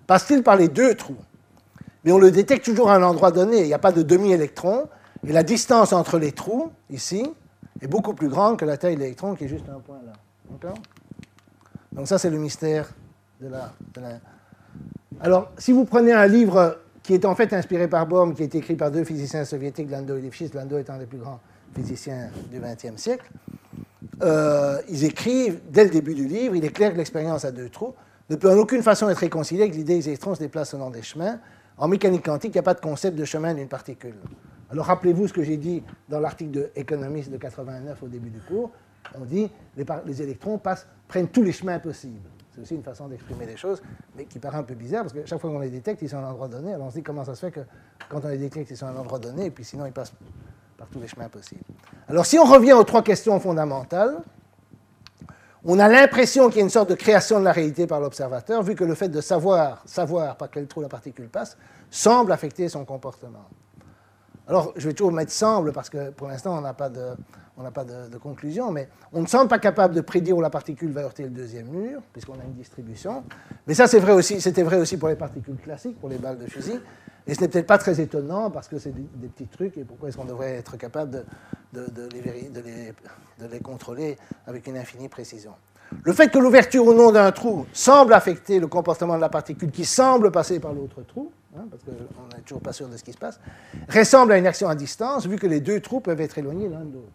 Passe-t-il 0.06 0.44
par 0.44 0.54
les 0.54 0.68
deux 0.68 0.94
trous? 0.94 1.18
Mais 2.04 2.12
on 2.12 2.18
le 2.18 2.30
détecte 2.30 2.64
toujours 2.64 2.90
à 2.90 2.94
un 2.94 3.02
endroit 3.02 3.32
donné. 3.32 3.62
Il 3.62 3.66
n'y 3.66 3.74
a 3.74 3.78
pas 3.78 3.92
de 3.92 4.02
demi-électron. 4.02 4.88
Et 5.26 5.32
la 5.32 5.42
distance 5.42 5.92
entre 5.92 6.18
les 6.18 6.32
trous, 6.32 6.70
ici, 6.88 7.30
est 7.80 7.86
beaucoup 7.86 8.14
plus 8.14 8.28
grande 8.28 8.58
que 8.58 8.64
la 8.64 8.76
taille 8.76 8.94
de 8.94 9.00
l'électron 9.00 9.34
qui 9.34 9.44
est 9.44 9.48
juste 9.48 9.68
un 9.68 9.80
point 9.80 10.00
là. 10.04 10.12
Donc 11.92 12.06
ça, 12.06 12.18
c'est 12.18 12.30
le 12.30 12.38
mystère 12.38 12.90
de 13.40 13.48
la, 13.48 13.72
Alors, 15.20 15.50
si 15.58 15.72
vous 15.72 15.84
prenez 15.84 16.12
un 16.12 16.26
livre 16.26 16.78
qui 17.02 17.14
est 17.14 17.24
en 17.24 17.34
fait 17.34 17.52
inspiré 17.52 17.88
par 17.88 18.06
Bohm, 18.06 18.34
qui 18.34 18.42
est 18.42 18.54
écrit 18.54 18.76
par 18.76 18.90
deux 18.90 19.04
physiciens 19.04 19.44
soviétiques, 19.44 19.90
Landau 19.90 20.16
et 20.16 20.20
Lifshitz, 20.20 20.54
Landau 20.54 20.78
étant 20.78 20.98
des 20.98 21.06
plus 21.06 21.18
grands 21.18 21.40
physiciens 21.74 22.30
du 22.50 22.60
XXe 22.60 23.00
siècle, 23.00 23.30
euh, 24.22 24.80
ils 24.88 25.04
écrivent, 25.04 25.60
dès 25.70 25.84
le 25.84 25.90
début 25.90 26.14
du 26.14 26.26
livre, 26.26 26.54
il 26.54 26.64
est 26.64 26.70
clair 26.70 26.92
que 26.92 26.98
l'expérience 26.98 27.44
a 27.44 27.52
deux 27.52 27.70
trous 27.70 27.94
ne 28.28 28.36
peut 28.36 28.50
en 28.50 28.56
aucune 28.56 28.82
façon 28.82 29.08
être 29.08 29.18
réconcilié 29.18 29.62
avec 29.62 29.74
l'idée 29.74 29.94
que 29.94 29.98
les 29.98 30.08
électrons 30.08 30.34
se 30.34 30.40
déplacent 30.40 30.70
selon 30.70 30.90
des 30.90 31.02
chemins. 31.02 31.40
En 31.76 31.88
mécanique 31.88 32.24
quantique, 32.24 32.52
il 32.54 32.56
n'y 32.56 32.60
a 32.60 32.62
pas 32.62 32.74
de 32.74 32.80
concept 32.80 33.16
de 33.18 33.24
chemin 33.24 33.54
d'une 33.54 33.68
particule. 33.68 34.14
Alors 34.70 34.86
rappelez-vous 34.86 35.28
ce 35.28 35.32
que 35.32 35.42
j'ai 35.42 35.56
dit 35.56 35.82
dans 36.08 36.20
l'article 36.20 36.50
de 36.52 36.70
Economist 36.76 37.30
de 37.30 37.36
89 37.36 38.02
au 38.02 38.08
début 38.08 38.30
du 38.30 38.40
cours. 38.40 38.70
On 39.18 39.24
dit 39.24 39.50
les, 39.76 39.84
les 40.06 40.22
électrons 40.22 40.60
prennent 41.08 41.28
tous 41.28 41.42
les 41.42 41.52
chemins 41.52 41.78
possibles. 41.78 42.28
C'est 42.54 42.60
aussi 42.60 42.74
une 42.74 42.82
façon 42.82 43.08
d'exprimer 43.08 43.46
les 43.46 43.56
choses, 43.56 43.82
mais 44.16 44.24
qui 44.24 44.38
paraît 44.38 44.58
un 44.58 44.62
peu 44.62 44.74
bizarre, 44.74 45.02
parce 45.02 45.12
que 45.12 45.24
chaque 45.24 45.40
fois 45.40 45.50
qu'on 45.50 45.60
les 45.60 45.70
détecte, 45.70 46.02
ils 46.02 46.08
sont 46.08 46.18
à 46.18 46.20
un 46.20 46.48
donné. 46.48 46.74
Alors 46.74 46.86
on 46.86 46.90
se 46.90 46.96
dit 46.96 47.02
comment 47.02 47.24
ça 47.24 47.34
se 47.34 47.40
fait 47.40 47.52
que 47.52 47.60
quand 48.08 48.24
on 48.24 48.28
les 48.28 48.38
détecte, 48.38 48.70
ils 48.70 48.76
sont 48.76 48.86
à 48.86 48.90
un 48.90 49.18
donné, 49.18 49.46
et 49.46 49.50
puis 49.50 49.64
sinon 49.64 49.86
ils 49.86 49.92
passent 49.92 50.12
par 50.76 50.88
tous 50.88 51.00
les 51.00 51.06
chemins 51.06 51.28
possibles. 51.28 51.62
Alors 52.08 52.26
si 52.26 52.38
on 52.38 52.44
revient 52.44 52.72
aux 52.72 52.84
trois 52.84 53.02
questions 53.02 53.38
fondamentales, 53.38 54.18
on 55.64 55.78
a 55.78 55.88
l'impression 55.88 56.48
qu'il 56.48 56.58
y 56.58 56.60
a 56.60 56.64
une 56.64 56.70
sorte 56.70 56.90
de 56.90 56.94
création 56.94 57.38
de 57.38 57.44
la 57.44 57.52
réalité 57.52 57.86
par 57.86 58.00
l'observateur, 58.00 58.62
vu 58.62 58.74
que 58.74 58.84
le 58.84 58.94
fait 58.94 59.08
de 59.08 59.20
savoir, 59.20 59.82
savoir 59.84 60.36
par 60.36 60.50
quel 60.50 60.66
trou 60.66 60.80
la 60.80 60.88
particule 60.88 61.28
passe, 61.28 61.56
semble 61.90 62.32
affecter 62.32 62.68
son 62.68 62.84
comportement. 62.84 63.46
Alors, 64.48 64.72
je 64.76 64.88
vais 64.88 64.94
toujours 64.94 65.12
mettre 65.12 65.32
semble, 65.32 65.72
parce 65.72 65.90
que 65.90 66.10
pour 66.10 66.28
l'instant, 66.28 66.56
on 66.58 66.60
n'a 66.60 66.72
pas, 66.72 66.88
de, 66.88 68.18
conclusion, 68.18 68.72
mais 68.72 68.88
on 69.12 69.22
ne 69.22 69.26
semble 69.26 69.48
pas 69.48 69.58
capable 69.58 69.94
de 69.94 70.00
prédire 70.00 70.36
où 70.36 70.40
la 70.40 70.50
particule 70.50 70.90
va 70.92 71.02
heurter 71.02 71.22
le 71.24 71.30
deuxième 71.30 71.68
mur, 71.68 72.00
puisqu'on 72.12 72.34
a 72.34 72.44
une 72.44 72.54
distribution. 72.54 73.22
Mais 73.66 73.74
ça, 73.74 73.86
c'est 73.86 74.00
vrai 74.00 74.12
aussi, 74.12 74.40
c'était 74.40 74.62
vrai 74.62 74.78
aussi 74.78 74.96
pour 74.96 75.08
les 75.08 75.16
particules 75.16 75.56
classiques, 75.56 75.98
pour 76.00 76.08
les 76.08 76.18
balles 76.18 76.38
de 76.38 76.46
fusil. 76.46 76.80
Et 77.26 77.34
ce 77.34 77.40
n'est 77.42 77.48
peut-être 77.48 77.66
pas 77.66 77.78
très 77.78 78.00
étonnant, 78.00 78.50
parce 78.50 78.66
que 78.66 78.78
c'est 78.78 78.92
des, 78.92 79.28
petits 79.28 79.46
trucs, 79.46 79.76
et 79.78 79.84
pourquoi 79.84 80.08
est-ce 80.08 80.16
qu'on 80.16 80.24
devrait 80.24 80.56
être 80.56 80.76
capable 80.76 81.24
de 81.72 81.86
les 83.50 83.60
contrôler 83.60 84.16
avec 84.46 84.66
une 84.66 84.76
infinie 84.76 85.08
précision. 85.08 85.52
Le 86.04 86.12
fait 86.12 86.28
que 86.28 86.38
l'ouverture 86.38 86.86
ou 86.86 86.94
non 86.94 87.12
d'un 87.12 87.32
trou 87.32 87.66
semble 87.72 88.14
affecter 88.14 88.58
le 88.58 88.68
comportement 88.68 89.16
de 89.16 89.20
la 89.20 89.28
particule 89.28 89.70
qui 89.70 89.84
semble 89.84 90.30
passer 90.30 90.60
par 90.60 90.72
l'autre 90.72 91.02
trou, 91.02 91.32
hein, 91.56 91.64
parce 91.70 91.82
qu'on 91.82 92.36
n'est 92.36 92.42
toujours 92.42 92.60
pas 92.60 92.72
sûr 92.72 92.88
de 92.88 92.96
ce 92.96 93.04
qui 93.04 93.12
se 93.12 93.18
passe, 93.18 93.40
ressemble 93.88 94.32
à 94.32 94.38
une 94.38 94.46
action 94.46 94.68
à 94.68 94.74
distance, 94.74 95.26
vu 95.26 95.36
que 95.36 95.46
les 95.46 95.60
deux 95.60 95.80
trous 95.80 96.00
peuvent 96.00 96.20
être 96.20 96.38
éloignés 96.38 96.68
l'un 96.68 96.84
de 96.84 96.94
l'autre. 96.94 97.12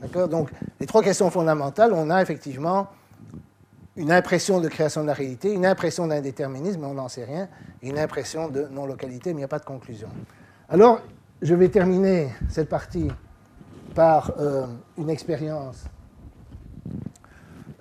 D'accord? 0.00 0.28
Donc, 0.28 0.50
les 0.80 0.86
trois 0.86 1.02
questions 1.02 1.30
fondamentales, 1.30 1.92
on 1.92 2.10
a 2.10 2.22
effectivement 2.22 2.88
une 3.96 4.12
impression 4.12 4.60
de 4.60 4.68
création 4.68 5.02
de 5.02 5.08
la 5.08 5.12
réalité, 5.12 5.52
une 5.52 5.66
impression 5.66 6.06
d'indéterminisme, 6.06 6.80
mais 6.80 6.86
on 6.86 6.94
n'en 6.94 7.08
sait 7.08 7.24
rien, 7.24 7.48
une 7.82 7.98
impression 7.98 8.48
de 8.48 8.68
non-localité, 8.68 9.30
mais 9.30 9.38
il 9.38 9.40
n'y 9.40 9.44
a 9.44 9.48
pas 9.48 9.58
de 9.58 9.64
conclusion. 9.64 10.08
Alors, 10.68 11.00
je 11.42 11.54
vais 11.54 11.68
terminer 11.68 12.30
cette 12.48 12.68
partie 12.68 13.08
par 13.94 14.32
euh, 14.38 14.66
une 14.96 15.10
expérience 15.10 15.84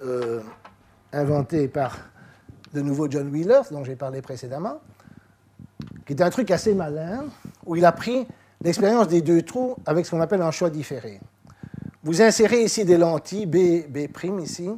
euh, 0.03 0.41
inventée 1.13 1.67
par 1.67 1.97
de 2.73 2.81
nouveau 2.81 3.09
John 3.09 3.31
Wheeler, 3.31 3.61
dont 3.71 3.83
j'ai 3.83 3.95
parlé 3.95 4.21
précédemment, 4.21 4.79
qui 6.07 6.13
est 6.13 6.21
un 6.21 6.29
truc 6.29 6.49
assez 6.51 6.73
malin, 6.73 7.25
où 7.65 7.75
il 7.75 7.85
a 7.85 7.91
pris 7.91 8.25
l'expérience 8.63 9.09
des 9.09 9.21
deux 9.21 9.41
trous 9.41 9.75
avec 9.85 10.05
ce 10.05 10.11
qu'on 10.11 10.21
appelle 10.21 10.41
un 10.41 10.51
choix 10.51 10.69
différé. 10.69 11.19
Vous 12.01 12.21
insérez 12.21 12.63
ici 12.63 12.85
des 12.85 12.97
lentilles, 12.97 13.45
B, 13.45 13.85
B' 13.89 14.07
ici, 14.41 14.69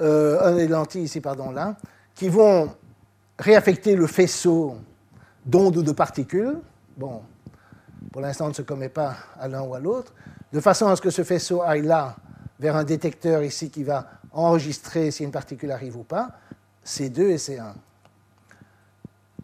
euh, 0.00 0.54
des 0.54 0.68
lentilles 0.68 1.02
ici, 1.02 1.20
pardon, 1.20 1.50
là, 1.50 1.76
qui 2.14 2.28
vont 2.28 2.70
réaffecter 3.38 3.96
le 3.96 4.06
faisceau 4.06 4.76
d'ondes 5.44 5.76
ou 5.76 5.82
de 5.82 5.90
particules. 5.90 6.58
Bon, 6.96 7.22
pour 8.12 8.20
l'instant, 8.20 8.46
on 8.46 8.50
ne 8.50 8.54
se 8.54 8.62
commet 8.62 8.88
pas 8.88 9.16
à 9.40 9.48
l'un 9.48 9.62
ou 9.62 9.74
à 9.74 9.80
l'autre, 9.80 10.12
de 10.52 10.60
façon 10.60 10.86
à 10.86 10.94
ce 10.94 11.02
que 11.02 11.10
ce 11.10 11.24
faisceau 11.24 11.62
aille 11.62 11.82
là, 11.82 12.14
vers 12.60 12.76
un 12.76 12.84
détecteur 12.84 13.42
ici 13.42 13.70
qui 13.70 13.82
va 13.82 14.06
enregistrer 14.30 15.10
si 15.10 15.24
une 15.24 15.32
particule 15.32 15.72
arrive 15.72 15.96
ou 15.96 16.04
pas, 16.04 16.30
C2 16.86 17.20
et 17.22 17.36
C1. 17.36 17.72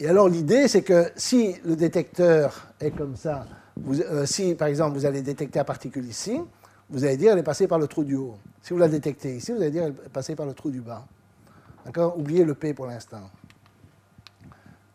Et 0.00 0.08
alors 0.08 0.30
l'idée, 0.30 0.66
c'est 0.66 0.80
que 0.80 1.12
si 1.14 1.54
le 1.62 1.76
détecteur 1.76 2.68
est 2.80 2.90
comme 2.90 3.16
ça, 3.16 3.44
euh, 3.86 4.24
si 4.24 4.54
par 4.54 4.68
exemple 4.68 4.96
vous 4.96 5.04
allez 5.04 5.20
détecter 5.20 5.58
la 5.58 5.64
particule 5.64 6.06
ici, 6.06 6.40
vous 6.88 7.04
allez 7.04 7.18
dire 7.18 7.32
elle 7.32 7.38
est 7.38 7.42
passée 7.42 7.68
par 7.68 7.78
le 7.78 7.86
trou 7.86 8.02
du 8.02 8.16
haut. 8.16 8.38
Si 8.62 8.72
vous 8.72 8.78
la 8.78 8.88
détectez 8.88 9.36
ici, 9.36 9.52
vous 9.52 9.60
allez 9.60 9.70
dire 9.70 9.84
elle 9.84 9.90
est 9.90 10.08
passée 10.08 10.34
par 10.34 10.46
le 10.46 10.54
trou 10.54 10.70
du 10.70 10.80
bas. 10.80 11.04
D'accord? 11.84 12.18
Oubliez 12.18 12.44
le 12.44 12.54
P 12.54 12.72
pour 12.72 12.86
l'instant. 12.86 13.30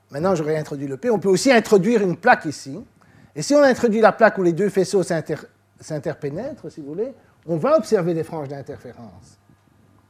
Maintenant, 0.10 0.34
j'aurais 0.34 0.58
introduit 0.58 0.88
le 0.88 0.98
P. 0.98 1.12
On 1.12 1.20
peut 1.20 1.30
aussi 1.30 1.52
introduire 1.52 2.02
une 2.02 2.18
plaque 2.18 2.46
ici. 2.46 2.84
Et 3.36 3.44
si 3.44 3.54
on 3.54 3.62
introduit 3.62 4.02
la 4.02 4.12
plaque 4.12 4.40
où 4.40 4.44
les 4.44 4.54
deux 4.54 4.70
faisceaux 4.70 5.04
s'interpénètrent, 5.04 6.72
si 6.72 6.82
vous 6.82 6.88
voulez, 6.88 7.14
on 7.46 7.58
va 7.58 7.78
observer 7.78 8.16
des 8.16 8.24
franges 8.24 8.48
d'interférence 8.48 9.38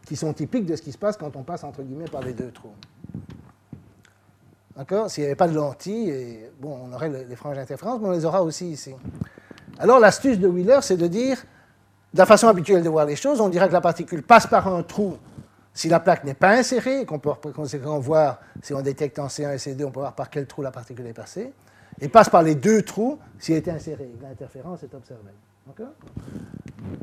qui 0.06 0.16
sont 0.16 0.32
typiques 0.32 0.66
de 0.66 0.76
ce 0.76 0.82
qui 0.82 0.92
se 0.92 0.98
passe 0.98 1.18
quand 1.18 1.36
on 1.36 1.44
passe 1.44 1.64
entre 1.64 1.82
guillemets 1.82 2.08
par 2.08 2.22
les 2.22 2.34
deux 2.34 2.52
trous. 2.52 2.76
D'accord? 4.76 5.10
S'il 5.10 5.24
n'y 5.24 5.28
avait 5.28 5.36
pas 5.36 5.48
de 5.48 5.56
lentilles, 5.56 6.40
bon, 6.60 6.78
on 6.84 6.94
aurait 6.94 7.10
les 7.10 7.36
franges 7.36 7.56
d'interférence, 7.56 8.00
mais 8.02 8.10
on 8.10 8.12
les 8.12 8.26
aura 8.26 8.44
aussi 8.44 8.70
ici. 8.70 8.94
Alors 9.80 10.00
l'astuce 10.00 10.40
de 10.40 10.48
Wheeler, 10.48 10.80
c'est 10.82 10.98
de 10.98 11.08
dire, 11.08 11.38
de 12.14 12.20
la 12.20 12.26
façon 12.26 12.48
habituelle 12.48 12.84
de 12.84 12.90
voir 12.90 13.06
les 13.06 13.16
choses, 13.16 13.42
on 13.42 13.50
dirait 13.50 13.68
que 13.68 13.74
la 13.74 13.82
particule 13.82 14.24
passe 14.24 14.48
par 14.48 14.68
un 14.68 14.84
trou 14.84 15.18
si 15.74 15.90
la 15.90 16.00
plaque 16.00 16.24
n'est 16.24 16.34
pas 16.34 16.52
insérée, 16.52 17.06
qu'on 17.06 17.20
peut 17.20 17.32
par 17.42 17.52
conséquent 17.52 18.00
voir, 18.00 18.40
si 18.64 18.74
on 18.74 18.82
détecte 18.82 19.20
en 19.20 19.28
C1 19.28 19.54
et 19.54 19.58
C2, 19.58 19.84
on 19.86 19.92
peut 19.92 20.00
voir 20.00 20.16
par 20.16 20.30
quel 20.30 20.48
trou 20.48 20.62
la 20.62 20.72
particule 20.72 21.06
est 21.06 21.14
passée, 21.14 21.52
et 22.00 22.08
passe 22.08 22.30
par 22.30 22.44
les 22.44 22.56
deux 22.56 22.82
trous 22.82 23.20
si 23.38 23.52
elle 23.52 23.58
est 23.58 23.70
insérée. 23.70 24.10
L'interférence 24.22 24.84
est 24.84 24.94
observée. 24.94 25.34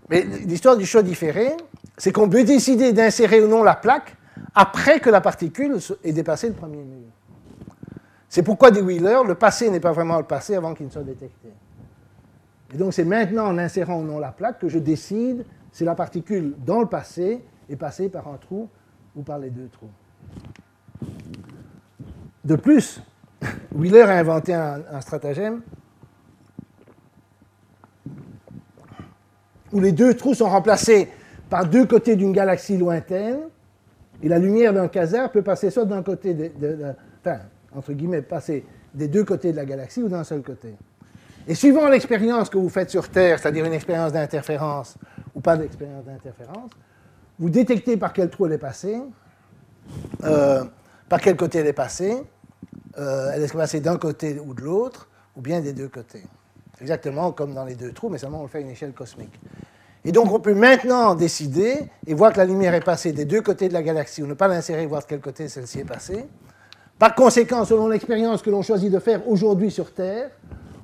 Mais 0.09 0.23
l'histoire 0.23 0.77
du 0.77 0.87
choix 0.87 1.03
différé, 1.03 1.53
c'est 1.99 2.13
qu'on 2.13 2.29
peut 2.29 2.45
décider 2.45 2.95
d'insérer 2.95 3.43
ou 3.43 3.49
non 3.49 3.63
la 3.63 3.75
plaque 3.75 4.17
après 4.55 5.01
que 5.01 5.11
la 5.11 5.21
particule 5.21 5.79
ait 6.03 6.13
dépassé 6.13 6.49
le 6.49 6.55
premier 6.55 6.79
mur. 6.79 7.09
C'est 8.33 8.43
pourquoi, 8.43 8.71
dit 8.71 8.81
Wheeler, 8.81 9.19
le 9.27 9.35
passé 9.35 9.69
n'est 9.69 9.79
pas 9.79 9.93
vraiment 9.93 10.17
le 10.17 10.25
passé 10.25 10.55
avant 10.55 10.73
qu'il 10.73 10.87
ne 10.87 10.91
soit 10.91 11.03
détecté. 11.03 11.49
Et 12.73 12.79
donc 12.79 12.95
c'est 12.95 13.05
maintenant 13.05 13.47
en 13.47 13.59
insérant 13.59 13.97
ou 13.99 14.05
non 14.05 14.19
la 14.19 14.33
plaque 14.33 14.59
que 14.59 14.71
je 14.71 14.79
décide 14.79 15.45
si 15.71 15.85
la 15.85 15.95
particule 15.95 16.55
dans 16.65 16.81
le 16.81 16.87
passé 16.87 17.45
est 17.69 17.77
passée 17.77 18.09
par 18.09 18.29
un 18.29 18.39
trou 18.39 18.71
ou 19.15 19.21
par 19.21 19.39
les 19.39 19.51
deux 19.51 19.69
trous. 19.69 19.91
De 22.43 22.57
plus, 22.57 23.03
Wheeler 23.75 24.01
a 24.01 24.19
inventé 24.19 24.55
un 24.55 25.01
stratagème 25.03 25.61
où 29.75 29.79
les 29.79 29.93
deux 29.93 30.15
trous 30.15 30.33
sont 30.33 30.49
remplacés 30.49 31.11
par 31.51 31.67
deux 31.67 31.85
côtés 31.85 32.17
d'une 32.17 32.33
galaxie 32.33 32.79
lointaine, 32.79 33.41
et 34.23 34.29
la 34.29 34.39
lumière 34.39 34.73
d'un 34.73 34.89
quasar 34.89 35.31
peut 35.31 35.43
passer 35.43 35.69
soit 35.69 35.85
d'un 35.85 36.03
côté, 36.03 36.33
de, 36.33 36.95
enfin, 37.21 37.41
entre 37.75 37.93
guillemets, 37.93 38.23
passer 38.23 38.65
des 38.95 39.09
deux 39.09 39.25
côtés 39.25 39.53
de 39.53 39.57
la 39.57 39.65
galaxie 39.65 40.03
ou 40.03 40.09
d'un 40.09 40.25
seul 40.25 40.43
côté. 40.43 40.75
Et 41.49 41.55
suivant 41.55 41.89
l'expérience 41.89 42.49
que 42.49 42.59
vous 42.59 42.69
faites 42.69 42.91
sur 42.91 43.09
Terre, 43.09 43.39
c'est-à-dire 43.39 43.65
une 43.65 43.73
expérience 43.73 44.13
d'interférence 44.13 44.97
ou 45.35 45.41
pas 45.41 45.57
d'expérience 45.57 46.05
d'interférence, 46.05 46.71
vous 47.39 47.51
détectez 47.51 47.97
par 47.97 48.13
quel 48.13 48.31
trou 48.31 48.47
elle 48.47 48.53
est 48.53 48.59
passée, 48.59 49.01
euh, 50.25 50.65
par 51.09 51.21
quel 51.21 51.37
côté 51.37 51.59
elle 51.59 51.67
est 51.67 51.73
passée, 51.73 52.23
euh, 52.99 53.33
elle 53.35 53.43
est 53.43 53.53
passée 53.53 53.81
d'un 53.81 53.97
côté 53.97 54.39
ou 54.39 54.55
de 54.55 54.61
l'autre, 54.61 55.09
ou 55.35 55.41
bien 55.41 55.61
des 55.61 55.73
deux 55.73 55.89
côtés. 55.89 56.23
Exactement 56.81 57.33
comme 57.33 57.55
dans 57.55 57.65
les 57.65 57.75
deux 57.75 57.93
trous, 57.93 58.09
mais 58.09 58.19
seulement 58.19 58.41
on 58.41 58.43
le 58.43 58.49
fait 58.49 58.59
à 58.59 58.61
une 58.61 58.71
échelle 58.71 58.93
cosmique. 58.93 59.41
Et 60.05 60.13
donc 60.13 60.33
on 60.33 60.41
peut 60.41 60.55
maintenant 60.55 61.15
décider 61.15 61.75
et 62.07 62.15
voir 62.15 62.33
que 62.33 62.39
la 62.39 62.45
lumière 62.45 62.75
est 62.75 62.85
passée 62.85 63.13
des 63.13 63.25
deux 63.25 63.41
côtés 63.41 63.69
de 63.69 63.73
la 63.73 63.83
galaxie, 63.83 64.23
ou 64.23 64.27
ne 64.27 64.35
pas 64.35 64.49
l'insérer, 64.49 64.87
voir 64.87 65.03
de 65.03 65.07
quel 65.07 65.21
côté 65.21 65.49
celle-ci 65.49 65.81
est 65.81 65.85
passée. 65.85 66.27
Par 67.03 67.17
conséquent, 67.17 67.65
selon 67.65 67.89
l'expérience 67.89 68.43
que 68.43 68.51
l'on 68.51 68.63
choisit 68.63 68.89
de 68.89 69.01
faire 69.01 69.27
aujourd'hui 69.27 69.73
sur 69.73 69.93
Terre, 69.93 70.31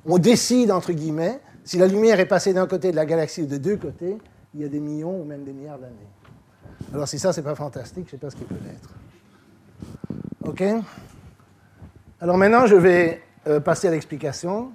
on 0.05 0.17
décide, 0.17 0.69
entre 0.69 0.91
guillemets, 0.91 1.39
si 1.63 1.77
la 1.77 1.87
lumière 1.87 2.19
est 2.19 2.25
passée 2.25 2.53
d'un 2.53 2.67
côté 2.67 2.91
de 2.91 2.97
la 2.97 3.05
galaxie 3.05 3.43
ou 3.43 3.45
de 3.45 3.55
deux 3.55 3.77
côtés, 3.77 4.17
il 4.53 4.59
y 4.59 4.65
a 4.65 4.67
des 4.67 4.81
millions 4.81 5.21
ou 5.21 5.23
même 5.23 5.45
des 5.45 5.53
milliards 5.53 5.79
d'années. 5.79 6.09
Alors 6.93 7.07
si 7.07 7.17
ça, 7.17 7.31
c'est 7.31 7.41
pas 7.41 7.55
fantastique, 7.55 8.07
je 8.07 8.11
sais 8.11 8.17
pas 8.17 8.29
ce 8.29 8.35
qu'il 8.35 8.47
peut 8.47 8.55
être. 8.69 8.89
OK? 10.43 10.61
Alors 12.19 12.37
maintenant, 12.37 12.65
je 12.65 12.75
vais 12.75 13.21
euh, 13.47 13.61
passer 13.61 13.87
à 13.87 13.91
l'explication. 13.91 14.73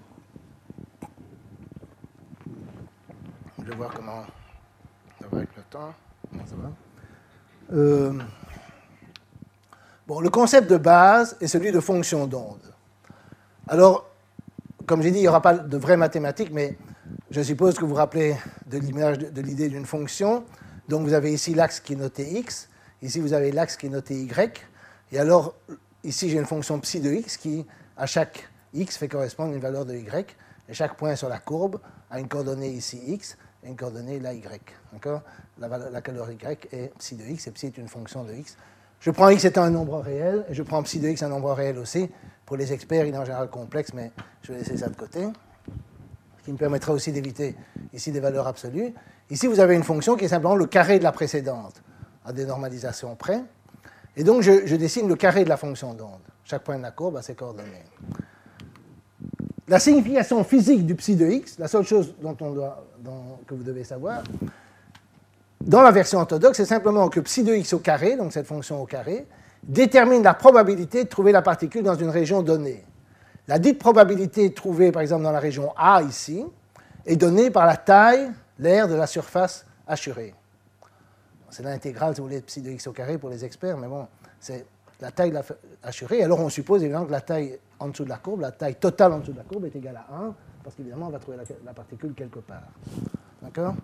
Je 3.59 3.65
vais 3.69 3.77
voir 3.77 3.93
comment 3.93 4.25
ça 5.21 5.27
va 5.31 5.37
avec 5.37 5.55
le 5.55 5.63
temps. 5.69 5.93
euh, 7.75 8.15
bon, 10.07 10.21
le 10.21 10.31
concept 10.31 10.71
de 10.71 10.77
base 10.77 11.37
est 11.41 11.47
celui 11.47 11.73
de 11.73 11.81
fonction 11.81 12.27
d'onde. 12.27 12.73
Alors, 13.69 14.07
comme 14.87 15.03
j'ai 15.03 15.11
dit, 15.11 15.19
il 15.19 15.23
n'y 15.23 15.29
aura 15.29 15.41
pas 15.41 15.55
de 15.55 15.77
vraies 15.77 15.97
mathématiques, 15.97 16.51
mais 16.53 16.77
je 17.31 17.41
suppose 17.41 17.75
que 17.75 17.81
vous 17.81 17.89
vous 17.89 17.95
rappelez 17.95 18.37
de 18.67 18.79
l'image 18.79 19.19
de, 19.19 19.41
l'idée 19.41 19.69
d'une 19.69 19.87
fonction. 19.87 20.45
Donc 20.89 21.07
vous 21.07 21.15
avez 21.15 21.33
ici 21.33 21.55
l'axe 21.55 21.81
qui 21.81 21.95
est 21.95 21.97
noté 21.97 22.39
x, 22.39 22.69
ici 23.03 23.21
vous 23.21 23.33
avez 23.33 23.53
l'axe 23.53 23.77
qui 23.77 23.87
est 23.87 23.91
noté 23.91 24.15
y, 24.15 24.63
et 25.13 25.19
alors 25.19 25.55
ici 26.03 26.29
j'ai 26.29 26.39
une 26.39 26.45
fonction 26.45 26.79
psi 26.79 27.01
de 27.01 27.11
x 27.11 27.39
qui, 27.39 27.65
à 27.97 28.07
chaque 28.07 28.49
x, 28.75 28.99
fait 28.99 29.09
correspondre 29.09 29.55
une 29.55 29.61
valeur 29.61 29.87
de 29.87 29.95
y, 29.95 30.37
et 30.69 30.75
chaque 30.75 30.97
point 30.97 31.17
sur 31.17 31.29
la 31.31 31.39
courbe 31.39 31.81
a 32.11 32.21
une 32.21 32.29
coordonnée 32.29 32.69
ici 32.69 33.01
x, 33.07 33.39
une 33.63 33.77
coordonnée 33.77 34.21
là, 34.21 34.35
y. 34.35 34.61
D'accord? 34.93 35.23
La, 35.59 35.69
la 35.69 36.01
caleur 36.03 36.31
y 36.31 36.37
est 36.73 36.93
psi 36.99 37.17
de 37.17 37.25
x, 37.25 37.47
et 37.47 37.51
psi 37.51 37.67
est 37.67 37.79
une 37.79 37.89
fonction 37.89 38.25
de 38.25 38.35
x. 38.35 38.57
Je 39.01 39.11
prends 39.11 39.29
x 39.29 39.45
étant 39.45 39.63
un 39.63 39.71
nombre 39.71 39.99
réel, 40.01 40.45
et 40.49 40.55
je 40.55 40.63
prends 40.63 40.83
psi 40.83 40.99
de 40.99 41.09
x 41.09 41.23
un 41.23 41.29
nombre 41.29 41.53
réel 41.53 41.79
aussi. 41.79 42.11
Pour 42.47 42.57
les 42.57 42.73
experts, 42.73 43.07
il 43.07 43.15
est 43.15 43.19
en 43.19 43.25
général 43.25 43.49
complexe, 43.49 43.93
mais 43.95 44.13
je 44.43 44.53
vais 44.53 44.59
laisser 44.59 44.77
ça 44.77 44.89
de 44.89 44.97
côté. 44.97 45.21
Ce 46.39 46.45
qui 46.45 46.53
me 46.53 46.59
permettra 46.59 46.93
aussi 46.93 47.13
d'éviter 47.13 47.55
ici 47.93 48.13
des 48.13 48.21
valeurs 48.21 48.47
absolues. 48.47 48.93
Ici, 49.31 49.47
vous 49.47 49.61
avez 49.61 49.75
une 49.75 49.83
fonction 49.83 50.17
qui 50.17 50.27
est 50.27 50.29
simplement 50.29 50.57
le 50.57 50.67
carré 50.67 50.99
de 50.99 51.05
la 51.05 51.13
précédente, 51.13 51.83
à 52.25 52.33
des 52.33 52.45
normalisations 52.45 53.17
près. 53.17 53.43
Et 54.17 54.25
donc, 54.25 54.43
je, 54.43 54.77
dessine 54.77 55.09
le 55.09 55.17
carré 55.17 55.45
de 55.45 55.49
la 55.49 55.57
fonction 55.57 55.95
d'onde. 55.95 56.21
Chaque 56.45 56.63
point 56.63 56.77
de 56.77 56.83
la 56.83 56.91
courbe 56.91 57.17
a 57.17 57.23
ses 57.23 57.35
coordonnées. 57.35 57.85
La 59.67 59.79
signification 59.79 60.45
physique 60.45 60.85
du 60.85 60.95
psi 60.95 61.17
de 61.17 61.27
x, 61.27 61.59
la 61.59 61.69
seule 61.69 61.85
chose 61.85 62.15
dont 62.21 62.37
on 62.41 62.51
doit, 62.51 62.87
que 63.47 63.55
vous 63.55 63.63
devez 63.63 63.85
savoir, 63.85 64.23
dans 65.65 65.83
la 65.83 65.91
version 65.91 66.21
orthodoxe, 66.21 66.59
c'est 66.59 66.65
simplement 66.65 67.09
que 67.09 67.21
psi 67.21 67.43
de 67.43 67.55
x 67.55 67.73
au 67.73 67.79
carré, 67.79 68.17
donc 68.17 68.33
cette 68.33 68.47
fonction 68.47 68.83
au 68.83 68.87
carré, 68.87 69.27
détermine 69.63 70.23
la 70.23 70.35
probabilité 70.35 71.05
de 71.05 71.09
trouver 71.09 71.33
la 71.33 71.43
particule 71.43 71.83
dans 71.83 71.95
une 71.95 72.11
région 72.11 72.43
donnée. 72.43 72.85
La 73.49 73.59
dite 73.59 73.79
probabilité 73.79 74.53
trouvée, 74.53 74.93
par 74.93 75.03
exemple, 75.03 75.23
dans 75.23 75.33
la 75.33 75.41
région 75.41 75.73
A 75.77 76.03
ici, 76.03 76.45
est 77.07 77.17
donnée 77.17 77.51
par 77.51 77.67
la 77.67 77.77
taille, 77.77 78.31
l'aire 78.59 78.89
de 78.89 78.95
la 78.95 79.07
surface 79.07 79.67
assurée. 79.87 80.35
C'est 81.51 81.63
l'intégrale, 81.63 82.15
si 82.15 82.21
vous 82.21 82.27
voulez, 82.27 82.41
de 82.41 82.47
psi 82.47 82.61
de 82.63 82.71
x 82.71 82.87
au 82.87 82.93
carré 82.93 83.17
pour 83.17 83.31
les 83.31 83.45
experts, 83.45 83.79
mais 83.79 83.87
bon, 83.87 84.07
c'est 84.41 84.67
la 85.01 85.11
taille 85.11 85.33
assurée. 85.83 86.23
Alors 86.23 86.41
on 86.41 86.49
suppose 86.49 86.83
évidemment 86.83 87.07
que 87.07 87.13
la 87.13 87.21
taille 87.21 87.59
en 87.79 87.89
dessous 87.89 88.05
de 88.05 88.09
la 88.09 88.17
courbe, 88.17 88.41
la 88.41 88.53
taille 88.53 88.77
totale 88.77 89.13
en 89.13 89.19
dessous 89.19 89.33
de 89.33 89.39
la 89.39 89.45
courbe 89.45 89.65
est 89.67 89.77
égale 89.77 89.97
à 89.97 90.15
1, 90.15 90.35
parce 90.63 90.77
qu'évidemment 90.77 91.07
on 91.07 91.11
va 91.11 91.19
trouver 91.19 91.39
la, 91.65 91.73
particule 91.73 92.15
quelque 92.15 92.41
part. 92.41 92.63
D'accord? 93.45 93.75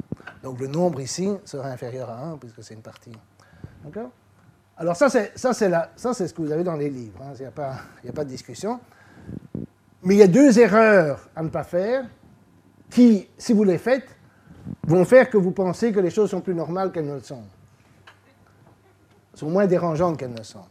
Donc 0.43 0.59
le 0.59 0.67
nombre 0.67 1.01
ici 1.01 1.29
sera 1.45 1.69
inférieur 1.69 2.09
à 2.09 2.19
1, 2.33 2.39
puisque 2.39 2.63
c'est 2.63 2.75
une 2.75 2.81
partie. 2.81 3.13
D'accord? 3.85 4.11
Alors 4.77 4.97
ça, 4.97 5.11
c'est, 5.11 5.37
ce 5.37 6.33
que 6.33 6.41
vous 6.43 6.51
avez 6.51 6.65
dans 6.65 6.77
les 6.77 6.89
livres. 6.89 7.21
Il 7.21 7.27
hein. 7.27 7.35
n'y 7.39 7.47
a, 7.47 7.51
pas, 7.51 7.75
a 8.09 8.13
pas 8.13 8.25
de 8.25 8.31
discussion. 8.31 8.81
Mais 10.03 10.15
il 10.15 10.19
y 10.19 10.23
a 10.23 10.27
deux 10.27 10.59
erreurs 10.59 11.29
à 11.37 11.43
ne 11.43 11.51
pas 11.51 11.65
faire 11.65 12.07
qui, 12.89 13.29
si 13.37 13.53
vous 13.53 13.65
les 13.65 13.77
faites, 13.77 14.09
vont 14.87 15.05
faire 15.05 15.29
que 15.29 15.37
vous 15.37 15.51
pensez 15.51 15.93
que 15.93 16.01
les 16.01 16.11
choses 16.11 16.31
sont 16.31 16.41
plus 16.41 16.55
normales 16.55 16.91
qu'elles 16.91 17.07
ne 17.07 17.15
le 17.15 17.23
sont. 17.23 17.43
Sont 19.35 19.51
moins 19.51 19.67
dérangeantes 19.67 20.19
qu'elles 20.19 20.33
ne 20.33 20.43
sont. 20.43 20.65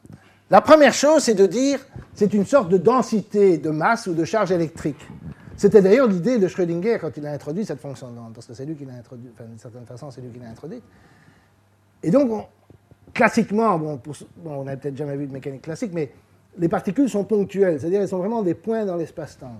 La 0.49 0.61
première 0.61 0.93
chose, 0.93 1.23
c'est 1.23 1.35
de 1.35 1.45
dire 1.45 1.79
c'est 2.15 2.33
une 2.33 2.45
sorte 2.45 2.69
de 2.69 2.77
densité 2.77 3.59
de 3.59 3.69
masse 3.69 4.07
ou 4.07 4.15
de 4.15 4.25
charge 4.25 4.51
électrique. 4.51 5.07
C'était 5.59 5.81
d'ailleurs 5.81 6.07
l'idée 6.07 6.37
de 6.37 6.47
Schrödinger 6.47 6.99
quand 7.01 7.17
il 7.17 7.27
a 7.27 7.33
introduit 7.33 7.65
cette 7.65 7.81
fonction 7.81 8.09
d'onde, 8.11 8.31
parce 8.33 8.47
que 8.47 8.53
c'est 8.53 8.65
lui 8.65 8.75
qui 8.75 8.85
l'a 8.85 8.93
introduit, 8.93 9.29
enfin, 9.33 9.43
d'une 9.43 9.59
certaine 9.59 9.85
façon, 9.85 10.09
c'est 10.09 10.21
lui 10.21 10.29
qui 10.29 10.39
l'a 10.39 10.47
introduite. 10.47 10.83
Et 12.01 12.11
donc, 12.11 12.31
classiquement, 13.13 13.77
bon, 13.77 13.99
on 14.45 14.63
n'a 14.63 14.77
peut-être 14.77 14.95
jamais 14.95 15.17
vu 15.17 15.27
de 15.27 15.33
mécanique 15.33 15.63
classique, 15.63 15.91
mais 15.93 16.13
les 16.57 16.69
particules 16.69 17.09
sont 17.09 17.25
ponctuelles, 17.25 17.77
c'est-à-dire 17.77 17.99
elles 17.99 18.07
sont 18.07 18.19
vraiment 18.19 18.41
des 18.41 18.53
points 18.53 18.85
dans 18.85 18.95
l'espace-temps. 18.95 19.51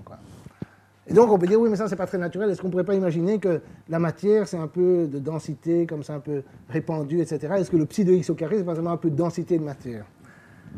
Et 1.05 1.13
donc 1.13 1.29
on 1.33 1.37
peut 1.37 1.47
dire, 1.47 1.59
oui, 1.59 1.69
mais 1.69 1.75
ça, 1.75 1.89
c'est 1.89 1.97
pas 1.97 2.07
très 2.07 2.17
naturel. 2.17 2.49
Est-ce 2.49 2.61
qu'on 2.61 2.67
ne 2.67 2.71
pourrait 2.71 2.85
pas 2.85 2.95
imaginer 2.95 3.37
que 3.37 3.59
la 3.89 3.99
matière, 3.99 4.47
c'est 4.47 4.55
un 4.55 4.67
peu 4.67 5.05
de 5.05 5.19
densité, 5.19 5.85
comme 5.85 6.03
ça, 6.03 6.13
un 6.13 6.21
peu 6.21 6.43
répandue, 6.69 7.19
etc. 7.19 7.55
Est-ce 7.57 7.71
que 7.71 7.75
le 7.75 7.85
psi 7.85 8.05
de 8.05 8.13
x 8.13 8.29
au 8.29 8.35
carré, 8.35 8.59
c'est 8.59 8.63
pas 8.63 8.75
seulement 8.75 8.91
un 8.91 8.97
peu 8.97 9.09
de 9.09 9.17
densité 9.17 9.57
de 9.57 9.65
matière? 9.65 10.05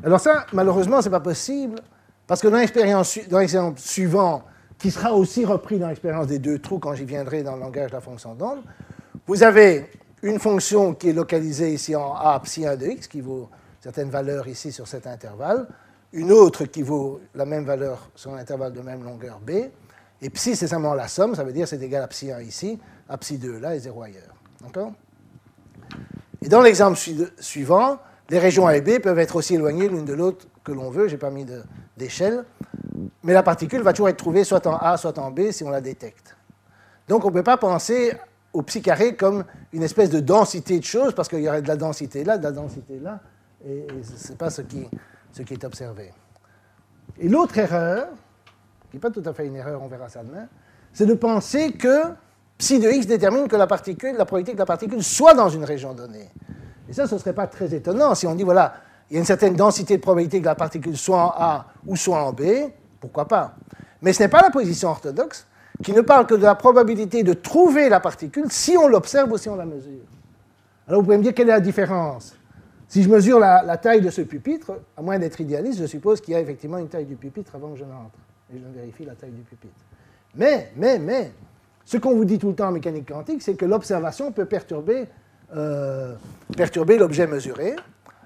Alors 0.04 0.20
ça, 0.20 0.48
malheureusement, 0.52 1.00
c'est 1.00 1.12
pas 1.12 1.20
possible, 1.20 1.76
parce 2.26 2.42
que 2.42 2.48
dans 2.48 2.58
l'expérience 2.58 3.20
suivant, 3.76 4.46
qui 4.82 4.90
sera 4.90 5.14
aussi 5.14 5.46
repris 5.46 5.78
dans 5.78 5.90
l'expérience 5.90 6.28
des 6.28 6.40
deux 6.40 6.58
trous 6.58 6.80
quand 6.80 6.96
j'y 6.96 7.06
viendrai 7.06 7.44
dans 7.44 7.56
le 7.56 7.62
langage 7.62 7.92
de 7.92 7.96
la 7.96 8.02
fonction 8.02 8.34
d'onde, 8.34 8.62
vous 9.28 9.44
avez 9.44 9.86
une 10.24 10.40
fonction 10.40 10.96
qui 10.96 11.10
est 11.10 11.14
localisée 11.14 11.72
ici 11.72 11.96
en 11.96 12.16
A 12.16 12.40
psi 12.40 12.66
1 12.66 12.76
de 12.78 12.88
x, 12.88 13.08
qui 13.08 13.22
vaut 13.22 13.50
certaines 13.80 14.10
valeurs 14.10 14.48
ici 14.48 14.72
sur 14.72 14.88
cet 14.88 15.06
intervalle, 15.06 15.68
une 16.14 16.32
autre 16.32 16.66
qui 16.66 16.82
vaut 16.82 17.22
la 17.36 17.46
même 17.46 17.64
valeur 17.64 18.10
sur 18.16 18.34
un 18.34 18.38
intervalle 18.38 18.74
de 18.74 18.82
même 18.82 19.04
longueur 19.04 19.40
b, 19.40 19.52
et 20.22 20.30
psi 20.30 20.56
c'est 20.56 20.68
simplement 20.68 20.96
la 20.96 21.08
somme, 21.08 21.36
ça 21.36 21.44
veut 21.44 21.54
dire 21.54 21.68
c'est 21.68 21.82
égal 21.82 22.04
à 22.04 22.08
psi 22.08 22.32
1 22.32 22.42
ici, 22.42 22.80
à 23.08 23.18
psi 23.18 23.38
2 23.38 23.60
là 23.60 23.76
et 23.76 23.80
0 23.80 24.02
ailleurs. 24.02 24.36
D'accord? 24.62 24.94
Et 26.42 26.50
dans 26.50 26.62
l'exemple 26.62 26.98
suivant, 27.40 28.00
les 28.32 28.40
régions 28.40 28.66
A 28.66 28.76
et 28.76 28.82
B 28.82 29.00
peuvent 29.00 29.20
être 29.20 29.36
aussi 29.36 29.56
éloignées 29.56 29.88
l'une 29.88 30.06
de 30.06 30.14
l'autre 30.14 30.48
que 30.64 30.72
l'on 30.72 30.90
veut, 30.90 31.08
je 31.08 31.14
n'ai 31.14 31.20
pas 31.20 31.30
mis 31.30 31.46
d'échelle, 31.98 32.46
mais 33.24 33.34
la 33.34 33.44
particule 33.44 33.82
va 33.82 33.94
toujours 33.94 34.10
être 34.10 34.18
trouvée 34.18 34.44
soit 34.44 34.66
en 34.68 34.78
A, 34.78 34.98
soit 34.98 35.18
en 35.20 35.32
B 35.32 35.52
si 35.52 35.64
on 35.64 35.70
la 35.70 35.82
détecte. 35.82 36.36
Donc 37.08 37.26
on 37.26 37.30
ne 37.30 37.34
peut 37.34 37.44
pas 37.44 37.58
penser 37.58 38.14
au 38.54 38.62
psi 38.64 38.82
carré 38.82 39.16
comme 39.16 39.46
une 39.74 39.84
espèce 39.84 40.10
de 40.10 40.20
densité 40.20 40.80
de 40.80 40.84
choses, 40.84 41.14
parce 41.14 41.28
qu'il 41.30 41.40
y 41.40 41.48
aurait 41.48 41.62
de 41.62 41.68
la 41.68 41.78
densité 41.78 42.24
là, 42.24 42.38
de 42.38 42.44
la 42.44 42.52
densité 42.52 43.00
là, 43.00 43.20
et, 43.66 43.86
ce 44.16 44.30
n'est 44.30 44.38
pas 44.38 44.50
ce 44.50 44.62
qui, 44.62 44.88
est 45.38 45.64
observé. 45.64 46.12
Et 47.20 47.30
l'autre 47.30 47.58
erreur, 47.58 48.08
qui 48.90 48.98
n'est 48.98 49.02
pas 49.02 49.12
tout 49.12 49.24
à 49.26 49.34
fait 49.34 49.48
une 49.48 49.56
erreur, 49.56 49.82
on 49.82 49.88
verra 49.88 50.10
ça 50.10 50.24
demain, 50.24 50.48
c'est 50.94 51.06
de 51.06 51.14
penser 51.14 51.74
que 51.74 52.04
psi 52.58 52.80
de 52.80 52.90
x 52.90 53.08
détermine 53.08 53.48
que 53.48 53.56
la 53.56 53.68
la 53.68 54.26
probabilité 54.26 54.54
que 54.54 54.58
la 54.58 54.66
particule 54.66 55.04
soit 55.04 55.34
dans 55.34 55.50
une 55.50 55.64
région 55.64 55.94
donnée. 55.94 56.30
Et 56.90 56.94
ça, 56.94 57.08
ce 57.08 57.16
ne 57.16 57.20
serait 57.20 57.34
pas 57.34 57.48
très 57.48 57.74
étonnant 57.74 58.16
si 58.16 58.28
on 58.28 58.36
dit, 58.36 58.44
voilà, 58.44 58.74
il 59.10 59.14
y 59.14 59.18
a 59.18 59.20
une 59.20 59.26
certaine 59.26 59.56
densité 59.56 59.98
de 59.98 60.02
probabilité 60.02 60.42
que 60.42 60.46
la 60.46 60.56
particule 60.56 60.98
soit 60.98 61.24
en 61.24 61.34
A 61.38 61.68
ou 61.86 61.96
soit 61.96 62.22
en 62.22 62.34
B, 62.34 62.42
pourquoi 63.02 63.28
pas 63.28 63.56
Mais 64.02 64.14
ce 64.14 64.24
n'est 64.24 64.30
pas 64.30 64.42
la 64.42 64.52
position 64.52 64.90
orthodoxe 64.90 65.46
qui 65.84 65.92
ne 65.92 66.02
parle 66.02 66.28
que 66.28 66.36
de 66.36 66.44
la 66.44 66.56
probabilité 66.56 67.24
de 67.24 67.34
trouver 67.34 67.90
la 67.90 68.00
particule 68.00 68.46
si 68.50 68.78
on 68.78 68.88
l'observe 68.88 69.32
ou 69.32 69.38
si 69.38 69.50
on 69.50 69.56
la 69.56 69.66
mesure. 69.66 70.06
Alors 70.88 71.02
vous 71.02 71.06
pouvez 71.06 71.18
me 71.18 71.24
dire 71.24 71.34
quelle 71.34 71.50
est 71.50 71.54
la 71.54 71.60
différence? 71.60 72.36
Si 72.88 73.04
je 73.04 73.10
mesure 73.10 73.40
la, 73.40 73.78
taille 73.78 74.02
de 74.02 74.10
ce 74.10 74.22
pupitre, 74.22 74.74
à 74.98 75.02
moins 75.02 75.18
d'être 75.18 75.40
idéaliste, 75.40 75.80
je 75.80 75.86
suppose 75.86 76.22
qu'il 76.22 76.34
y 76.34 76.38
a 76.38 76.42
effectivement 76.42 76.78
une 76.78 76.90
taille 76.90 77.06
du 77.06 77.16
pupitre 77.16 77.56
avant 77.56 77.72
que 77.72 77.80
je 77.80 77.86
n'entre 77.86 78.18
et 78.54 78.60
je 78.60 78.80
vérifie 78.80 79.06
la 79.06 79.16
taille 79.16 79.32
du 79.32 79.42
pupitre. 79.44 79.74
Mais, 80.36 80.72
mais, 80.76 81.00
mais, 81.00 81.32
ce 81.86 81.98
qu'on 81.98 82.16
vous 82.16 82.26
dit 82.26 82.38
tout 82.38 82.50
le 82.50 82.56
temps 82.56 82.68
en 82.68 82.72
mécanique 82.72 83.08
quantique, 83.08 83.42
c'est 83.42 83.56
que 83.56 83.66
l'observation 83.66 84.32
peut 84.34 84.46
perturber, 84.46 85.08
euh, 85.56 86.16
perturber 86.56 86.98
l'objet 86.98 87.28
mesuré. 87.28 87.76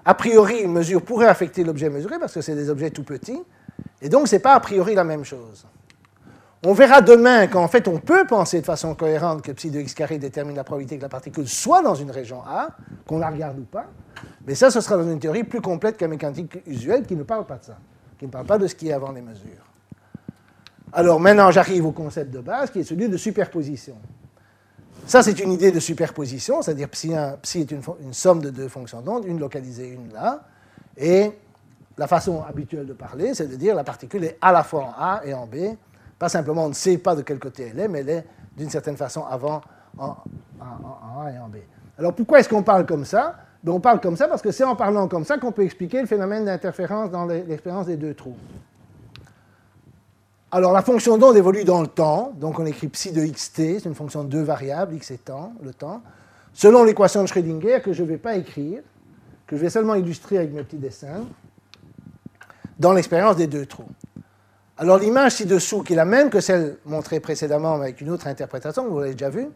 A 0.04 0.16
priori, 0.16 0.62
une 0.62 0.74
mesure 0.74 1.04
pourrait 1.04 1.28
affecter 1.28 1.64
l'objet 1.64 1.90
mesuré 1.90 2.18
parce 2.20 2.34
que 2.34 2.42
c'est 2.42 2.56
des 2.56 2.70
objets 2.72 2.90
tout 2.90 3.04
petits, 3.04 3.42
et 4.06 4.10
donc 4.10 4.28
ce 4.28 4.36
n'est 4.36 4.40
pas 4.40 4.54
a 4.54 4.60
priori 4.60 4.94
la 4.94 5.04
même 5.04 5.24
chose. 5.24 5.66
On 6.64 6.74
verra 6.74 7.02
demain 7.02 7.48
qu'en 7.48 7.68
fait 7.68 7.88
on 7.88 7.98
peut 7.98 8.28
penser 8.28 8.62
de 8.62 8.66
façon 8.66 8.94
cohérente 8.94 9.42
que 9.42 9.52
psi 9.52 9.72
de 9.72 9.80
x 9.80 9.96
carré 9.96 10.20
détermine 10.20 10.56
la 10.56 10.64
probabilité 10.64 10.98
que 10.98 11.02
la 11.02 11.10
particule 11.10 11.48
soit 11.48 11.82
dans 11.82 11.96
une 11.96 12.12
région 12.12 12.44
A, 12.44 12.70
qu'on 13.08 13.18
la 13.18 13.32
regarde 13.32 13.58
ou 13.58 13.64
pas, 13.64 13.88
mais 14.46 14.54
ça 14.54 14.70
ce 14.70 14.80
sera 14.80 14.98
dans 14.98 15.10
une 15.12 15.18
théorie 15.18 15.44
plus 15.44 15.60
complète 15.60 15.98
qu'un 15.98 16.08
mécanique 16.08 16.60
usuel 16.68 17.04
qui 17.08 17.16
ne 17.16 17.24
parle 17.24 17.48
pas 17.48 17.58
de 17.58 17.66
ça, 17.66 17.78
qui 18.20 18.28
ne 18.28 18.32
parle 18.32 18.46
pas 18.46 18.60
de 18.60 18.68
ce 18.68 18.76
qui 18.76 18.90
est 18.90 18.94
avant 18.94 19.12
les 19.12 19.24
mesures. 19.24 19.66
Alors 20.94 21.20
maintenant, 21.20 21.50
j'arrive 21.50 21.88
au 21.88 21.92
concept 21.92 22.30
de 22.32 22.42
base 22.42 22.70
qui 22.70 22.82
est 22.82 22.84
celui 22.84 23.10
de 23.10 23.18
superposition. 23.18 23.96
Ça, 25.08 25.24
c'est 25.24 25.40
une 25.40 25.52
idée 25.52 25.72
de 25.72 25.80
superposition, 25.80 26.62
c'est-à-dire 26.62 26.90
psi, 26.90 27.12
psi 27.42 27.62
est 27.62 27.72
une, 27.72 27.82
une, 28.04 28.14
somme 28.14 28.40
de 28.40 28.52
deux 28.52 28.68
fonctions 28.68 29.02
d'onde, 29.02 29.26
une 29.26 29.40
localisée, 29.40 29.88
une 29.88 30.14
là. 30.14 30.44
Et 30.96 31.32
la 31.98 32.08
façon 32.08 32.44
habituelle 32.44 32.86
de 32.86 32.94
parler, 32.94 33.34
c'est 33.34 33.48
de 33.48 33.56
dire 33.56 33.76
la 33.76 33.84
particule 33.84 34.24
est 34.24 34.38
à 34.42 34.52
la 34.52 34.64
fois 34.64 34.94
en 34.98 35.02
A 35.02 35.22
et 35.26 35.34
en 35.34 35.46
B. 35.46 35.56
Pas 36.20 36.30
simplement 36.30 36.66
on 36.66 36.70
ne 36.70 36.74
sait 36.74 36.98
pas 36.98 37.16
de 37.16 37.22
quel 37.22 37.40
côté 37.40 37.72
elle 37.72 37.80
est, 37.80 37.88
mais 37.88 38.00
elle 38.00 38.10
est 38.10 38.26
d'une 38.58 38.70
certaine 38.70 38.98
façon 38.98 39.24
avant 39.26 39.62
en, 39.98 40.16
A 40.60 41.32
et 41.32 41.40
en 41.40 41.48
B. 41.48 41.58
Alors 41.98 42.14
pourquoi 42.14 42.40
est-ce 42.40 42.50
qu'on 42.50 42.64
parle 42.64 42.86
comme 42.86 43.06
ça? 43.06 43.36
Ben, 43.64 43.72
On 43.72 43.80
parle 43.80 44.00
comme 44.00 44.18
ça 44.18 44.28
parce 44.28 44.42
que 44.42 44.52
c'est 44.52 44.64
en 44.64 44.76
parlant 44.76 45.08
comme 45.08 45.26
ça 45.26 45.38
qu'on 45.38 45.52
peut 45.52 45.64
expliquer 45.64 46.02
le 46.02 46.08
phénomène 46.08 46.46
d'interférence 46.46 47.10
dans 47.12 47.26
l'expérience 47.26 47.88
des 47.88 47.98
deux 47.98 48.14
trous. 48.14 48.38
Alors 50.52 50.72
la 50.72 50.82
fonction 50.82 51.18
d'onde 51.18 51.36
évolue 51.36 51.64
dans 51.64 51.82
le 51.82 51.88
temps, 51.88 52.32
donc 52.36 52.60
on 52.60 52.66
écrit 52.66 52.88
psi 52.88 53.12
de 53.12 53.26
xt, 53.26 53.56
c'est 53.56 53.86
une 53.86 53.96
fonction 53.96 54.24
de 54.24 54.30
deux 54.30 54.44
variables, 54.44 54.96
x 54.96 55.12
et 55.12 55.18
temps, 55.18 55.54
le 55.62 55.74
temps, 55.74 56.02
selon 56.54 56.84
l'équation 56.84 57.22
de 57.22 57.28
Schrödinger 57.28 57.82
que 57.82 57.92
je 57.92 58.04
ne 58.04 58.08
vais 58.08 58.18
pas 58.18 58.36
écrire, 58.36 58.82
que 59.48 59.58
je 59.58 59.62
vais 59.62 59.70
seulement 59.70 59.96
illustrer 59.96 60.38
avec 60.38 60.54
mes 60.54 60.64
petits 60.64 60.78
dessins, 60.78 61.26
dans 62.80 62.94
l'expérience 62.94 63.36
des 63.36 63.48
deux 63.48 63.66
trous. 63.66 63.90
Alors 64.78 64.98
l'image 64.98 65.34
ci-dessous, 65.34 65.84
qui 65.84 65.94
est 65.94 65.96
la 65.96 66.06
même 66.06 66.30
que 66.30 66.42
celle 66.42 66.78
montrée 66.86 67.20
précédemment 67.20 67.76
avec 67.76 68.02
une 68.02 68.10
autre 68.10 68.28
interprétation, 68.28 68.90
vous 68.90 69.00
l'avez 69.00 69.14
déjà 69.14 69.30
vue, 69.30 69.48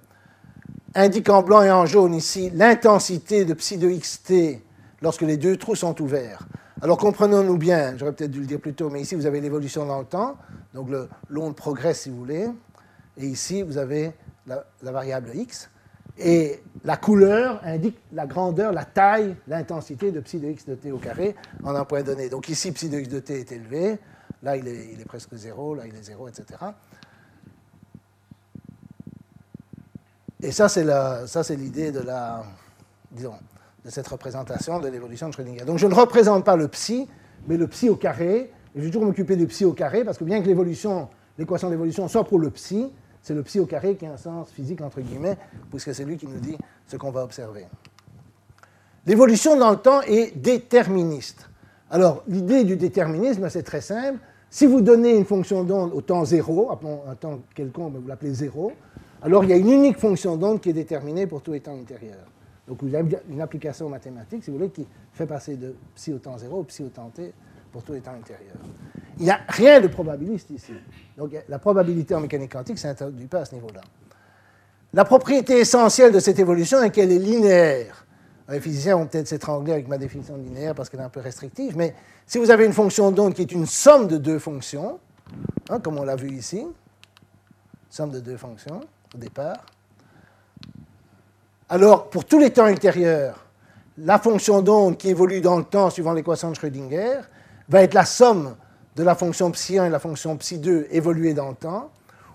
indique 0.95 1.30
en 1.30 1.43
blanc 1.43 1.61
et 1.61 1.72
en 1.72 1.86
jaune 1.86 2.15
ici 2.15 2.49
l'intensité 2.53 3.43
de 3.43 3.53
psi 3.53 3.78
de 3.78 3.89
xt 3.89 4.61
lorsque 5.01 5.22
les 5.22 5.38
deux 5.38 5.57
trous 5.57 5.76
sont 5.76 6.01
ouverts. 6.01 6.47
Alors 6.82 6.97
comprenons-nous 6.97 7.57
bien, 7.57 7.97
j'aurais 7.97 8.13
peut-être 8.13 8.32
dû 8.32 8.39
le 8.39 8.45
dire 8.45 8.61
plus 8.61 8.74
tôt, 8.74 8.89
mais 8.89 9.01
ici 9.01 9.15
vous 9.15 9.26
avez 9.26 9.41
l'évolution 9.41 9.86
dans 9.86 9.99
le 9.99 10.05
temps, 10.05 10.38
donc 10.74 10.88
l'onde 11.30 11.55
progresse 11.55 12.01
si 12.01 12.09
vous 12.09 12.17
voulez, 12.17 12.47
et 13.17 13.26
ici 13.26 13.61
vous 13.61 13.78
avez 13.78 14.13
la, 14.47 14.63
variable 14.82 15.32
x, 15.34 15.70
et 16.17 16.61
la 16.84 16.97
couleur 16.97 17.61
indique 17.63 17.97
la 18.13 18.25
grandeur, 18.25 18.71
la 18.71 18.86
taille, 18.86 19.36
l'intensité 19.47 20.11
de 20.11 20.19
psi 20.19 20.39
de 20.39 20.47
x 20.47 20.65
de 20.65 20.75
t 20.75 20.91
au 20.91 20.97
carré 20.97 21.36
en 21.63 21.75
un 21.75 21.86
point 21.86 22.03
donné. 22.03 22.30
Donc 22.30 22.49
ici 22.49 22.71
psi 22.71 22.89
de 22.89 22.99
x 22.99 23.09
de 23.09 23.19
t 23.19 23.39
est 23.39 23.51
élevé, 23.51 23.97
là 24.43 24.55
il 24.55 24.67
est, 24.67 25.05
presque 25.05 25.36
0, 25.36 25.75
là 25.75 25.88
il 25.88 25.95
est 25.95 26.03
0, 26.03 26.27
etc. 26.30 26.45
Et 30.41 30.51
ça 30.51 30.69
c'est 30.69 31.55
l'idée 31.55 31.91
de 31.91 31.99
la, 31.99 32.43
disons, 33.11 33.36
de 33.84 33.89
cette 33.89 34.07
représentation 34.07 34.80
de 34.80 34.88
l'évolution 34.88 35.27
de 35.27 35.34
Schrödinger. 35.34 35.65
Donc 35.65 35.77
je 35.80 35.88
ne 35.88 35.93
représente 35.93 36.45
pas 36.45 36.55
le 36.55 36.67
psi, 36.69 37.09
mais 37.47 37.57
le 37.57 37.67
psi 37.67 37.89
au 37.89 37.95
carré. 37.95 38.51
Et 38.75 38.80
je 38.80 38.82
vais 38.82 38.89
toujours 38.89 39.05
m'occuper 39.05 39.36
du 39.36 39.47
psi 39.47 39.65
au 39.65 39.73
carré, 39.73 40.03
parce 40.05 40.17
que 40.17 40.23
bien 40.23 40.41
que 40.41 40.47
l'évolution, 40.47 41.09
l'équation 41.38 41.69
d'évolution 41.69 42.07
soit 42.07 42.23
pour 42.23 42.39
le 42.39 42.51
psi, 42.51 42.91
c'est 43.30 43.36
le 43.36 43.43
psi 43.43 43.59
au 43.59 43.67
carré 43.67 43.93
qui 43.93 44.07
a 44.07 44.11
un 44.13 44.17
sens 44.17 44.49
physique, 44.49 44.82
entre 44.82 45.01
guillemets, 45.01 45.38
puisque 45.69 45.93
c'est 45.93 46.03
lui 46.03 46.17
qui 46.17 46.25
nous 46.25 46.39
dit 46.39 46.57
ce 46.88 46.97
qu'on 46.97 47.11
va 47.11 47.23
observer. 47.23 47.67
L'évolution 49.05 49.55
dans 49.55 49.69
le 49.69 49.77
temps 49.77 50.01
est 50.01 50.36
déterministe. 50.36 51.47
Alors, 51.91 52.23
l'idée 52.27 52.63
du 52.63 52.75
déterminisme, 52.75 53.47
c'est 53.51 53.61
très 53.61 53.82
simple. 53.82 54.17
Si 54.49 54.65
vous 54.65 54.82
donnez 54.82 55.15
une 55.15 55.25
fonction 55.25 55.63
d'onde 55.63 55.93
au 55.93 56.01
temps 56.01 56.25
zéro, 56.25 56.71
un 56.71 57.13
temps 57.13 57.41
quelconque, 57.53 57.97
vous 57.97 58.07
l'appelez 58.07 58.34
zéro, 58.34 58.71
alors 59.21 59.43
il 59.43 59.51
y 59.51 59.53
a 59.53 59.57
une 59.57 59.69
unique 59.69 59.99
fonction 59.99 60.36
d'onde 60.36 60.59
qui 60.59 60.71
est 60.71 60.73
déterminée 60.73 61.27
pour 61.27 61.43
tous 61.43 61.51
les 61.51 61.59
temps 61.59 61.77
intérieurs. 61.80 62.25
Donc 62.67 62.82
vous 62.82 62.95
avez 62.95 63.15
une 63.30 63.41
application 63.41 63.89
mathématique, 63.89 64.43
si 64.43 64.49
vous 64.49 64.57
voulez, 64.57 64.71
qui 64.71 64.88
fait 65.13 65.27
passer 65.27 65.55
de 65.55 65.75
psi 65.93 66.13
au 66.13 66.17
temps 66.17 66.36
0 66.36 66.61
au 66.61 66.63
psi 66.63 66.82
au 66.82 66.89
temps 66.89 67.11
t 67.13 67.32
pour 67.71 67.84
tous 67.84 67.93
les 67.93 68.01
temps 68.01 68.15
intérieurs. 68.19 68.57
Il 69.20 69.26
n'y 69.26 69.32
a 69.32 69.41
rien 69.47 69.82
de 69.82 69.88
probabiliste 69.88 70.49
ici. 70.49 70.74
Donc 71.17 71.32
la 71.47 71.59
probabilité 71.59 72.15
en 72.15 72.22
mécanique 72.22 72.53
quantique 72.53 72.76
ne 72.76 72.80
s'introduit 72.80 73.28
pas 73.28 73.39
à 73.39 73.45
ce 73.45 73.53
niveau-là. 73.53 73.82
La 74.93 75.05
propriété 75.05 75.59
essentielle 75.59 76.11
de 76.11 76.20
cette 76.20 76.39
évolution 76.39 76.82
est 76.82 76.89
qu'elle 76.89 77.11
est 77.11 77.20
linéaire. 77.20 78.05
Les 78.49 78.59
physiciens 78.59 78.95
vont 78.95 79.05
peut-être 79.05 79.28
s'étrangler 79.28 79.74
avec 79.74 79.88
ma 79.88 79.99
définition 79.99 80.36
de 80.36 80.41
linéaire 80.41 80.74
parce 80.74 80.89
qu'elle 80.89 81.01
est 81.01 81.03
un 81.03 81.09
peu 81.09 81.20
restrictive, 81.20 81.78
mais 81.78 81.93
si 82.26 82.39
vous 82.39 82.49
avez 82.49 82.65
une 82.65 82.74
fonction 82.74 83.11
d'onde 83.11 83.36
qui 83.36 83.43
est 83.43 83.51
une 83.51 83.67
somme 83.67 84.07
de 84.07 84.17
deux 84.17 84.39
fonctions, 84.39 84.99
hein, 85.70 85.80
comme 85.80 85.99
on 85.99 86.03
l'a 86.03 86.15
vu 86.15 86.32
ici, 86.32 86.65
somme 87.91 88.09
de 88.09 88.20
deux 88.20 88.38
fonctions 88.38 88.82
au 89.13 89.17
départ, 89.20 89.63
alors, 91.72 92.09
pour 92.09 92.26
tous 92.26 92.39
les 92.39 92.49
temps 92.49 92.67
ultérieurs, 92.67 93.45
la 93.99 94.17
fonction 94.17 94.63
d'onde 94.63 94.97
qui 94.97 95.09
évolue 95.09 95.39
dans 95.39 95.57
le 95.57 95.63
temps 95.63 95.91
suivant 95.91 96.13
l'équation 96.13 96.49
de 96.49 96.55
Schrödinger 96.55 97.20
va 97.67 97.84
être 97.84 97.93
la 97.93 98.05
somme 98.05 98.55
de 99.00 99.04
la 99.06 99.16
fonction 99.16 99.50
psi1 99.50 99.88
et 99.88 99.89
la 99.89 99.97
fonction 99.97 100.36
psi2 100.36 100.88
évoluée 100.91 101.34
dans 101.34 101.47
le 101.47 101.56
temps, 101.56 101.89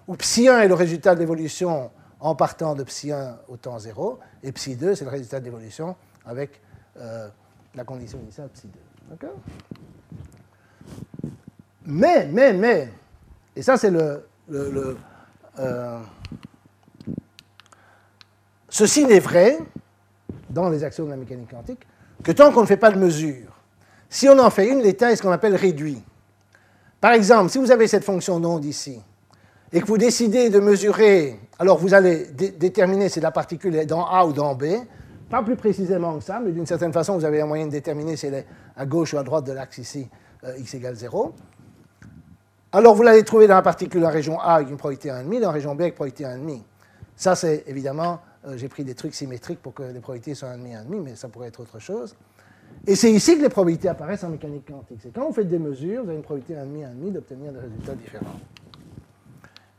où 0.08 0.14
psi1 0.14 0.62
est 0.62 0.68
le 0.68 0.72
résultat 0.72 1.14
de 1.14 1.20
l'évolution 1.20 1.90
en 2.20 2.34
partant 2.34 2.74
de 2.74 2.82
psi1 2.84 3.34
au 3.48 3.58
temps 3.58 3.78
0, 3.78 4.18
et 4.42 4.50
psi2 4.50 4.94
c'est 4.94 5.04
le 5.04 5.10
résultat 5.10 5.40
de 5.40 5.44
l'évolution 5.44 5.94
avec 6.24 6.62
euh, 6.98 7.28
la 7.74 7.84
condition 7.84 8.18
initiale 8.18 8.48
psi2. 8.48 8.70
D'accord? 9.10 9.36
Mais, 11.84 12.28
mais, 12.32 12.54
mais, 12.54 12.88
et 13.54 13.60
ça 13.60 13.76
c'est 13.76 13.90
le... 13.90 14.26
Euh, 15.58 16.00
ceci 18.70 19.04
n'est 19.04 19.20
vrai 19.20 19.58
dans 20.48 20.70
les 20.70 20.82
actions 20.82 21.04
de 21.04 21.10
la 21.10 21.16
mécanique 21.16 21.50
quantique 21.50 21.86
que 22.22 22.32
tant 22.32 22.52
qu'on 22.52 22.62
ne 22.62 22.66
fait 22.66 22.78
pas 22.78 22.90
de 22.90 22.98
mesure. 22.98 23.52
Si 24.08 24.30
on 24.30 24.38
en 24.38 24.48
fait 24.48 24.66
une, 24.66 24.80
l'état 24.80 25.12
est 25.12 25.16
ce 25.16 25.22
qu'on 25.22 25.30
appelle 25.30 25.56
réduit. 25.56 26.02
Par 27.04 27.12
exemple, 27.12 27.50
si 27.50 27.58
vous 27.58 27.70
avez 27.70 27.86
cette 27.86 28.02
fonction 28.02 28.40
d'onde 28.40 28.64
ici, 28.64 28.98
et 29.74 29.82
que 29.82 29.86
vous 29.86 29.98
décidez 29.98 30.48
de 30.48 30.58
mesurer, 30.58 31.38
alors 31.58 31.76
vous 31.76 31.92
allez 31.92 32.28
déterminer 32.28 33.10
si 33.10 33.20
la 33.20 33.30
particule 33.30 33.76
est 33.76 33.84
dans 33.84 34.06
A 34.06 34.24
ou 34.24 34.32
dans 34.32 34.54
B, 34.54 34.64
pas 35.28 35.42
plus 35.42 35.54
précisément 35.54 36.16
que 36.16 36.24
ça, 36.24 36.40
mais 36.40 36.50
d'une 36.50 36.64
certaine 36.64 36.94
façon, 36.94 37.18
vous 37.18 37.26
avez 37.26 37.42
un 37.42 37.46
moyen 37.46 37.66
de 37.66 37.72
déterminer 37.72 38.16
si 38.16 38.24
elle 38.24 38.32
est 38.32 38.46
à 38.74 38.86
gauche 38.86 39.12
ou 39.12 39.18
à 39.18 39.22
droite 39.22 39.44
de 39.44 39.52
l'axe 39.52 39.76
ici, 39.76 40.08
euh, 40.44 40.56
x 40.56 40.72
égale 40.72 40.94
0. 40.94 41.34
Alors 42.72 42.94
vous 42.94 43.02
l'allez 43.02 43.22
trouver 43.22 43.48
dans 43.48 43.56
la 43.56 43.60
particule 43.60 44.06
en 44.06 44.10
région 44.10 44.40
A 44.40 44.54
avec 44.54 44.70
une 44.70 44.78
probabilité 44.78 45.10
1,5, 45.10 45.40
dans 45.42 45.48
la 45.48 45.52
région 45.52 45.74
B 45.74 45.82
avec 45.82 45.96
probabilité 45.96 46.24
1,5. 46.24 46.62
Ça, 47.16 47.34
c'est 47.34 47.64
évidemment, 47.66 48.20
euh, 48.46 48.56
j'ai 48.56 48.68
pris 48.68 48.82
des 48.82 48.94
trucs 48.94 49.14
symétriques 49.14 49.60
pour 49.60 49.74
que 49.74 49.82
les 49.82 50.00
probabilités 50.00 50.34
soient 50.34 50.56
1,5, 50.56 50.86
1,5, 50.88 51.02
mais 51.04 51.16
ça 51.16 51.28
pourrait 51.28 51.48
être 51.48 51.60
autre 51.60 51.78
chose. 51.78 52.16
Et 52.86 52.96
c'est 52.96 53.10
ici 53.10 53.36
que 53.36 53.42
les 53.42 53.48
probabilités 53.48 53.88
apparaissent 53.88 54.24
en 54.24 54.28
mécanique 54.28 54.66
quantique. 54.66 54.98
C'est 55.02 55.12
quand 55.12 55.26
vous 55.26 55.32
faites 55.32 55.48
des 55.48 55.58
mesures, 55.58 56.02
vous 56.02 56.08
avez 56.08 56.18
une 56.18 56.22
probabilité 56.22 56.54
1,5, 56.54 57.08
1,5 57.08 57.12
d'obtenir 57.12 57.52
des 57.52 57.60
résultats 57.60 57.94
différents. 57.94 58.40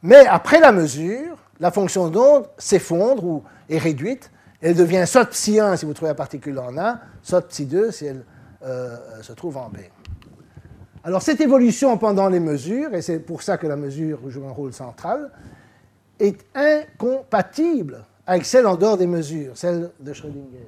Mais 0.01 0.25
après 0.25 0.59
la 0.59 0.71
mesure, 0.71 1.37
la 1.59 1.71
fonction 1.71 2.09
d'onde 2.09 2.47
s'effondre 2.57 3.23
ou 3.23 3.43
est 3.69 3.77
réduite. 3.77 4.31
Elle 4.61 4.75
devient 4.75 5.03
soit 5.05 5.25
psi 5.25 5.59
1 5.59 5.75
si 5.77 5.85
vous 5.85 5.93
trouvez 5.93 6.09
la 6.09 6.15
particule 6.15 6.57
en 6.57 6.77
A, 6.77 6.99
soit 7.21 7.47
psi 7.47 7.65
2 7.65 7.91
si 7.91 8.05
elle 8.05 8.25
euh, 8.63 8.97
se 9.21 9.33
trouve 9.33 9.57
en 9.57 9.69
B. 9.69 9.77
Alors 11.03 11.21
cette 11.21 11.41
évolution 11.41 11.97
pendant 11.99 12.29
les 12.29 12.39
mesures, 12.39 12.95
et 12.95 13.03
c'est 13.03 13.19
pour 13.19 13.43
ça 13.43 13.57
que 13.57 13.67
la 13.67 13.75
mesure 13.75 14.19
joue 14.27 14.47
un 14.47 14.51
rôle 14.51 14.73
central, 14.73 15.31
est 16.19 16.43
incompatible 16.55 18.03
avec 18.25 18.45
celle 18.45 18.65
en 18.65 18.75
dehors 18.75 18.97
des 18.97 19.05
mesures, 19.05 19.55
celle 19.55 19.91
de 19.99 20.13
Schrödinger 20.13 20.65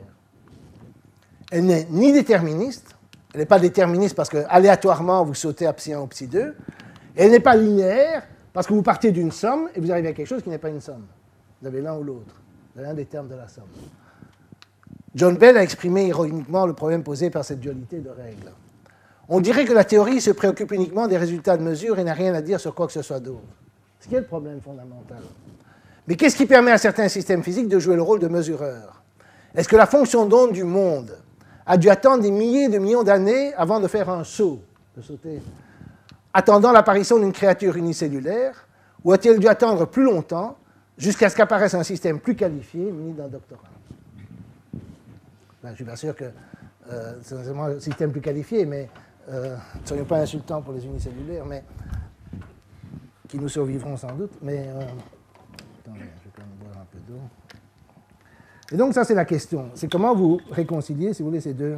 elle 1.51 1.65
n'est 1.65 1.87
ni 1.89 2.11
déterministe, 2.11 2.95
elle 3.33 3.41
n'est 3.41 3.45
pas 3.45 3.59
déterministe 3.59 4.15
parce 4.15 4.29
que 4.29 4.43
aléatoirement 4.49 5.23
vous 5.23 5.33
sautez 5.33 5.65
à 5.65 5.73
psi 5.73 5.93
1 5.93 6.01
ou 6.01 6.07
psi 6.07 6.27
2, 6.27 6.55
elle 7.15 7.31
n'est 7.31 7.39
pas 7.39 7.55
linéaire 7.55 8.23
parce 8.53 8.67
que 8.67 8.73
vous 8.73 8.81
partez 8.81 9.11
d'une 9.11 9.31
somme 9.31 9.69
et 9.75 9.79
vous 9.79 9.91
arrivez 9.91 10.09
à 10.09 10.13
quelque 10.13 10.27
chose 10.27 10.41
qui 10.41 10.49
n'est 10.49 10.57
pas 10.57 10.69
une 10.69 10.81
somme. 10.81 11.05
Vous 11.61 11.67
avez 11.67 11.81
l'un 11.81 11.95
ou 11.95 12.03
l'autre, 12.03 12.35
vous 12.73 12.81
avez 12.81 12.89
un 12.89 12.93
des 12.93 13.05
termes 13.05 13.27
de 13.27 13.35
la 13.35 13.47
somme. 13.47 13.69
John 15.15 15.37
Bell 15.37 15.57
a 15.57 15.63
exprimé 15.63 16.05
ironiquement 16.05 16.67
le 16.67 16.73
problème 16.73 17.03
posé 17.03 17.29
par 17.29 17.43
cette 17.43 17.59
dualité 17.59 17.99
de 17.99 18.09
règles. 18.09 18.51
On 19.29 19.41
dirait 19.41 19.65
que 19.65 19.73
la 19.73 19.83
théorie 19.83 20.21
se 20.21 20.31
préoccupe 20.31 20.71
uniquement 20.71 21.07
des 21.07 21.17
résultats 21.17 21.57
de 21.57 21.63
mesure 21.63 21.99
et 21.99 22.03
n'a 22.03 22.13
rien 22.13 22.33
à 22.33 22.41
dire 22.41 22.59
sur 22.59 22.73
quoi 22.73 22.87
que 22.87 22.93
ce 22.93 23.01
soit 23.01 23.19
d'autre. 23.19 23.41
Ce 23.99 24.07
qui 24.07 24.15
est 24.15 24.19
le 24.19 24.25
problème 24.25 24.61
fondamental. 24.61 25.21
Mais 26.07 26.15
qu'est-ce 26.15 26.37
qui 26.37 26.45
permet 26.45 26.71
à 26.71 26.77
certains 26.77 27.09
systèmes 27.09 27.43
physiques 27.43 27.67
de 27.67 27.79
jouer 27.79 27.95
le 27.95 28.01
rôle 28.01 28.19
de 28.19 28.27
mesureur 28.27 29.03
Est-ce 29.55 29.67
que 29.67 29.75
la 29.75 29.87
fonction 29.87 30.25
d'onde 30.25 30.53
du 30.53 30.63
monde 30.63 31.17
a 31.67 31.77
dû 31.77 31.89
attendre 31.89 32.23
des 32.23 32.31
milliers 32.31 32.69
de 32.69 32.77
millions 32.79 33.03
d'années 33.03 33.53
avant 33.55 33.79
de 33.79 33.87
faire 33.87 34.09
un 34.09 34.23
saut, 34.23 34.61
de 34.95 35.01
sauter, 35.01 35.41
attendant 36.33 36.71
l'apparition 36.71 37.19
d'une 37.19 37.33
créature 37.33 37.75
unicellulaire, 37.75 38.65
ou 39.03 39.11
a-t-il 39.11 39.37
dû 39.37 39.47
attendre 39.47 39.85
plus 39.85 40.03
longtemps 40.03 40.57
jusqu'à 40.97 41.29
ce 41.29 41.35
qu'apparaisse 41.35 41.73
un 41.73 41.83
système 41.83 42.19
plus 42.19 42.35
qualifié 42.35 42.89
muni 42.91 43.13
d'un 43.13 43.27
doctorat? 43.27 43.61
Ben, 45.61 45.71
Je 45.71 45.75
suis 45.75 45.83
pas 45.83 45.97
sûr 45.97 46.15
que 46.15 46.25
euh, 46.89 47.13
c'est 47.21 47.35
un 47.35 47.79
système 47.79 48.11
plus 48.11 48.21
qualifié, 48.21 48.65
mais 48.65 48.89
euh, 49.29 49.57
ne 49.81 49.85
serions 49.85 50.05
pas 50.05 50.19
insultants 50.19 50.61
pour 50.61 50.73
les 50.73 50.85
unicellulaires, 50.85 51.45
mais 51.45 51.63
qui 53.27 53.37
nous 53.37 53.49
survivront 53.49 53.97
sans 53.97 54.13
doute. 54.13 54.31
Mais 54.41 54.69
euh, 54.69 54.81
attendez, 55.81 55.99
je 55.99 56.23
vais 56.23 56.31
quand 56.33 56.43
même 56.43 56.55
boire 56.61 56.81
un 56.81 56.85
peu 56.89 56.99
d'eau. 57.11 57.19
Et 58.71 58.77
donc 58.77 58.93
ça 58.93 59.03
c'est 59.03 59.15
la 59.15 59.25
question. 59.25 59.69
C'est 59.75 59.89
comment 59.89 60.15
vous 60.15 60.39
réconciliez, 60.51 61.13
si 61.13 61.21
vous 61.21 61.29
voulez, 61.29 61.41
ces 61.41 61.53
deux? 61.53 61.77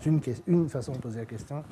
C'est 0.00 0.10
une, 0.46 0.68
façon 0.68 0.92
de 0.92 0.98
poser 0.98 1.20
la 1.20 1.24
question. 1.24 1.64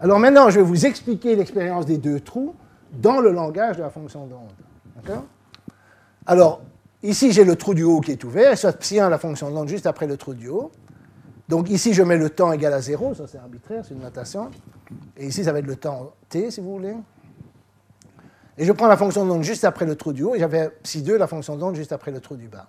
Alors 0.00 0.18
maintenant, 0.18 0.50
je 0.50 0.58
vais 0.58 0.66
vous 0.66 0.86
expliquer 0.86 1.36
l'expérience 1.36 1.86
des 1.86 1.98
deux 1.98 2.18
trous 2.18 2.56
dans 2.92 3.20
le 3.20 3.30
langage 3.30 3.76
de 3.76 3.82
la 3.82 3.90
fonction 3.90 4.26
d'onde. 4.26 4.50
D'accord? 4.96 5.24
Alors, 6.26 6.62
ici, 7.04 7.30
j'ai 7.30 7.44
le 7.44 7.54
trou 7.54 7.74
du 7.74 7.84
haut 7.84 8.00
qui 8.00 8.10
est 8.10 8.24
ouvert, 8.24 8.58
soit 8.58 8.72
psi 8.72 8.98
1 8.98 9.08
la 9.08 9.18
fonction 9.18 9.50
d'onde 9.52 9.68
juste 9.68 9.86
après 9.86 10.08
le 10.08 10.16
trou 10.16 10.34
du 10.34 10.48
haut. 10.48 10.72
Donc 11.48 11.70
ici, 11.70 11.92
je 11.92 12.02
mets 12.02 12.16
le 12.16 12.30
temps 12.30 12.50
égal 12.52 12.72
à 12.72 12.80
0, 12.80 13.14
ça 13.14 13.26
c'est 13.28 13.38
arbitraire, 13.38 13.84
c'est 13.86 13.94
une 13.94 14.00
notation. 14.00 14.50
Et 15.16 15.26
ici, 15.26 15.44
ça 15.44 15.52
va 15.52 15.60
être 15.60 15.66
le 15.66 15.76
temps 15.76 16.12
t, 16.28 16.50
si 16.50 16.60
vous 16.60 16.72
voulez. 16.72 16.94
Et 18.56 18.64
je 18.64 18.72
prends 18.72 18.86
la 18.86 18.96
fonction 18.96 19.24
d'onde 19.26 19.42
juste 19.42 19.64
après 19.64 19.84
le 19.84 19.96
trou 19.96 20.12
du 20.12 20.22
haut, 20.22 20.34
et 20.34 20.38
j'avais 20.38 20.70
psi 20.82 21.02
2, 21.02 21.16
la 21.16 21.26
fonction 21.26 21.56
d'onde 21.56 21.74
juste 21.74 21.92
après 21.92 22.10
le 22.10 22.20
trou 22.20 22.36
du 22.36 22.48
bas. 22.48 22.66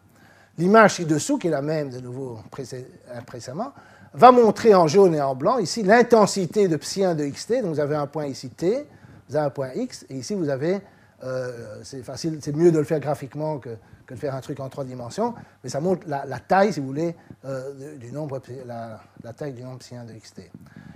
L'image 0.58 0.96
ci-dessous, 0.96 1.38
qui 1.38 1.48
est 1.48 1.52
la 1.52 1.62
même 1.62 1.90
de 1.90 2.00
nouveau 2.00 2.40
précédemment, 2.50 3.74
va 4.14 4.32
montrer 4.32 4.74
en 4.74 4.88
jaune 4.88 5.14
et 5.14 5.22
en 5.22 5.36
blanc 5.36 5.58
ici 5.58 5.84
l'intensité 5.84 6.68
de 6.68 6.78
psi 6.78 7.04
1 7.04 7.16
de 7.16 7.28
xt. 7.28 7.62
Donc 7.62 7.74
vous 7.74 7.80
avez 7.80 7.96
un 7.96 8.08
point 8.08 8.26
ici 8.28 8.50
t, 8.50 8.88
vous 9.28 9.36
avez 9.36 9.46
un 9.46 9.50
point 9.50 9.74
x, 9.74 10.06
et 10.10 10.16
ici 10.16 10.34
vous 10.34 10.50
avez, 10.50 10.80
euh, 11.24 11.80
c'est 11.84 12.02
facile, 12.02 12.40
c'est 12.42 12.56
mieux 12.56 12.72
de 12.72 12.80
le 12.80 12.86
faire 12.86 13.00
graphiquement 13.00 13.60
que, 13.60 13.70
de 14.08 14.16
faire 14.16 14.34
un 14.34 14.42
truc 14.42 14.60
en 14.60 14.70
trois 14.70 14.86
dimensions, 14.86 15.34
mais 15.64 15.70
ça 15.70 15.82
montre 15.82 16.08
la, 16.08 16.40
taille, 16.40 16.72
si 16.72 16.80
vous 16.80 16.88
voulez, 16.88 17.16
euh, 17.44 17.98
du 17.98 18.12
nombre, 18.12 18.42
la, 18.66 19.02
la, 19.24 19.34
taille 19.34 19.54
du 19.54 19.64
nombre 19.64 19.80
psi 19.80 19.96
1 19.96 20.06
de 20.06 20.14
xt. 20.14 20.50